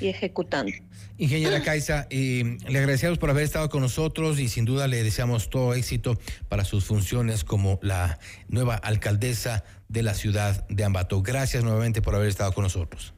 y 0.00 0.08
ejecutando. 0.08 0.72
Ingeniera 1.18 1.62
Caiza, 1.62 2.06
eh, 2.10 2.58
le 2.68 2.78
agradecemos 2.78 3.16
por 3.16 3.30
haber 3.30 3.44
estado 3.44 3.70
con 3.70 3.80
nosotros 3.80 4.38
y 4.38 4.48
sin 4.48 4.66
duda 4.66 4.86
le 4.86 5.02
deseamos 5.02 5.48
todo 5.48 5.72
éxito 5.72 6.18
para 6.50 6.64
sus 6.64 6.84
funciones 6.84 7.42
como 7.42 7.78
la 7.82 8.18
nueva 8.48 8.74
alcaldesa 8.74 9.64
de 9.88 10.02
la 10.02 10.12
ciudad 10.12 10.66
de 10.68 10.84
Ambato. 10.84 11.22
Gracias 11.22 11.64
nuevamente 11.64 12.02
por 12.02 12.14
haber 12.14 12.28
estado 12.28 12.52
con 12.52 12.64
nosotros. 12.64 13.15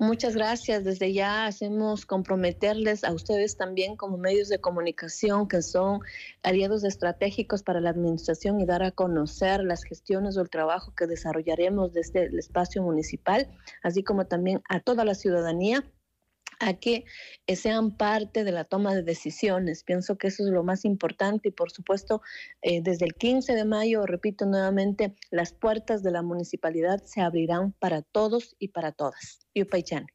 Muchas 0.00 0.36
gracias. 0.36 0.84
Desde 0.84 1.12
ya 1.12 1.46
hacemos 1.46 2.06
comprometerles 2.06 3.02
a 3.02 3.12
ustedes 3.12 3.56
también 3.56 3.96
como 3.96 4.16
medios 4.16 4.48
de 4.48 4.60
comunicación 4.60 5.48
que 5.48 5.60
son 5.60 6.02
aliados 6.44 6.84
estratégicos 6.84 7.64
para 7.64 7.80
la 7.80 7.90
administración 7.90 8.60
y 8.60 8.64
dar 8.64 8.84
a 8.84 8.92
conocer 8.92 9.64
las 9.64 9.82
gestiones 9.82 10.36
o 10.36 10.40
el 10.40 10.50
trabajo 10.50 10.94
que 10.94 11.08
desarrollaremos 11.08 11.92
desde 11.92 12.26
el 12.26 12.38
espacio 12.38 12.80
municipal, 12.80 13.50
así 13.82 14.04
como 14.04 14.26
también 14.26 14.62
a 14.68 14.78
toda 14.78 15.04
la 15.04 15.16
ciudadanía 15.16 15.84
a 16.60 16.74
que 16.74 17.04
sean 17.54 17.96
parte 17.96 18.44
de 18.44 18.52
la 18.52 18.64
toma 18.64 18.94
de 18.94 19.02
decisiones. 19.02 19.84
Pienso 19.84 20.18
que 20.18 20.28
eso 20.28 20.44
es 20.44 20.50
lo 20.50 20.64
más 20.64 20.84
importante 20.84 21.48
y 21.48 21.52
por 21.52 21.70
supuesto 21.70 22.22
eh, 22.62 22.80
desde 22.82 23.06
el 23.06 23.14
15 23.14 23.54
de 23.54 23.64
mayo, 23.64 24.06
repito 24.06 24.46
nuevamente, 24.46 25.14
las 25.30 25.52
puertas 25.52 26.02
de 26.02 26.10
la 26.10 26.22
municipalidad 26.22 27.02
se 27.04 27.20
abrirán 27.20 27.72
para 27.72 28.02
todos 28.02 28.56
y 28.58 28.68
para 28.68 28.92
todas. 28.92 29.40
Yupaychan. 29.54 30.06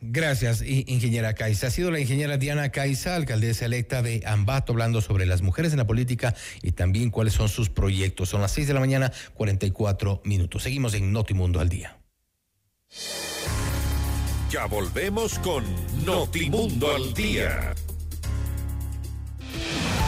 Gracias, 0.00 0.62
ingeniera 0.62 1.34
Caiza. 1.34 1.66
Ha 1.66 1.70
sido 1.70 1.90
la 1.90 1.98
ingeniera 1.98 2.36
Diana 2.36 2.70
Caiza, 2.70 3.16
alcaldesa 3.16 3.64
electa 3.64 4.00
de 4.00 4.22
Ambato, 4.26 4.72
hablando 4.72 5.00
sobre 5.00 5.26
las 5.26 5.42
mujeres 5.42 5.72
en 5.72 5.78
la 5.78 5.88
política 5.88 6.36
y 6.62 6.70
también 6.72 7.10
cuáles 7.10 7.34
son 7.34 7.48
sus 7.48 7.68
proyectos. 7.68 8.28
Son 8.28 8.40
las 8.40 8.52
6 8.52 8.68
de 8.68 8.74
la 8.74 8.80
mañana, 8.80 9.12
44 9.34 10.22
minutos. 10.24 10.62
Seguimos 10.62 10.94
en 10.94 11.12
Notimundo 11.12 11.58
al 11.58 11.68
día. 11.68 11.98
Ya 14.50 14.64
volvemos 14.64 15.38
con 15.40 15.62
Notimundo 16.06 16.94
al 16.94 17.12
día. 17.12 17.74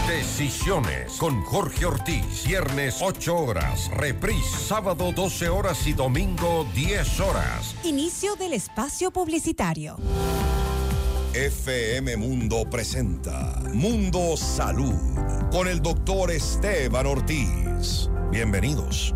Decisiones 0.09 1.13
con 1.19 1.43
Jorge 1.43 1.85
Ortiz. 1.85 2.47
Viernes 2.47 3.01
8 3.03 3.37
horas. 3.37 3.91
Reprise 3.95 4.49
sábado 4.67 5.13
12 5.15 5.51
horas 5.51 5.87
y 5.87 5.93
domingo 5.93 6.67
10 6.75 7.21
horas. 7.21 7.77
Inicio 7.85 8.35
del 8.37 8.55
espacio 8.55 9.11
publicitario. 9.11 9.99
FM 11.35 12.17
Mundo 12.17 12.65
presenta 12.71 13.61
Mundo 13.75 14.39
Salud 14.39 14.95
con 15.53 15.69
el 15.69 15.83
doctor 15.83 16.31
Esteban 16.31 17.07
Ortiz. 17.07 18.09
Bienvenidos. 18.31 19.15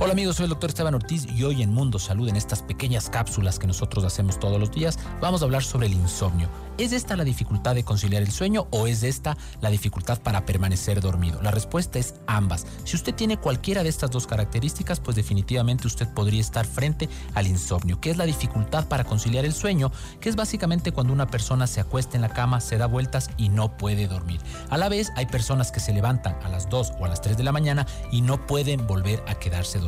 Hola 0.00 0.12
amigos, 0.12 0.36
soy 0.36 0.44
el 0.44 0.50
doctor 0.50 0.70
Esteban 0.70 0.94
Ortiz 0.94 1.26
y 1.26 1.42
hoy 1.42 1.60
en 1.60 1.74
Mundo 1.74 1.98
Salud, 1.98 2.28
en 2.28 2.36
estas 2.36 2.62
pequeñas 2.62 3.10
cápsulas 3.10 3.58
que 3.58 3.66
nosotros 3.66 4.04
hacemos 4.04 4.38
todos 4.38 4.60
los 4.60 4.70
días, 4.70 4.96
vamos 5.20 5.42
a 5.42 5.44
hablar 5.46 5.64
sobre 5.64 5.88
el 5.88 5.92
insomnio. 5.94 6.48
¿Es 6.78 6.92
esta 6.92 7.16
la 7.16 7.24
dificultad 7.24 7.74
de 7.74 7.82
conciliar 7.82 8.22
el 8.22 8.30
sueño 8.30 8.68
o 8.70 8.86
es 8.86 9.02
esta 9.02 9.36
la 9.60 9.70
dificultad 9.70 10.22
para 10.22 10.46
permanecer 10.46 11.00
dormido? 11.00 11.42
La 11.42 11.50
respuesta 11.50 11.98
es 11.98 12.14
ambas. 12.28 12.64
Si 12.84 12.94
usted 12.94 13.12
tiene 13.12 13.38
cualquiera 13.38 13.82
de 13.82 13.88
estas 13.88 14.12
dos 14.12 14.28
características, 14.28 15.00
pues 15.00 15.16
definitivamente 15.16 15.88
usted 15.88 16.06
podría 16.14 16.40
estar 16.40 16.64
frente 16.64 17.08
al 17.34 17.48
insomnio, 17.48 18.00
que 18.00 18.10
es 18.10 18.16
la 18.16 18.24
dificultad 18.24 18.86
para 18.86 19.02
conciliar 19.02 19.44
el 19.44 19.52
sueño, 19.52 19.90
que 20.20 20.28
es 20.28 20.36
básicamente 20.36 20.92
cuando 20.92 21.12
una 21.12 21.26
persona 21.26 21.66
se 21.66 21.80
acuesta 21.80 22.16
en 22.16 22.22
la 22.22 22.28
cama, 22.28 22.60
se 22.60 22.78
da 22.78 22.86
vueltas 22.86 23.30
y 23.36 23.48
no 23.48 23.76
puede 23.76 24.06
dormir. 24.06 24.40
A 24.70 24.78
la 24.78 24.88
vez, 24.88 25.10
hay 25.16 25.26
personas 25.26 25.72
que 25.72 25.80
se 25.80 25.92
levantan 25.92 26.38
a 26.44 26.48
las 26.48 26.68
2 26.70 26.92
o 27.00 27.04
a 27.04 27.08
las 27.08 27.20
3 27.20 27.36
de 27.36 27.42
la 27.42 27.50
mañana 27.50 27.84
y 28.12 28.20
no 28.20 28.46
pueden 28.46 28.86
volver 28.86 29.24
a 29.26 29.34
quedarse 29.34 29.80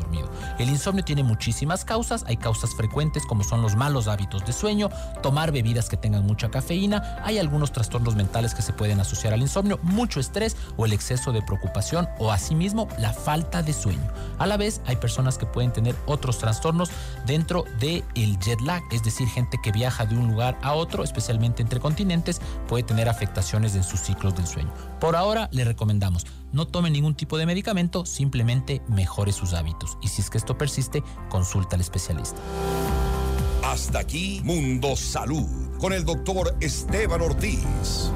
El 0.58 0.68
insomnio 0.68 1.04
tiene 1.04 1.22
muchísimas 1.22 1.84
causas, 1.84 2.24
hay 2.26 2.36
causas 2.36 2.74
frecuentes 2.74 3.24
como 3.26 3.44
son 3.44 3.62
los 3.62 3.76
malos 3.76 4.08
hábitos 4.08 4.44
de 4.44 4.52
sueño, 4.52 4.90
tomar 5.22 5.52
bebidas 5.52 5.88
que 5.88 5.96
tengan 5.96 6.26
mucha 6.26 6.50
cafeína, 6.50 7.16
hay 7.24 7.38
algunos 7.38 7.72
trastornos 7.72 8.14
mentales 8.16 8.54
que 8.54 8.62
se 8.62 8.72
pueden 8.72 9.00
asociar 9.00 9.32
al 9.32 9.40
insomnio, 9.40 9.78
mucho 9.82 10.20
estrés 10.20 10.56
o 10.76 10.86
el 10.86 10.92
exceso 10.92 11.32
de 11.32 11.42
preocupación 11.42 12.08
o 12.18 12.30
asimismo 12.30 12.88
la 12.98 13.12
falta 13.12 13.62
de 13.62 13.72
sueño. 13.72 14.06
A 14.38 14.46
la 14.46 14.56
vez 14.56 14.80
hay 14.86 14.96
personas 14.96 15.38
que 15.38 15.46
pueden 15.46 15.72
tener 15.72 15.94
otros 16.06 16.38
trastornos 16.38 16.90
dentro 17.26 17.64
del 17.78 18.04
el 18.14 18.38
jet 18.38 18.60
lag, 18.60 18.82
es 18.92 19.02
decir, 19.02 19.28
gente 19.28 19.58
que 19.62 19.72
viaja 19.72 20.06
de 20.06 20.16
un 20.16 20.28
lugar 20.28 20.58
a 20.62 20.74
otro, 20.74 21.04
especialmente 21.04 21.62
entre 21.62 21.80
continentes, 21.80 22.40
puede 22.68 22.82
tener 22.82 23.08
afectaciones 23.08 23.74
en 23.74 23.84
sus 23.84 24.00
ciclos 24.00 24.34
del 24.34 24.46
sueño. 24.46 24.70
Por 25.00 25.16
ahora 25.16 25.48
le 25.52 25.64
recomendamos 25.64 26.26
no 26.52 26.66
tome 26.66 26.90
ningún 26.90 27.14
tipo 27.14 27.38
de 27.38 27.46
medicamento, 27.46 28.04
simplemente 28.06 28.82
mejore 28.88 29.32
sus 29.32 29.54
hábitos. 29.54 29.98
Y 30.02 30.08
si 30.08 30.22
es 30.22 30.30
que 30.30 30.38
esto 30.38 30.56
persiste, 30.58 31.02
consulta 31.28 31.76
al 31.76 31.80
especialista. 31.80 32.40
Hasta 33.62 34.00
aquí 34.00 34.40
Mundo 34.44 34.96
Salud 34.96 35.78
con 35.78 35.92
el 35.92 36.04
doctor 36.04 36.56
Esteban 36.60 37.20
Ortiz. 37.20 38.10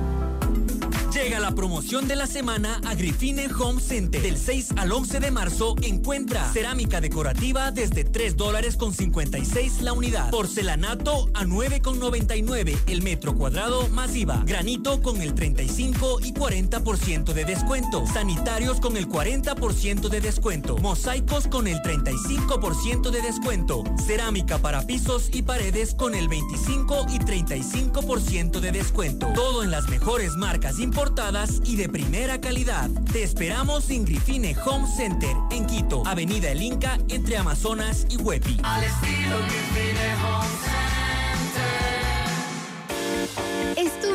Llega 1.15 1.39
la 1.39 1.55
promoción 1.55 2.09
de 2.09 2.17
la 2.17 2.27
semana 2.27 2.81
a 2.85 2.97
Grifine 2.97 3.47
Home 3.47 3.81
Center. 3.81 4.21
Del 4.21 4.37
6 4.37 4.71
al 4.77 4.91
11 4.91 5.21
de 5.21 5.31
marzo 5.31 5.77
encuentra 5.83 6.53
cerámica 6.53 7.01
decorativa 7.01 7.71
desde 7.71 8.03
3 8.03 8.37
dólares 8.37 8.77
con 8.77 8.93
56 8.93 9.83
la 9.83 9.93
unidad. 9.93 10.31
Porcelanato 10.31 11.31
a 11.33 11.45
9 11.45 11.83
con 11.83 12.01
99 12.01 12.77
el 12.89 13.03
metro 13.03 13.37
cuadrado 13.37 13.89
más 13.91 14.17
IVA. 14.17 14.43
Granito 14.45 15.03
con 15.03 15.23
el 15.23 15.35
35 15.35 16.19
y 16.25 16.35
40% 16.35 17.33
de 17.33 17.45
descuento. 17.45 18.05
Sanitarios 18.09 18.81
con 18.81 18.97
el 18.97 19.09
40% 19.09 20.09
de 20.09 20.21
descuento. 20.21 20.79
Mosaicos 20.79 21.47
con 21.47 21.69
el 21.69 21.79
35% 21.79 23.11
de 23.11 23.23
descuento. 23.23 23.85
Cerámica 24.05 24.59
para 24.59 24.85
pisos 24.85 25.31
y 25.33 25.43
paredes 25.43 25.95
con 25.95 26.17
el 26.17 26.27
25 26.27 27.07
y 27.11 27.21
35% 27.21 28.59
de 28.59 28.73
descuento. 28.73 29.29
Todo 29.33 29.62
en 29.62 29.71
las 29.71 29.89
mejores 29.89 30.35
marcas 30.35 30.81
importantes 30.81 31.04
y 31.65 31.77
de 31.77 31.89
primera 31.89 32.41
calidad. 32.41 32.89
Te 33.13 33.23
esperamos 33.23 33.91
en 33.91 34.07
Grifine 34.07 34.57
Home 34.65 34.89
Center, 34.89 35.37
en 35.51 35.67
Quito, 35.67 36.03
Avenida 36.07 36.51
El 36.51 36.63
Inca, 36.63 36.99
entre 37.09 37.37
Amazonas 37.37 38.07
y 38.09 38.17
Huepi. 38.17 38.59
Al 38.63 38.85
estilo 38.85 39.37
Grifine 39.47 40.15
Home 40.25 40.64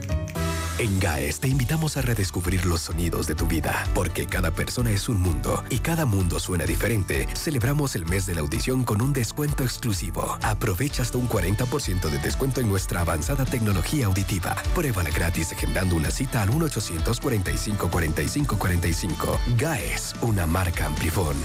En 0.79 0.99
GAES 0.99 1.39
te 1.39 1.47
invitamos 1.47 1.97
a 1.97 2.03
redescubrir 2.03 2.67
los 2.67 2.81
sonidos 2.81 3.25
de 3.25 3.33
tu 3.33 3.47
vida, 3.47 3.83
porque 3.95 4.27
cada 4.27 4.51
persona 4.51 4.91
es 4.91 5.09
un 5.09 5.19
mundo 5.19 5.63
y 5.71 5.79
cada 5.79 6.05
mundo 6.05 6.39
suena 6.39 6.65
diferente. 6.65 7.27
Celebramos 7.33 7.95
el 7.95 8.05
mes 8.05 8.27
de 8.27 8.35
la 8.35 8.41
audición 8.41 8.83
con 8.83 9.01
un 9.01 9.11
descuento 9.11 9.63
exclusivo. 9.63 10.37
Aprovecha 10.43 11.01
hasta 11.01 11.17
un 11.17 11.27
40% 11.27 12.11
de 12.11 12.19
descuento 12.19 12.61
en 12.61 12.69
nuestra 12.69 13.01
avanzada 13.01 13.43
tecnología 13.43 14.05
auditiva. 14.05 14.55
Pruébala 14.75 15.09
gratis 15.09 15.51
agendando 15.51 15.95
una 15.95 16.11
cita 16.11 16.43
al 16.43 16.51
1-800-45-45-45. 16.51 19.39
GAES, 19.57 20.13
una 20.21 20.45
marca 20.45 20.85
Amplifón. 20.85 21.37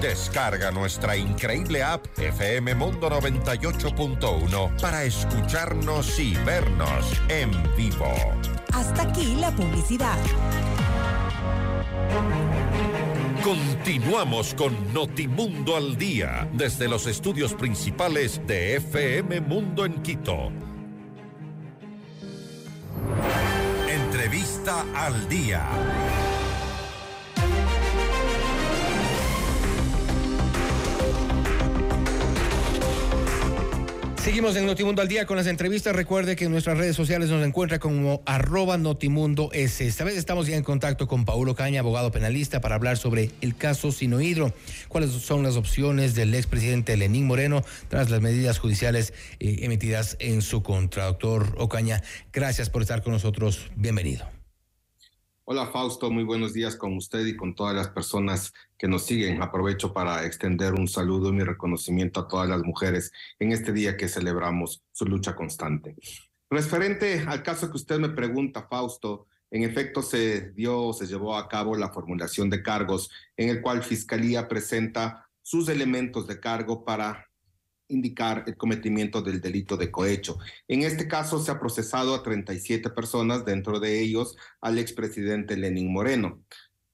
Descarga 0.00 0.72
nuestra 0.72 1.16
increíble 1.16 1.84
app 1.84 2.04
FM 2.18 2.74
Mundo 2.74 3.08
98.1 3.08 4.80
para 4.80 5.04
escucharnos 5.04 6.18
y 6.18 6.34
vernos 6.44 7.06
en 7.28 7.52
vivo. 7.76 7.91
Hasta 8.72 9.02
aquí 9.02 9.36
la 9.36 9.50
publicidad. 9.50 10.16
Continuamos 13.42 14.54
con 14.54 14.94
Notimundo 14.94 15.76
al 15.76 15.96
Día 15.96 16.48
desde 16.52 16.88
los 16.88 17.06
estudios 17.06 17.54
principales 17.54 18.40
de 18.46 18.76
FM 18.76 19.40
Mundo 19.40 19.84
en 19.84 20.00
Quito. 20.02 20.52
Entrevista 23.88 24.84
al 24.94 25.28
Día. 25.28 26.31
Seguimos 34.32 34.56
en 34.56 34.64
Notimundo 34.64 35.02
al 35.02 35.08
día 35.08 35.26
con 35.26 35.36
las 35.36 35.46
entrevistas. 35.46 35.94
Recuerde 35.94 36.36
que 36.36 36.46
en 36.46 36.52
nuestras 36.52 36.78
redes 36.78 36.96
sociales 36.96 37.28
nos 37.28 37.44
encuentra 37.44 37.78
como 37.78 38.22
arroba 38.24 38.78
Notimundo 38.78 39.50
S. 39.52 39.86
Esta 39.86 40.04
vez 40.04 40.16
estamos 40.16 40.46
ya 40.46 40.56
en 40.56 40.64
contacto 40.64 41.06
con 41.06 41.26
Paulo 41.26 41.54
Caña, 41.54 41.80
abogado 41.80 42.10
penalista, 42.10 42.62
para 42.62 42.76
hablar 42.76 42.96
sobre 42.96 43.30
el 43.42 43.54
caso 43.54 43.92
Sinohidro. 43.92 44.54
¿Cuáles 44.88 45.10
son 45.10 45.42
las 45.42 45.56
opciones 45.56 46.14
del 46.14 46.34
expresidente 46.34 46.96
Lenín 46.96 47.26
Moreno 47.26 47.62
tras 47.88 48.08
las 48.08 48.22
medidas 48.22 48.58
judiciales 48.58 49.12
eh, 49.38 49.58
emitidas 49.64 50.16
en 50.18 50.40
su 50.40 50.62
contra? 50.62 51.04
Doctor 51.04 51.54
Ocaña, 51.58 52.02
gracias 52.32 52.70
por 52.70 52.80
estar 52.80 53.02
con 53.02 53.12
nosotros. 53.12 53.70
Bienvenido. 53.76 54.31
Hola 55.44 55.66
Fausto, 55.66 56.08
muy 56.08 56.22
buenos 56.22 56.52
días 56.52 56.76
con 56.76 56.96
usted 56.96 57.26
y 57.26 57.34
con 57.34 57.56
todas 57.56 57.74
las 57.74 57.88
personas 57.88 58.54
que 58.78 58.86
nos 58.86 59.02
siguen. 59.06 59.42
Aprovecho 59.42 59.92
para 59.92 60.24
extender 60.24 60.72
un 60.72 60.86
saludo 60.86 61.30
y 61.30 61.32
mi 61.32 61.42
reconocimiento 61.42 62.20
a 62.20 62.28
todas 62.28 62.48
las 62.48 62.62
mujeres 62.62 63.10
en 63.40 63.50
este 63.50 63.72
día 63.72 63.96
que 63.96 64.06
celebramos 64.06 64.84
su 64.92 65.04
lucha 65.04 65.34
constante. 65.34 65.96
Referente 66.48 67.24
al 67.26 67.42
caso 67.42 67.68
que 67.72 67.76
usted 67.76 67.98
me 67.98 68.10
pregunta, 68.10 68.68
Fausto, 68.70 69.26
en 69.50 69.64
efecto 69.64 70.00
se 70.00 70.52
dio, 70.52 70.92
se 70.92 71.08
llevó 71.08 71.36
a 71.36 71.48
cabo 71.48 71.74
la 71.74 71.92
formulación 71.92 72.48
de 72.48 72.62
cargos 72.62 73.10
en 73.36 73.48
el 73.48 73.62
cual 73.62 73.82
Fiscalía 73.82 74.46
presenta 74.46 75.28
sus 75.42 75.68
elementos 75.68 76.28
de 76.28 76.38
cargo 76.38 76.84
para 76.84 77.31
indicar 77.92 78.44
el 78.46 78.56
cometimiento 78.56 79.22
del 79.22 79.40
delito 79.40 79.76
de 79.76 79.90
cohecho. 79.90 80.38
En 80.68 80.82
este 80.82 81.06
caso 81.06 81.38
se 81.38 81.50
ha 81.50 81.60
procesado 81.60 82.14
a 82.14 82.22
37 82.22 82.90
personas, 82.90 83.44
dentro 83.44 83.80
de 83.80 84.00
ellos 84.00 84.36
al 84.60 84.78
expresidente 84.78 85.56
Lenín 85.56 85.92
Moreno. 85.92 86.42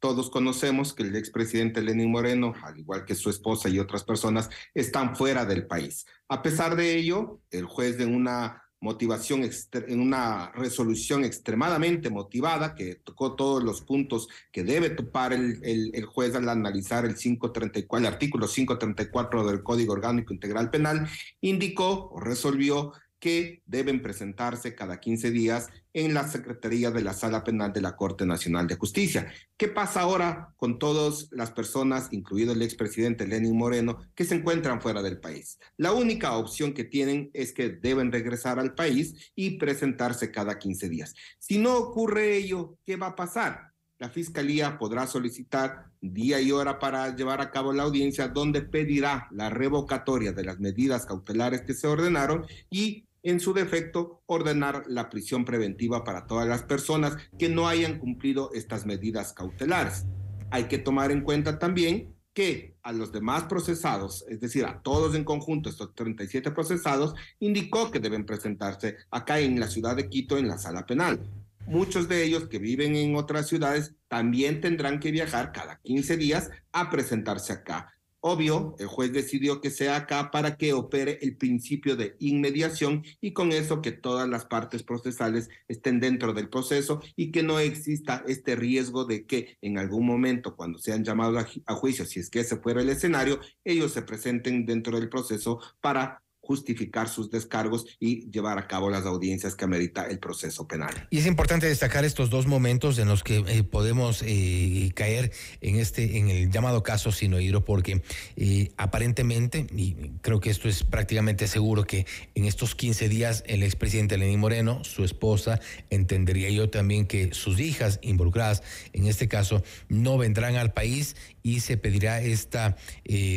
Todos 0.00 0.30
conocemos 0.30 0.94
que 0.94 1.02
el 1.02 1.16
expresidente 1.16 1.82
Lenín 1.82 2.12
Moreno, 2.12 2.54
al 2.62 2.78
igual 2.78 3.04
que 3.04 3.16
su 3.16 3.30
esposa 3.30 3.68
y 3.68 3.80
otras 3.80 4.04
personas, 4.04 4.48
están 4.72 5.16
fuera 5.16 5.44
del 5.44 5.66
país. 5.66 6.06
A 6.28 6.40
pesar 6.42 6.76
de 6.76 6.96
ello, 6.96 7.40
el 7.50 7.64
juez 7.64 7.98
de 7.98 8.06
una 8.06 8.67
motivación, 8.80 9.48
en 9.72 10.00
una 10.00 10.52
resolución 10.52 11.24
extremadamente 11.24 12.10
motivada 12.10 12.74
que 12.74 12.96
tocó 12.96 13.34
todos 13.34 13.62
los 13.62 13.80
puntos 13.80 14.28
que 14.52 14.62
debe 14.62 14.90
topar 14.90 15.32
el, 15.32 15.60
el, 15.64 16.04
juez 16.04 16.34
al 16.34 16.48
analizar 16.48 17.04
el, 17.04 17.16
534, 17.16 17.98
el 17.98 18.12
artículo 18.12 18.46
534 18.46 19.46
del 19.46 19.62
Código 19.62 19.92
Orgánico 19.92 20.32
Integral 20.32 20.70
Penal, 20.70 21.08
indicó 21.40 22.10
o 22.12 22.20
resolvió 22.20 22.92
que 23.20 23.62
deben 23.66 24.02
presentarse 24.02 24.74
cada 24.74 25.00
15 25.00 25.30
días 25.30 25.68
en 25.92 26.14
la 26.14 26.28
Secretaría 26.28 26.90
de 26.90 27.02
la 27.02 27.14
Sala 27.14 27.42
Penal 27.42 27.72
de 27.72 27.80
la 27.80 27.96
Corte 27.96 28.24
Nacional 28.24 28.66
de 28.66 28.76
Justicia. 28.76 29.32
¿Qué 29.56 29.68
pasa 29.68 30.02
ahora 30.02 30.54
con 30.56 30.78
todas 30.78 31.28
las 31.32 31.50
personas, 31.50 32.08
incluido 32.12 32.52
el 32.52 32.62
expresidente 32.62 33.26
Lenin 33.26 33.56
Moreno, 33.56 33.98
que 34.14 34.24
se 34.24 34.36
encuentran 34.36 34.80
fuera 34.80 35.02
del 35.02 35.18
país? 35.18 35.58
La 35.76 35.92
única 35.92 36.36
opción 36.36 36.72
que 36.74 36.84
tienen 36.84 37.30
es 37.32 37.52
que 37.52 37.70
deben 37.70 38.12
regresar 38.12 38.58
al 38.58 38.74
país 38.74 39.32
y 39.34 39.58
presentarse 39.58 40.30
cada 40.30 40.58
15 40.58 40.88
días. 40.88 41.14
Si 41.38 41.58
no 41.58 41.76
ocurre 41.76 42.36
ello, 42.36 42.78
¿qué 42.86 42.96
va 42.96 43.08
a 43.08 43.16
pasar? 43.16 43.72
La 43.98 44.10
Fiscalía 44.10 44.78
podrá 44.78 45.08
solicitar 45.08 45.86
día 46.00 46.40
y 46.40 46.52
hora 46.52 46.78
para 46.78 47.16
llevar 47.16 47.40
a 47.40 47.50
cabo 47.50 47.72
la 47.72 47.82
audiencia 47.82 48.28
donde 48.28 48.62
pedirá 48.62 49.26
la 49.32 49.50
revocatoria 49.50 50.30
de 50.32 50.44
las 50.44 50.60
medidas 50.60 51.04
cautelares 51.04 51.62
que 51.62 51.74
se 51.74 51.88
ordenaron 51.88 52.46
y 52.70 53.07
en 53.22 53.40
su 53.40 53.52
defecto, 53.52 54.22
ordenar 54.26 54.84
la 54.86 55.10
prisión 55.10 55.44
preventiva 55.44 56.04
para 56.04 56.26
todas 56.26 56.46
las 56.46 56.62
personas 56.62 57.16
que 57.38 57.48
no 57.48 57.68
hayan 57.68 57.98
cumplido 57.98 58.50
estas 58.54 58.86
medidas 58.86 59.32
cautelares. 59.32 60.06
Hay 60.50 60.64
que 60.64 60.78
tomar 60.78 61.10
en 61.10 61.22
cuenta 61.22 61.58
también 61.58 62.14
que 62.32 62.76
a 62.82 62.92
los 62.92 63.10
demás 63.10 63.44
procesados, 63.44 64.24
es 64.28 64.40
decir, 64.40 64.64
a 64.64 64.80
todos 64.80 65.14
en 65.14 65.24
conjunto, 65.24 65.68
estos 65.68 65.94
37 65.94 66.52
procesados, 66.52 67.14
indicó 67.40 67.90
que 67.90 67.98
deben 67.98 68.24
presentarse 68.24 68.96
acá 69.10 69.40
en 69.40 69.58
la 69.58 69.66
ciudad 69.66 69.96
de 69.96 70.08
Quito 70.08 70.38
en 70.38 70.46
la 70.46 70.58
sala 70.58 70.86
penal. 70.86 71.20
Muchos 71.66 72.08
de 72.08 72.24
ellos 72.24 72.48
que 72.48 72.58
viven 72.58 72.96
en 72.96 73.16
otras 73.16 73.48
ciudades 73.48 73.94
también 74.06 74.60
tendrán 74.60 75.00
que 75.00 75.10
viajar 75.10 75.52
cada 75.52 75.80
15 75.80 76.16
días 76.16 76.50
a 76.72 76.90
presentarse 76.90 77.52
acá. 77.52 77.92
Obvio, 78.20 78.74
el 78.80 78.88
juez 78.88 79.12
decidió 79.12 79.60
que 79.60 79.70
sea 79.70 79.94
acá 79.94 80.32
para 80.32 80.56
que 80.56 80.72
opere 80.72 81.18
el 81.22 81.36
principio 81.36 81.94
de 81.94 82.16
inmediación 82.18 83.04
y 83.20 83.32
con 83.32 83.52
eso 83.52 83.80
que 83.80 83.92
todas 83.92 84.28
las 84.28 84.44
partes 84.44 84.82
procesales 84.82 85.48
estén 85.68 86.00
dentro 86.00 86.32
del 86.32 86.48
proceso 86.48 87.00
y 87.14 87.30
que 87.30 87.44
no 87.44 87.60
exista 87.60 88.24
este 88.26 88.56
riesgo 88.56 89.04
de 89.04 89.24
que 89.24 89.56
en 89.62 89.78
algún 89.78 90.04
momento 90.04 90.56
cuando 90.56 90.80
sean 90.80 91.04
llamados 91.04 91.60
a, 91.64 91.74
juicio, 91.74 92.04
si 92.06 92.18
es 92.18 92.28
que 92.28 92.40
ese 92.40 92.56
fuera 92.56 92.82
el 92.82 92.88
escenario, 92.88 93.38
ellos 93.62 93.92
se 93.92 94.02
presenten 94.02 94.66
dentro 94.66 94.98
del 94.98 95.08
proceso 95.08 95.60
para 95.80 96.20
justificar 96.48 97.10
sus 97.10 97.30
descargos 97.30 97.84
y 98.00 98.30
llevar 98.30 98.56
a 98.56 98.66
cabo 98.66 98.88
las 98.88 99.04
audiencias 99.04 99.54
que 99.54 99.66
amerita 99.66 100.06
el 100.06 100.18
proceso 100.18 100.66
penal. 100.66 101.06
Y 101.10 101.18
es 101.18 101.26
importante 101.26 101.66
destacar 101.66 102.06
estos 102.06 102.30
dos 102.30 102.46
momentos 102.46 102.98
en 102.98 103.06
los 103.06 103.22
que 103.22 103.44
eh, 103.46 103.64
podemos 103.64 104.22
eh, 104.26 104.90
caer 104.94 105.30
en 105.60 105.76
este, 105.76 106.16
en 106.16 106.30
el 106.30 106.50
llamado 106.50 106.82
caso 106.82 107.12
Sinohidro, 107.12 107.66
porque 107.66 108.00
eh, 108.36 108.72
aparentemente, 108.78 109.66
y 109.76 109.92
creo 110.22 110.40
que 110.40 110.48
esto 110.48 110.70
es 110.70 110.84
prácticamente 110.84 111.46
seguro, 111.48 111.84
que 111.84 112.06
en 112.34 112.46
estos 112.46 112.74
15 112.74 113.10
días 113.10 113.44
el 113.46 113.62
expresidente 113.62 114.16
Lenín 114.16 114.40
Moreno, 114.40 114.82
su 114.84 115.04
esposa, 115.04 115.60
entendería 115.90 116.48
yo 116.48 116.70
también 116.70 117.06
que 117.06 117.34
sus 117.34 117.60
hijas 117.60 117.98
involucradas 118.00 118.62
en 118.94 119.06
este 119.06 119.28
caso 119.28 119.62
no 119.90 120.16
vendrán 120.16 120.56
al 120.56 120.72
país 120.72 121.14
y 121.54 121.60
se 121.60 121.76
pedirá 121.76 122.20
esta 122.20 122.76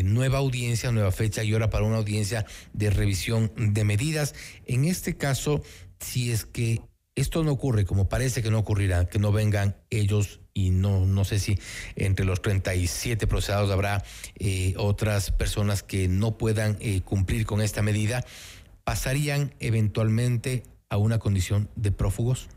nueva 0.03 0.39
audiencia, 0.39 0.91
nueva 0.91 1.11
fecha 1.11 1.43
y 1.43 1.53
hora 1.53 1.69
para 1.69 1.85
una 1.85 1.97
audiencia 1.97 2.45
de 2.73 2.89
revisión 2.89 3.51
de 3.55 3.83
medidas. 3.83 4.35
En 4.65 4.85
este 4.85 5.17
caso, 5.17 5.61
si 5.99 6.31
es 6.31 6.45
que 6.45 6.81
esto 7.15 7.43
no 7.43 7.51
ocurre, 7.51 7.85
como 7.85 8.07
parece 8.07 8.41
que 8.41 8.49
no 8.49 8.59
ocurrirá, 8.59 9.05
que 9.05 9.19
no 9.19 9.31
vengan 9.31 9.75
ellos 9.89 10.39
y 10.53 10.71
no, 10.71 11.05
no 11.05 11.25
sé 11.25 11.39
si 11.39 11.59
entre 11.95 12.25
los 12.25 12.41
37 12.41 13.27
procesados 13.27 13.69
habrá 13.69 14.03
eh, 14.39 14.73
otras 14.77 15.31
personas 15.31 15.83
que 15.83 16.07
no 16.07 16.37
puedan 16.37 16.77
eh, 16.79 17.01
cumplir 17.01 17.45
con 17.45 17.61
esta 17.61 17.81
medida, 17.81 18.25
pasarían 18.83 19.53
eventualmente 19.59 20.63
a 20.89 20.97
una 20.97 21.19
condición 21.19 21.69
de 21.75 21.91
prófugos. 21.91 22.49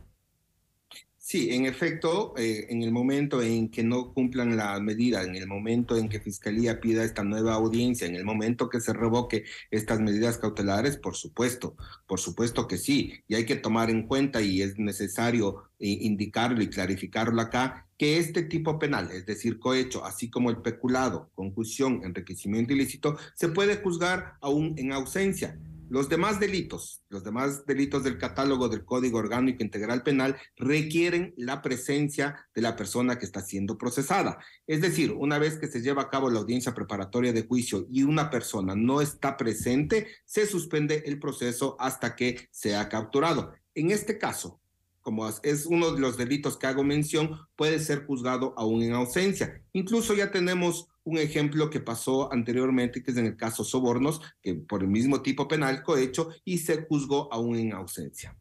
Sí, 1.27 1.49
en 1.55 1.65
efecto, 1.65 2.35
eh, 2.37 2.67
en 2.69 2.83
el 2.83 2.93
momento 2.93 3.41
en 3.41 3.71
que 3.71 3.83
no 3.83 4.13
cumplan 4.13 4.59
la 4.59 4.79
medida, 4.79 5.23
en 5.23 5.35
el 5.37 5.47
momento 5.47 5.97
en 5.97 6.11
que 6.11 6.21
Fiscalía 6.21 6.83
pida 6.83 7.03
esta 7.03 7.25
nueva 7.25 7.55
audiencia, 7.55 8.07
en 8.07 8.15
el 8.15 8.27
momento 8.27 8.69
que 8.69 8.79
se 8.79 8.93
revoque 8.93 9.45
estas 9.71 10.01
medidas 10.01 10.37
cautelares, 10.37 10.99
por 10.99 11.17
supuesto, 11.17 11.77
por 12.07 12.21
supuesto 12.21 12.69
que 12.69 12.77
sí. 12.77 13.15
Y 13.27 13.37
hay 13.37 13.47
que 13.47 13.57
tomar 13.57 13.89
en 13.89 14.07
cuenta, 14.07 14.43
y 14.43 14.61
es 14.61 14.79
necesario 14.79 15.71
eh, 15.79 15.89
indicarlo 16.03 16.63
y 16.63 16.69
clarificarlo 16.69 17.41
acá, 17.41 17.89
que 17.97 18.19
este 18.19 18.43
tipo 18.43 18.79
penal, 18.79 19.11
es 19.11 19.25
decir, 19.25 19.59
cohecho, 19.59 20.05
así 20.05 20.29
como 20.29 20.51
el 20.51 20.59
peculado, 20.59 21.31
concusión, 21.35 22.03
enriquecimiento 22.05 22.75
ilícito, 22.75 23.17
se 23.35 23.49
puede 23.49 23.77
juzgar 23.77 24.35
aún 24.43 24.75
en 24.77 24.93
ausencia. 24.93 25.59
Los 25.91 26.09
demás 26.09 26.41
delitos, 26.41 27.03
los 27.09 27.25
demás 27.25 27.67
delitos 27.67 28.03
del 28.05 28.19
catálogo 28.19 28.69
del 28.69 28.85
Código 28.85 29.19
Orgánico 29.19 29.63
Integral 29.63 30.03
Penal 30.03 30.37
requieren 30.57 31.35
la 31.37 31.63
presencia 31.63 32.49
de 32.55 32.63
la 32.63 32.75
persona 32.75 33.19
que 33.19 33.27
está 33.27 33.41
siendo 33.41 33.77
procesada. 33.77 34.39
Es 34.67 34.81
decir, 34.81 35.13
una 35.13 35.39
vez 35.39 35.59
que 35.59 35.69
se 35.69 35.83
lleva 35.83 36.03
a 36.03 36.11
cabo 36.11 36.31
la 36.31 36.41
audiencia 36.41 36.75
preparatoria 36.75 37.33
de 37.33 37.47
juicio 37.47 37.87
y 37.91 38.03
una 38.03 38.31
persona 38.31 38.75
no 38.75 39.01
está 39.01 39.37
presente, 39.37 40.09
se 40.25 40.47
suspende 40.47 41.03
el 41.07 41.19
proceso 41.19 41.77
hasta 41.79 42.17
que 42.17 42.49
sea 42.51 42.89
capturado. 42.89 43.53
En 43.75 43.91
este 43.91 44.19
caso, 44.19 44.61
como 45.05 45.29
es 45.29 45.67
uno 45.67 45.93
de 45.93 46.01
los 46.01 46.17
delitos 46.17 46.57
que 46.57 46.67
hago 46.67 46.83
mención, 46.83 47.39
puede 47.57 47.79
ser 47.79 48.07
juzgado 48.07 48.55
aún 48.57 48.83
en 48.83 48.95
ausencia. 48.95 49.63
Incluso 49.75 50.15
ya 50.15 50.33
tenemos 50.33 50.89
un 51.05 51.19
ejemplo 51.19 51.69
que 51.69 51.81
pasó 51.81 52.33
anteriormente, 52.33 53.03
que 53.03 53.11
es 53.11 53.17
en 53.19 53.27
el 53.27 53.37
caso 53.37 53.63
Sobornos, 53.65 54.23
que 54.41 54.55
por 54.55 54.83
el 54.83 54.89
mismo 54.89 55.21
tipo 55.21 55.47
penal 55.47 55.83
cohecho 55.83 56.31
y 56.45 56.59
se 56.59 56.87
juzgó 56.87 57.33
aún 57.33 57.57
en 57.57 57.75
ausencia. 57.75 58.35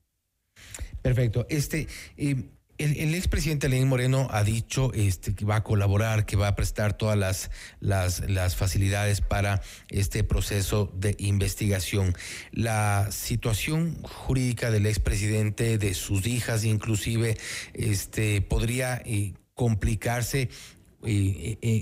Perfecto. 1.02 1.46
Este, 1.50 1.86
eh, 2.16 2.50
el, 2.78 3.14
expresidente 3.16 3.70
Lenín 3.70 3.88
Moreno 3.88 4.28
ha 4.32 4.44
dicho 4.44 4.92
este, 4.94 5.36
que 5.36 5.46
va 5.46 5.58
a 5.58 5.64
colaborar, 5.64 6.26
que 6.26 6.36
va 6.36 6.48
a 6.48 6.56
prestar 6.56 6.98
todas 6.98 7.18
las, 7.18 7.52
las, 7.80 8.56
facilidades 8.56 9.22
para 9.22 9.62
este 9.90 10.24
proceso 10.24 10.92
de 10.96 11.16
investigación. 11.20 12.16
La 12.52 13.08
situación 13.12 14.02
jurídica 14.04 14.72
del 14.72 14.86
expresidente, 14.86 15.78
de 15.78 15.94
sus 15.94 16.26
hijas 16.26 16.64
inclusive, 16.64 17.38
este, 17.74 18.42
podría 18.42 19.02
eh, 19.06 19.34
complicarse 19.54 20.50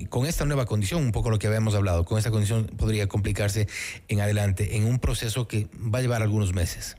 con 0.10 0.26
esta 0.26 0.46
nueva 0.46 0.66
condición, 0.66 1.04
un 1.04 1.12
poco 1.12 1.30
lo 1.30 1.38
que 1.38 1.46
habíamos 1.46 1.76
hablado, 1.76 2.06
con 2.06 2.18
esta 2.18 2.32
condición 2.32 2.66
podría 2.76 3.08
complicarse 3.08 3.68
en 4.08 4.20
adelante, 4.20 4.78
en 4.78 4.86
un 4.86 4.98
proceso 4.98 5.48
que 5.48 5.68
va 5.76 6.00
a 6.00 6.02
llevar 6.02 6.24
algunos 6.24 6.54
meses. 6.54 6.98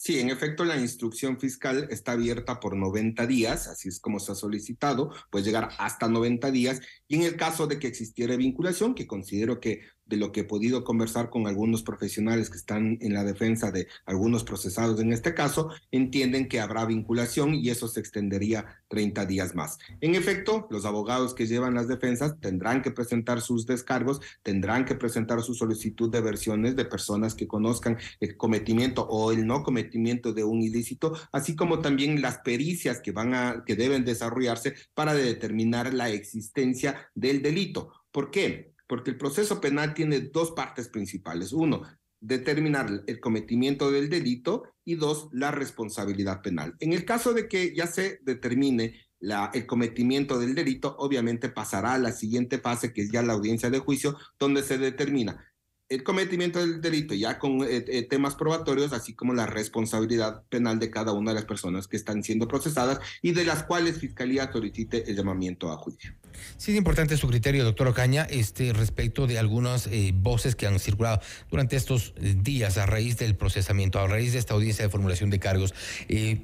Sí, 0.00 0.20
en 0.20 0.30
efecto, 0.30 0.64
la 0.64 0.76
instrucción 0.76 1.40
fiscal 1.40 1.88
está 1.90 2.12
abierta 2.12 2.60
por 2.60 2.76
90 2.76 3.26
días, 3.26 3.66
así 3.66 3.88
es 3.88 3.98
como 3.98 4.20
se 4.20 4.30
ha 4.30 4.36
solicitado, 4.36 5.12
puede 5.28 5.44
llegar 5.44 5.70
hasta 5.76 6.08
90 6.08 6.52
días, 6.52 6.80
y 7.08 7.16
en 7.16 7.22
el 7.24 7.34
caso 7.34 7.66
de 7.66 7.80
que 7.80 7.88
existiera 7.88 8.36
vinculación, 8.36 8.94
que 8.94 9.08
considero 9.08 9.58
que 9.58 9.82
de 10.08 10.16
lo 10.16 10.32
que 10.32 10.40
he 10.40 10.44
podido 10.44 10.84
conversar 10.84 11.30
con 11.30 11.46
algunos 11.46 11.82
profesionales 11.82 12.50
que 12.50 12.56
están 12.56 12.98
en 13.00 13.14
la 13.14 13.24
defensa 13.24 13.70
de 13.70 13.86
algunos 14.06 14.44
procesados 14.44 15.00
en 15.00 15.12
este 15.12 15.34
caso, 15.34 15.70
entienden 15.90 16.48
que 16.48 16.60
habrá 16.60 16.84
vinculación 16.84 17.54
y 17.54 17.68
eso 17.70 17.88
se 17.88 18.00
extendería 18.00 18.66
30 18.88 19.26
días 19.26 19.54
más. 19.54 19.78
En 20.00 20.14
efecto, 20.14 20.66
los 20.70 20.84
abogados 20.84 21.34
que 21.34 21.46
llevan 21.46 21.74
las 21.74 21.88
defensas 21.88 22.40
tendrán 22.40 22.82
que 22.82 22.90
presentar 22.90 23.40
sus 23.40 23.66
descargos, 23.66 24.20
tendrán 24.42 24.84
que 24.84 24.94
presentar 24.94 25.42
su 25.42 25.54
solicitud 25.54 26.10
de 26.10 26.20
versiones 26.20 26.74
de 26.74 26.84
personas 26.84 27.34
que 27.34 27.46
conozcan 27.46 27.98
el 28.20 28.36
cometimiento 28.36 29.06
o 29.08 29.32
el 29.32 29.46
no 29.46 29.62
cometimiento 29.62 30.32
de 30.32 30.44
un 30.44 30.62
ilícito, 30.62 31.12
así 31.32 31.54
como 31.54 31.80
también 31.80 32.22
las 32.22 32.38
pericias 32.38 33.00
que 33.00 33.12
van 33.12 33.34
a 33.34 33.64
que 33.66 33.76
deben 33.76 34.04
desarrollarse 34.04 34.74
para 34.94 35.14
determinar 35.14 35.92
la 35.92 36.10
existencia 36.10 37.10
del 37.14 37.42
delito. 37.42 37.92
¿Por 38.10 38.30
qué? 38.30 38.72
Porque 38.88 39.10
el 39.10 39.18
proceso 39.18 39.60
penal 39.60 39.94
tiene 39.94 40.20
dos 40.20 40.52
partes 40.52 40.88
principales. 40.88 41.52
Uno, 41.52 41.82
determinar 42.20 43.04
el 43.06 43.20
cometimiento 43.20 43.92
del 43.92 44.08
delito 44.08 44.64
y 44.84 44.96
dos, 44.96 45.28
la 45.32 45.52
responsabilidad 45.52 46.42
penal. 46.42 46.74
En 46.80 46.92
el 46.92 47.04
caso 47.04 47.32
de 47.32 47.46
que 47.46 47.74
ya 47.74 47.86
se 47.86 48.18
determine 48.22 48.94
la, 49.20 49.50
el 49.54 49.66
cometimiento 49.66 50.40
del 50.40 50.54
delito, 50.54 50.96
obviamente 50.98 51.48
pasará 51.48 51.94
a 51.94 51.98
la 51.98 52.12
siguiente 52.12 52.58
fase, 52.58 52.92
que 52.92 53.02
es 53.02 53.12
ya 53.12 53.22
la 53.22 53.34
audiencia 53.34 53.70
de 53.70 53.78
juicio, 53.78 54.16
donde 54.38 54.62
se 54.62 54.78
determina 54.78 55.44
el 55.88 56.02
cometimiento 56.04 56.58
del 56.58 56.80
delito 56.80 57.14
ya 57.14 57.38
con 57.38 57.62
eh, 57.62 57.84
eh, 57.88 58.02
temas 58.02 58.34
probatorios, 58.34 58.92
así 58.92 59.14
como 59.14 59.32
la 59.32 59.46
responsabilidad 59.46 60.44
penal 60.48 60.78
de 60.78 60.90
cada 60.90 61.12
una 61.12 61.30
de 61.30 61.36
las 61.36 61.46
personas 61.46 61.88
que 61.88 61.96
están 61.96 62.22
siendo 62.22 62.46
procesadas 62.46 63.00
y 63.22 63.32
de 63.32 63.44
las 63.44 63.62
cuales 63.62 63.98
Fiscalía 63.98 64.52
solicite 64.52 65.10
el 65.10 65.16
llamamiento 65.16 65.72
a 65.72 65.78
juicio. 65.78 66.12
Sí, 66.56 66.72
es 66.72 66.78
importante 66.78 67.16
su 67.16 67.28
criterio, 67.28 67.64
doctor 67.64 67.88
Ocaña, 67.88 68.26
este, 68.30 68.72
respecto 68.72 69.26
de 69.26 69.38
algunas 69.38 69.86
eh, 69.86 70.12
voces 70.14 70.56
que 70.56 70.66
han 70.66 70.78
circulado 70.78 71.20
durante 71.50 71.76
estos 71.76 72.14
días 72.18 72.78
a 72.78 72.86
raíz 72.86 73.16
del 73.18 73.36
procesamiento, 73.36 73.98
a 73.98 74.06
raíz 74.06 74.32
de 74.32 74.38
esta 74.38 74.54
audiencia 74.54 74.84
de 74.84 74.90
formulación 74.90 75.30
de 75.30 75.38
cargos 75.38 75.74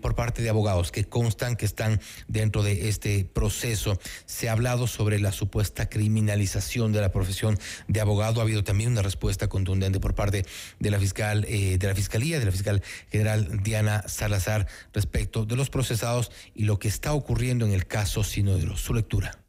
por 0.00 0.14
parte 0.14 0.42
de 0.42 0.48
abogados 0.48 0.92
que 0.92 1.04
constan 1.04 1.56
que 1.56 1.64
están 1.64 2.00
dentro 2.28 2.62
de 2.62 2.88
este 2.88 3.24
proceso. 3.24 3.98
Se 4.26 4.48
ha 4.48 4.52
hablado 4.52 4.86
sobre 4.86 5.18
la 5.18 5.32
supuesta 5.32 5.88
criminalización 5.88 6.92
de 6.92 7.00
la 7.00 7.12
profesión 7.12 7.58
de 7.88 8.00
abogado. 8.00 8.40
Ha 8.40 8.44
habido 8.44 8.64
también 8.64 8.92
una 8.92 9.02
respuesta 9.02 9.48
contundente 9.48 10.00
por 10.00 10.14
parte 10.14 10.44
de 10.78 10.90
la 10.90 10.98
fiscal, 10.98 11.44
eh, 11.48 11.78
de 11.78 11.86
la 11.86 11.94
fiscalía, 11.94 12.38
de 12.38 12.46
la 12.46 12.52
fiscal 12.52 12.82
general 13.10 13.62
Diana 13.62 14.04
Salazar 14.06 14.66
respecto 14.92 15.44
de 15.44 15.56
los 15.56 15.70
procesados 15.70 16.30
y 16.54 16.64
lo 16.64 16.78
que 16.78 16.88
está 16.88 17.12
ocurriendo 17.12 17.66
en 17.66 17.72
el 17.72 17.86
caso 17.86 18.24
Sinodro. 18.24 18.76
Su 18.76 18.94
lectura. 18.94 19.43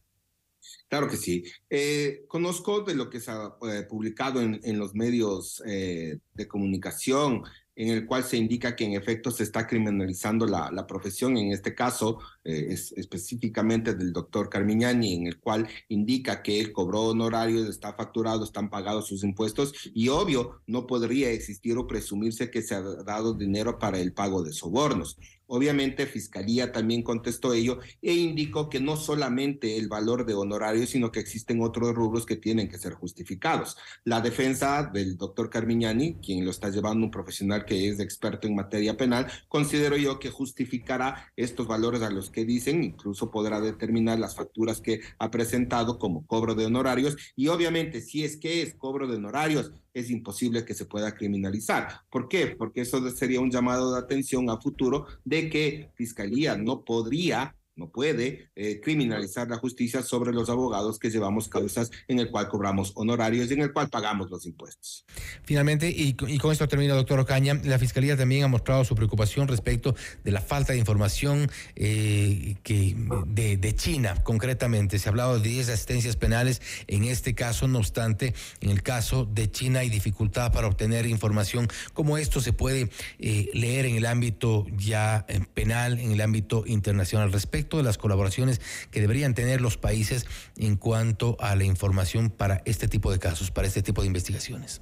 Claro 0.95 1.11
que 1.11 1.17
sí. 1.17 1.43
Eh, 1.69 2.23
conozco 2.29 2.79
de 2.79 2.95
lo 2.95 3.09
que 3.09 3.19
se 3.19 3.29
ha 3.29 3.57
eh, 3.69 3.83
publicado 3.83 4.41
en, 4.41 4.61
en, 4.63 4.79
los 4.79 4.95
medios 4.95 5.61
de 5.65 6.47
comunicación, 6.47 7.43
en 7.75 7.89
el 7.89 8.05
cual 8.05 8.23
se 8.23 8.37
indica 8.37 8.75
que 8.75 8.85
en 8.85 8.93
efecto 8.93 9.31
se 9.31 9.43
está 9.43 9.67
criminalizando 9.67 10.45
la, 10.45 10.71
la 10.71 10.87
profesión, 10.87 11.35
en 11.37 11.51
este 11.51 11.75
caso 11.75 12.19
eh, 12.43 12.67
es, 12.69 12.93
específicamente 12.93 13.93
del 13.93 14.13
doctor 14.13 14.49
Carmiñani, 14.49 15.15
en 15.15 15.27
el 15.27 15.39
cual 15.39 15.67
indica 15.89 16.41
que 16.41 16.59
él 16.59 16.71
cobró 16.71 17.01
honorarios, 17.07 17.67
está 17.67 17.93
facturado, 17.93 18.45
están 18.45 18.69
pagados 18.69 19.07
sus 19.07 19.23
impuestos 19.23 19.73
y 19.93 20.07
obvio 20.07 20.61
no 20.67 20.87
podría 20.87 21.31
existir 21.31 21.77
o 21.77 21.87
presumirse 21.87 22.49
que 22.49 22.61
se 22.61 22.75
ha 22.75 22.81
dado 22.81 23.33
dinero 23.33 23.77
para 23.77 23.99
el 23.99 24.13
pago 24.13 24.41
de 24.41 24.53
sobornos. 24.53 25.17
Obviamente, 25.47 26.05
Fiscalía 26.05 26.71
también 26.71 27.03
contestó 27.03 27.53
ello 27.53 27.79
e 28.01 28.13
indicó 28.13 28.69
que 28.69 28.79
no 28.79 28.97
solamente 28.97 29.77
el 29.77 29.87
valor 29.87 30.25
de 30.25 30.33
honorarios, 30.33 30.89
sino 30.89 31.11
que 31.11 31.19
existen 31.19 31.61
otros 31.61 31.93
rubros 31.93 32.25
que 32.25 32.35
tienen 32.35 32.67
que 32.67 32.77
ser 32.77 32.93
justificados. 32.93 33.77
La 34.03 34.21
defensa 34.21 34.89
del 34.91 35.17
doctor 35.17 35.49
Carmiñani, 35.49 36.15
quien 36.15 36.45
lo 36.45 36.51
está 36.51 36.69
llevando 36.69 37.05
un 37.05 37.11
profesional 37.11 37.65
que 37.65 37.89
es 37.89 37.99
experto 37.99 38.47
en 38.47 38.55
materia 38.55 38.97
penal, 38.97 39.27
considero 39.47 39.97
yo 39.97 40.19
que 40.19 40.29
justificará 40.29 41.31
estos 41.35 41.67
valores 41.67 42.01
a 42.01 42.09
los 42.09 42.29
que 42.29 42.45
dicen, 42.45 42.83
incluso 42.83 43.31
podrá 43.31 43.61
determinar 43.61 44.19
las 44.19 44.35
facturas 44.35 44.81
que 44.81 45.01
ha 45.19 45.31
presentado 45.31 45.99
como 45.99 46.25
cobro 46.25 46.55
de 46.55 46.65
honorarios 46.65 47.17
y 47.35 47.47
obviamente 47.47 48.01
si 48.01 48.23
es 48.23 48.37
que 48.37 48.61
es 48.61 48.73
cobro 48.73 49.07
de 49.07 49.17
honorarios, 49.17 49.71
es 49.95 50.11
imposible 50.11 50.65
que 50.65 50.73
se 50.73 50.85
pueda 50.85 51.15
criminalizar. 51.15 52.01
¿Por 52.11 52.27
qué? 52.27 52.47
Porque 52.47 52.81
eso 52.81 53.09
sería 53.09 53.39
un 53.39 53.49
llamado 53.49 53.93
de 53.93 53.99
atención 53.99 54.49
a 54.49 54.59
futuro 54.59 55.07
de 55.23 55.49
que 55.49 55.89
Fiscalía 55.95 56.57
no 56.57 56.83
podría 56.83 57.55
no 57.75 57.89
puede 57.89 58.49
eh, 58.55 58.79
criminalizar 58.81 59.49
la 59.49 59.57
justicia 59.57 60.01
sobre 60.01 60.31
los 60.31 60.49
abogados 60.49 60.97
que 60.97 61.09
llevamos 61.09 61.49
causas 61.49 61.91
en 62.07 62.19
el 62.19 62.31
cual 62.31 62.47
cobramos 62.47 62.93
honorarios 62.95 63.49
y 63.49 63.53
en 63.53 63.61
el 63.61 63.73
cual 63.73 63.89
pagamos 63.89 64.29
los 64.31 64.45
impuestos. 64.45 65.05
Finalmente, 65.43 65.89
y, 65.89 66.13
con 66.13 66.51
esto 66.51 66.67
termina, 66.67 66.93
doctor 66.93 67.19
Ocaña, 67.19 67.59
la 67.63 67.77
Fiscalía 67.77 68.15
también 68.15 68.45
ha 68.45 68.47
mostrado 68.47 68.85
su 68.85 68.95
preocupación 68.95 69.47
respecto 69.47 69.93
de 70.23 70.31
la 70.31 70.41
falta 70.41 70.71
de 70.71 70.79
información 70.79 71.49
eh, 71.75 72.55
que 72.63 72.95
de, 73.27 73.75
China, 73.75 74.23
concretamente. 74.23 74.97
Se 74.97 75.09
ha 75.09 75.11
hablado 75.11 75.39
de 75.39 75.49
10 75.49 75.69
asistencias 75.69 76.15
penales 76.15 76.61
en 76.87 77.03
este 77.03 77.35
caso, 77.35 77.67
no 77.67 77.79
obstante, 77.79 78.33
en 78.61 78.69
el 78.69 78.83
caso 78.83 79.25
de 79.25 79.51
China 79.51 79.81
hay 79.81 79.89
dificultad 79.89 80.53
para 80.53 80.67
obtener 80.67 81.05
información. 81.07 81.67
¿Cómo 81.93 82.17
esto 82.17 82.39
se 82.39 82.53
puede 82.53 82.89
eh, 83.19 83.49
leer 83.53 83.85
en 83.85 83.95
el 83.95 84.05
ámbito 84.05 84.65
ya 84.77 85.25
penal, 85.53 85.99
en 85.99 86.11
el 86.13 86.21
ámbito 86.21 86.63
internacional 86.65 87.33
respecto? 87.33 87.64
De 87.69 87.83
las 87.83 87.97
colaboraciones 87.97 88.61
que 88.91 89.01
deberían 89.01 89.33
tener 89.33 89.61
los 89.61 89.77
países 89.77 90.25
en 90.55 90.75
cuanto 90.75 91.37
a 91.39 91.55
la 91.55 91.63
información 91.63 92.29
para 92.29 92.61
este 92.65 92.87
tipo 92.87 93.11
de 93.11 93.19
casos, 93.19 93.51
para 93.51 93.67
este 93.67 93.81
tipo 93.81 94.01
de 94.01 94.07
investigaciones. 94.07 94.81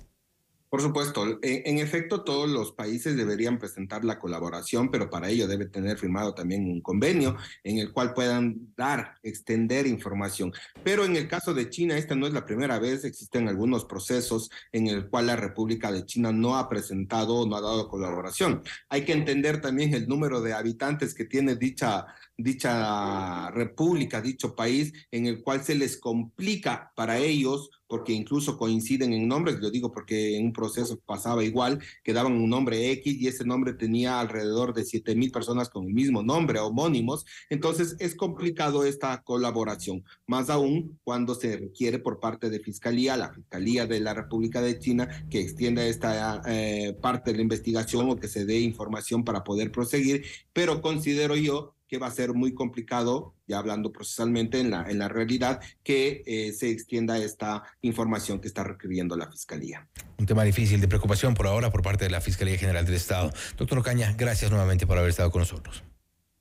Por 0.74 0.82
supuesto, 0.82 1.38
en, 1.44 1.78
efecto 1.78 2.24
todos 2.24 2.50
los 2.50 2.72
países 2.72 3.16
deberían 3.16 3.60
presentar 3.60 4.04
la 4.04 4.18
colaboración, 4.18 4.90
pero 4.90 5.08
para 5.08 5.30
ello 5.30 5.48
debe 5.48 5.68
tener 5.68 6.00
firmado 6.00 6.34
también 6.34 6.68
un 6.68 6.82
convenio 6.82 7.38
en 7.64 7.78
el 7.78 7.94
cual 7.94 8.16
puedan 8.16 8.74
dar, 8.76 9.14
extender 9.22 9.86
información. 9.86 10.52
Pero 10.84 11.06
en 11.06 11.16
el 11.16 11.28
caso 11.28 11.54
de 11.54 11.70
China, 11.70 11.96
esta 11.96 12.16
no 12.16 12.26
es 12.26 12.34
la 12.34 12.48
primera 12.48 12.80
vez, 12.80 13.06
existen 13.06 13.48
algunos 13.48 13.86
procesos 13.86 14.50
en 14.72 14.88
el 14.88 15.12
cual 15.12 15.28
la 15.28 15.36
República 15.36 15.92
de 15.92 16.08
China 16.08 16.32
no 16.32 16.58
ha 16.58 16.68
presentado 16.68 17.36
o 17.36 17.48
no 17.48 17.56
ha 17.56 17.62
dado 17.62 17.88
colaboración. 17.88 18.64
Hay 18.90 19.06
que 19.06 19.14
entender 19.14 19.62
también 19.62 19.94
el 19.94 20.08
número 20.08 20.42
de 20.42 20.54
habitantes 20.54 21.14
que 21.14 21.26
tiene 21.26 21.56
dicha 21.56 22.08
dicha 22.38 23.52
república, 23.52 24.22
dicho 24.22 24.56
país, 24.56 24.94
en 25.12 25.28
el 25.28 25.42
cual 25.42 25.64
se 25.64 25.76
les 25.76 25.98
complica 25.98 26.92
para 26.96 27.18
ellos 27.18 27.70
porque 27.94 28.12
incluso 28.12 28.58
coinciden 28.58 29.14
en 29.14 29.28
nombres, 29.28 29.60
lo 29.60 29.70
digo 29.70 29.92
porque 29.92 30.36
en 30.36 30.48
un 30.48 30.54
proceso 30.54 31.00
pasaba 31.06 31.44
igual, 31.44 31.80
que 32.04 32.12
daban 32.12 32.34
un 32.34 32.50
nombre 32.50 32.90
X 32.90 33.22
y 33.22 33.28
ese 33.28 33.46
nombre 33.46 33.74
tenía 33.74 34.20
alrededor 34.20 34.74
de 34.74 34.84
siete 34.84 35.14
mil 35.14 35.30
personas 35.30 35.70
con 35.70 35.86
el 35.86 35.94
mismo 35.94 36.24
nombre, 36.24 36.58
homónimos, 36.58 37.24
entonces 37.52 37.96
es 38.00 38.16
complicado 38.16 38.84
esta 38.84 39.22
colaboración, 39.22 40.04
más 40.26 40.50
aún 40.50 41.00
cuando 41.04 41.36
se 41.36 41.56
requiere 41.56 42.00
por 42.00 42.20
parte 42.20 42.50
de 42.50 42.62
Fiscalía, 42.62 43.16
la 43.16 43.32
Fiscalía 43.32 43.86
de 43.86 44.00
la 44.00 44.16
República 44.16 44.60
de 44.60 44.80
China, 44.80 45.28
que 45.30 45.42
extienda 45.42 45.86
esta 45.86 46.42
eh, 46.48 46.98
parte 47.00 47.30
de 47.30 47.38
la 47.38 47.44
investigación 47.44 48.10
o 48.10 48.16
que 48.16 48.28
se 48.28 48.46
dé 48.46 48.60
información 48.60 49.24
para 49.24 49.44
poder 49.44 49.72
proseguir, 49.72 50.26
pero 50.52 50.82
considero 50.82 51.36
yo 51.36 51.76
que 51.88 51.98
va 51.98 52.08
a 52.08 52.12
ser 52.12 52.34
muy 52.34 52.54
complicado, 52.54 53.36
ya 53.48 53.60
hablando 53.60 53.92
procesalmente 53.92 54.60
en 54.60 54.72
la, 54.72 54.90
en 54.90 55.00
la 55.00 55.10
realidad, 55.10 55.62
que 55.84 56.24
eh, 56.26 56.52
se 56.54 56.70
extienda 56.70 57.18
esta 57.18 57.64
información 57.82 58.40
que 58.40 58.48
está 58.48 58.64
requiriendo 58.64 59.16
la 59.16 59.30
Fiscalía. 59.30 59.88
Un 60.18 60.26
tema 60.26 60.44
difícil 60.44 60.82
de 60.82 60.88
preocupación 60.88 61.34
por 61.34 61.48
ahora 61.48 61.72
por 61.72 61.82
parte 61.82 62.06
de 62.06 62.12
la 62.12 62.22
Fiscalía 62.22 62.58
General 62.58 62.86
del 62.86 62.96
Estado. 62.96 63.32
Doctor 63.58 63.80
Ocaña, 63.80 64.14
gracias 64.18 64.52
nuevamente 64.52 64.88
por 64.88 64.98
haber 64.98 65.10
estado 65.10 65.32
con 65.32 65.42
nosotros. 65.42 65.84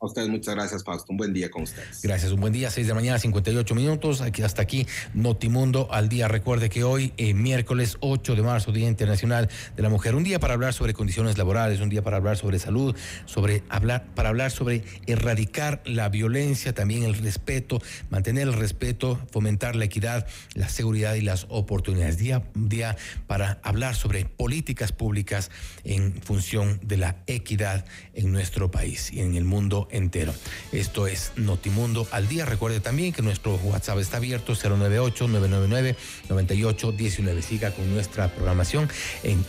A 0.03 0.07
ustedes 0.07 0.29
muchas 0.29 0.57
gracias, 0.57 0.83
Fausto. 0.83 1.13
Un 1.13 1.17
buen 1.17 1.33
día 1.33 1.49
con 1.49 1.63
ustedes. 1.63 2.03
Gracias, 2.03 2.33
un 2.33 2.41
buen 2.41 2.53
día. 2.53 2.73
6 2.73 2.89
de 2.89 2.91
la 2.91 2.97
mañana, 2.97 3.21
58 3.21 3.73
minutos. 3.77 4.21
Aquí, 4.21 4.43
hasta 4.43 4.61
aquí, 4.61 4.85
Notimundo 5.15 5.87
al 5.93 6.09
día. 6.09 6.27
Recuerde 6.27 6.69
que 6.71 6.83
hoy, 6.83 7.13
eh, 7.19 7.35
miércoles 7.35 7.99
8 8.01 8.35
de 8.35 8.43
marzo, 8.43 8.73
Día 8.73 8.89
Internacional 8.89 9.49
de 9.77 9.83
la 9.83 9.91
Mujer. 9.91 10.17
Un 10.17 10.25
día 10.25 10.41
para 10.41 10.55
hablar 10.55 10.75
sobre 10.75 10.93
condiciones 10.93 11.39
laborales, 11.39 11.79
un 11.81 11.89
día 11.89 12.03
para 12.03 12.17
hablar 12.17 12.37
sobre 12.37 12.59
salud, 12.59 12.97
sobre 13.27 13.63
hablar, 13.69 14.05
para 14.17 14.31
hablar 14.31 14.51
sobre 14.51 14.83
erradicar 15.07 15.83
la 15.85 16.09
violencia, 16.09 16.75
también 16.75 17.05
el 17.05 17.15
respeto, 17.15 17.81
mantener 18.11 18.49
el 18.49 18.55
respeto, 18.55 19.21
fomentar 19.31 19.77
la 19.77 19.85
equidad, 19.85 20.27
la 20.55 20.69
seguridad 20.69 21.15
y 21.15 21.21
las 21.21 21.47
oportunidades. 21.49 22.19
Día, 22.19 22.43
día 22.57 22.97
para 23.29 23.61
hablar 23.63 23.95
sobre 23.95 24.25
políticas 24.25 24.91
públicas 24.91 25.53
en 25.85 26.21
función 26.23 26.81
de 26.83 26.97
la 26.97 27.19
equidad 27.29 27.85
en 28.15 28.33
nuestro 28.33 28.73
país 28.73 29.13
y 29.13 29.21
en 29.21 29.37
el 29.37 29.45
mundo 29.45 29.87
entero. 29.93 30.35
Esto 30.73 31.07
es 31.07 31.31
Notimundo 31.37 32.09
al 32.11 32.27
día. 32.29 32.45
Recuerde 32.45 32.81
también 32.81 33.13
que 33.13 33.23
nuestro 33.23 33.55
WhatsApp 33.57 33.99
está 33.99 34.17
abierto 34.17 34.55
098-999-9819. 34.55 37.43
Siga 37.43 37.71
con 37.71 37.95
nuestra 37.95 38.27
programación 38.29 38.89
en, 39.23 39.47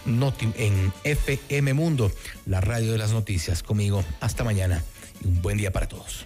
en 0.58 0.94
FM 1.04 1.74
Mundo, 1.74 2.12
la 2.46 2.62
radio 2.62 2.92
de 2.92 3.00
las 3.00 3.12
noticias. 3.12 3.64
Conmigo, 3.64 4.06
hasta 4.20 4.44
mañana 4.44 4.84
y 5.24 5.28
un 5.28 5.42
buen 5.42 5.58
día 5.58 5.72
para 5.72 5.88
todos. 5.88 6.26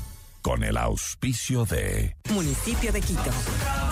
con 0.41 0.63
el 0.63 0.77
auspicio 0.77 1.65
de 1.65 2.15
Municipio 2.29 2.91
de 2.91 3.01
Quito. 3.01 3.90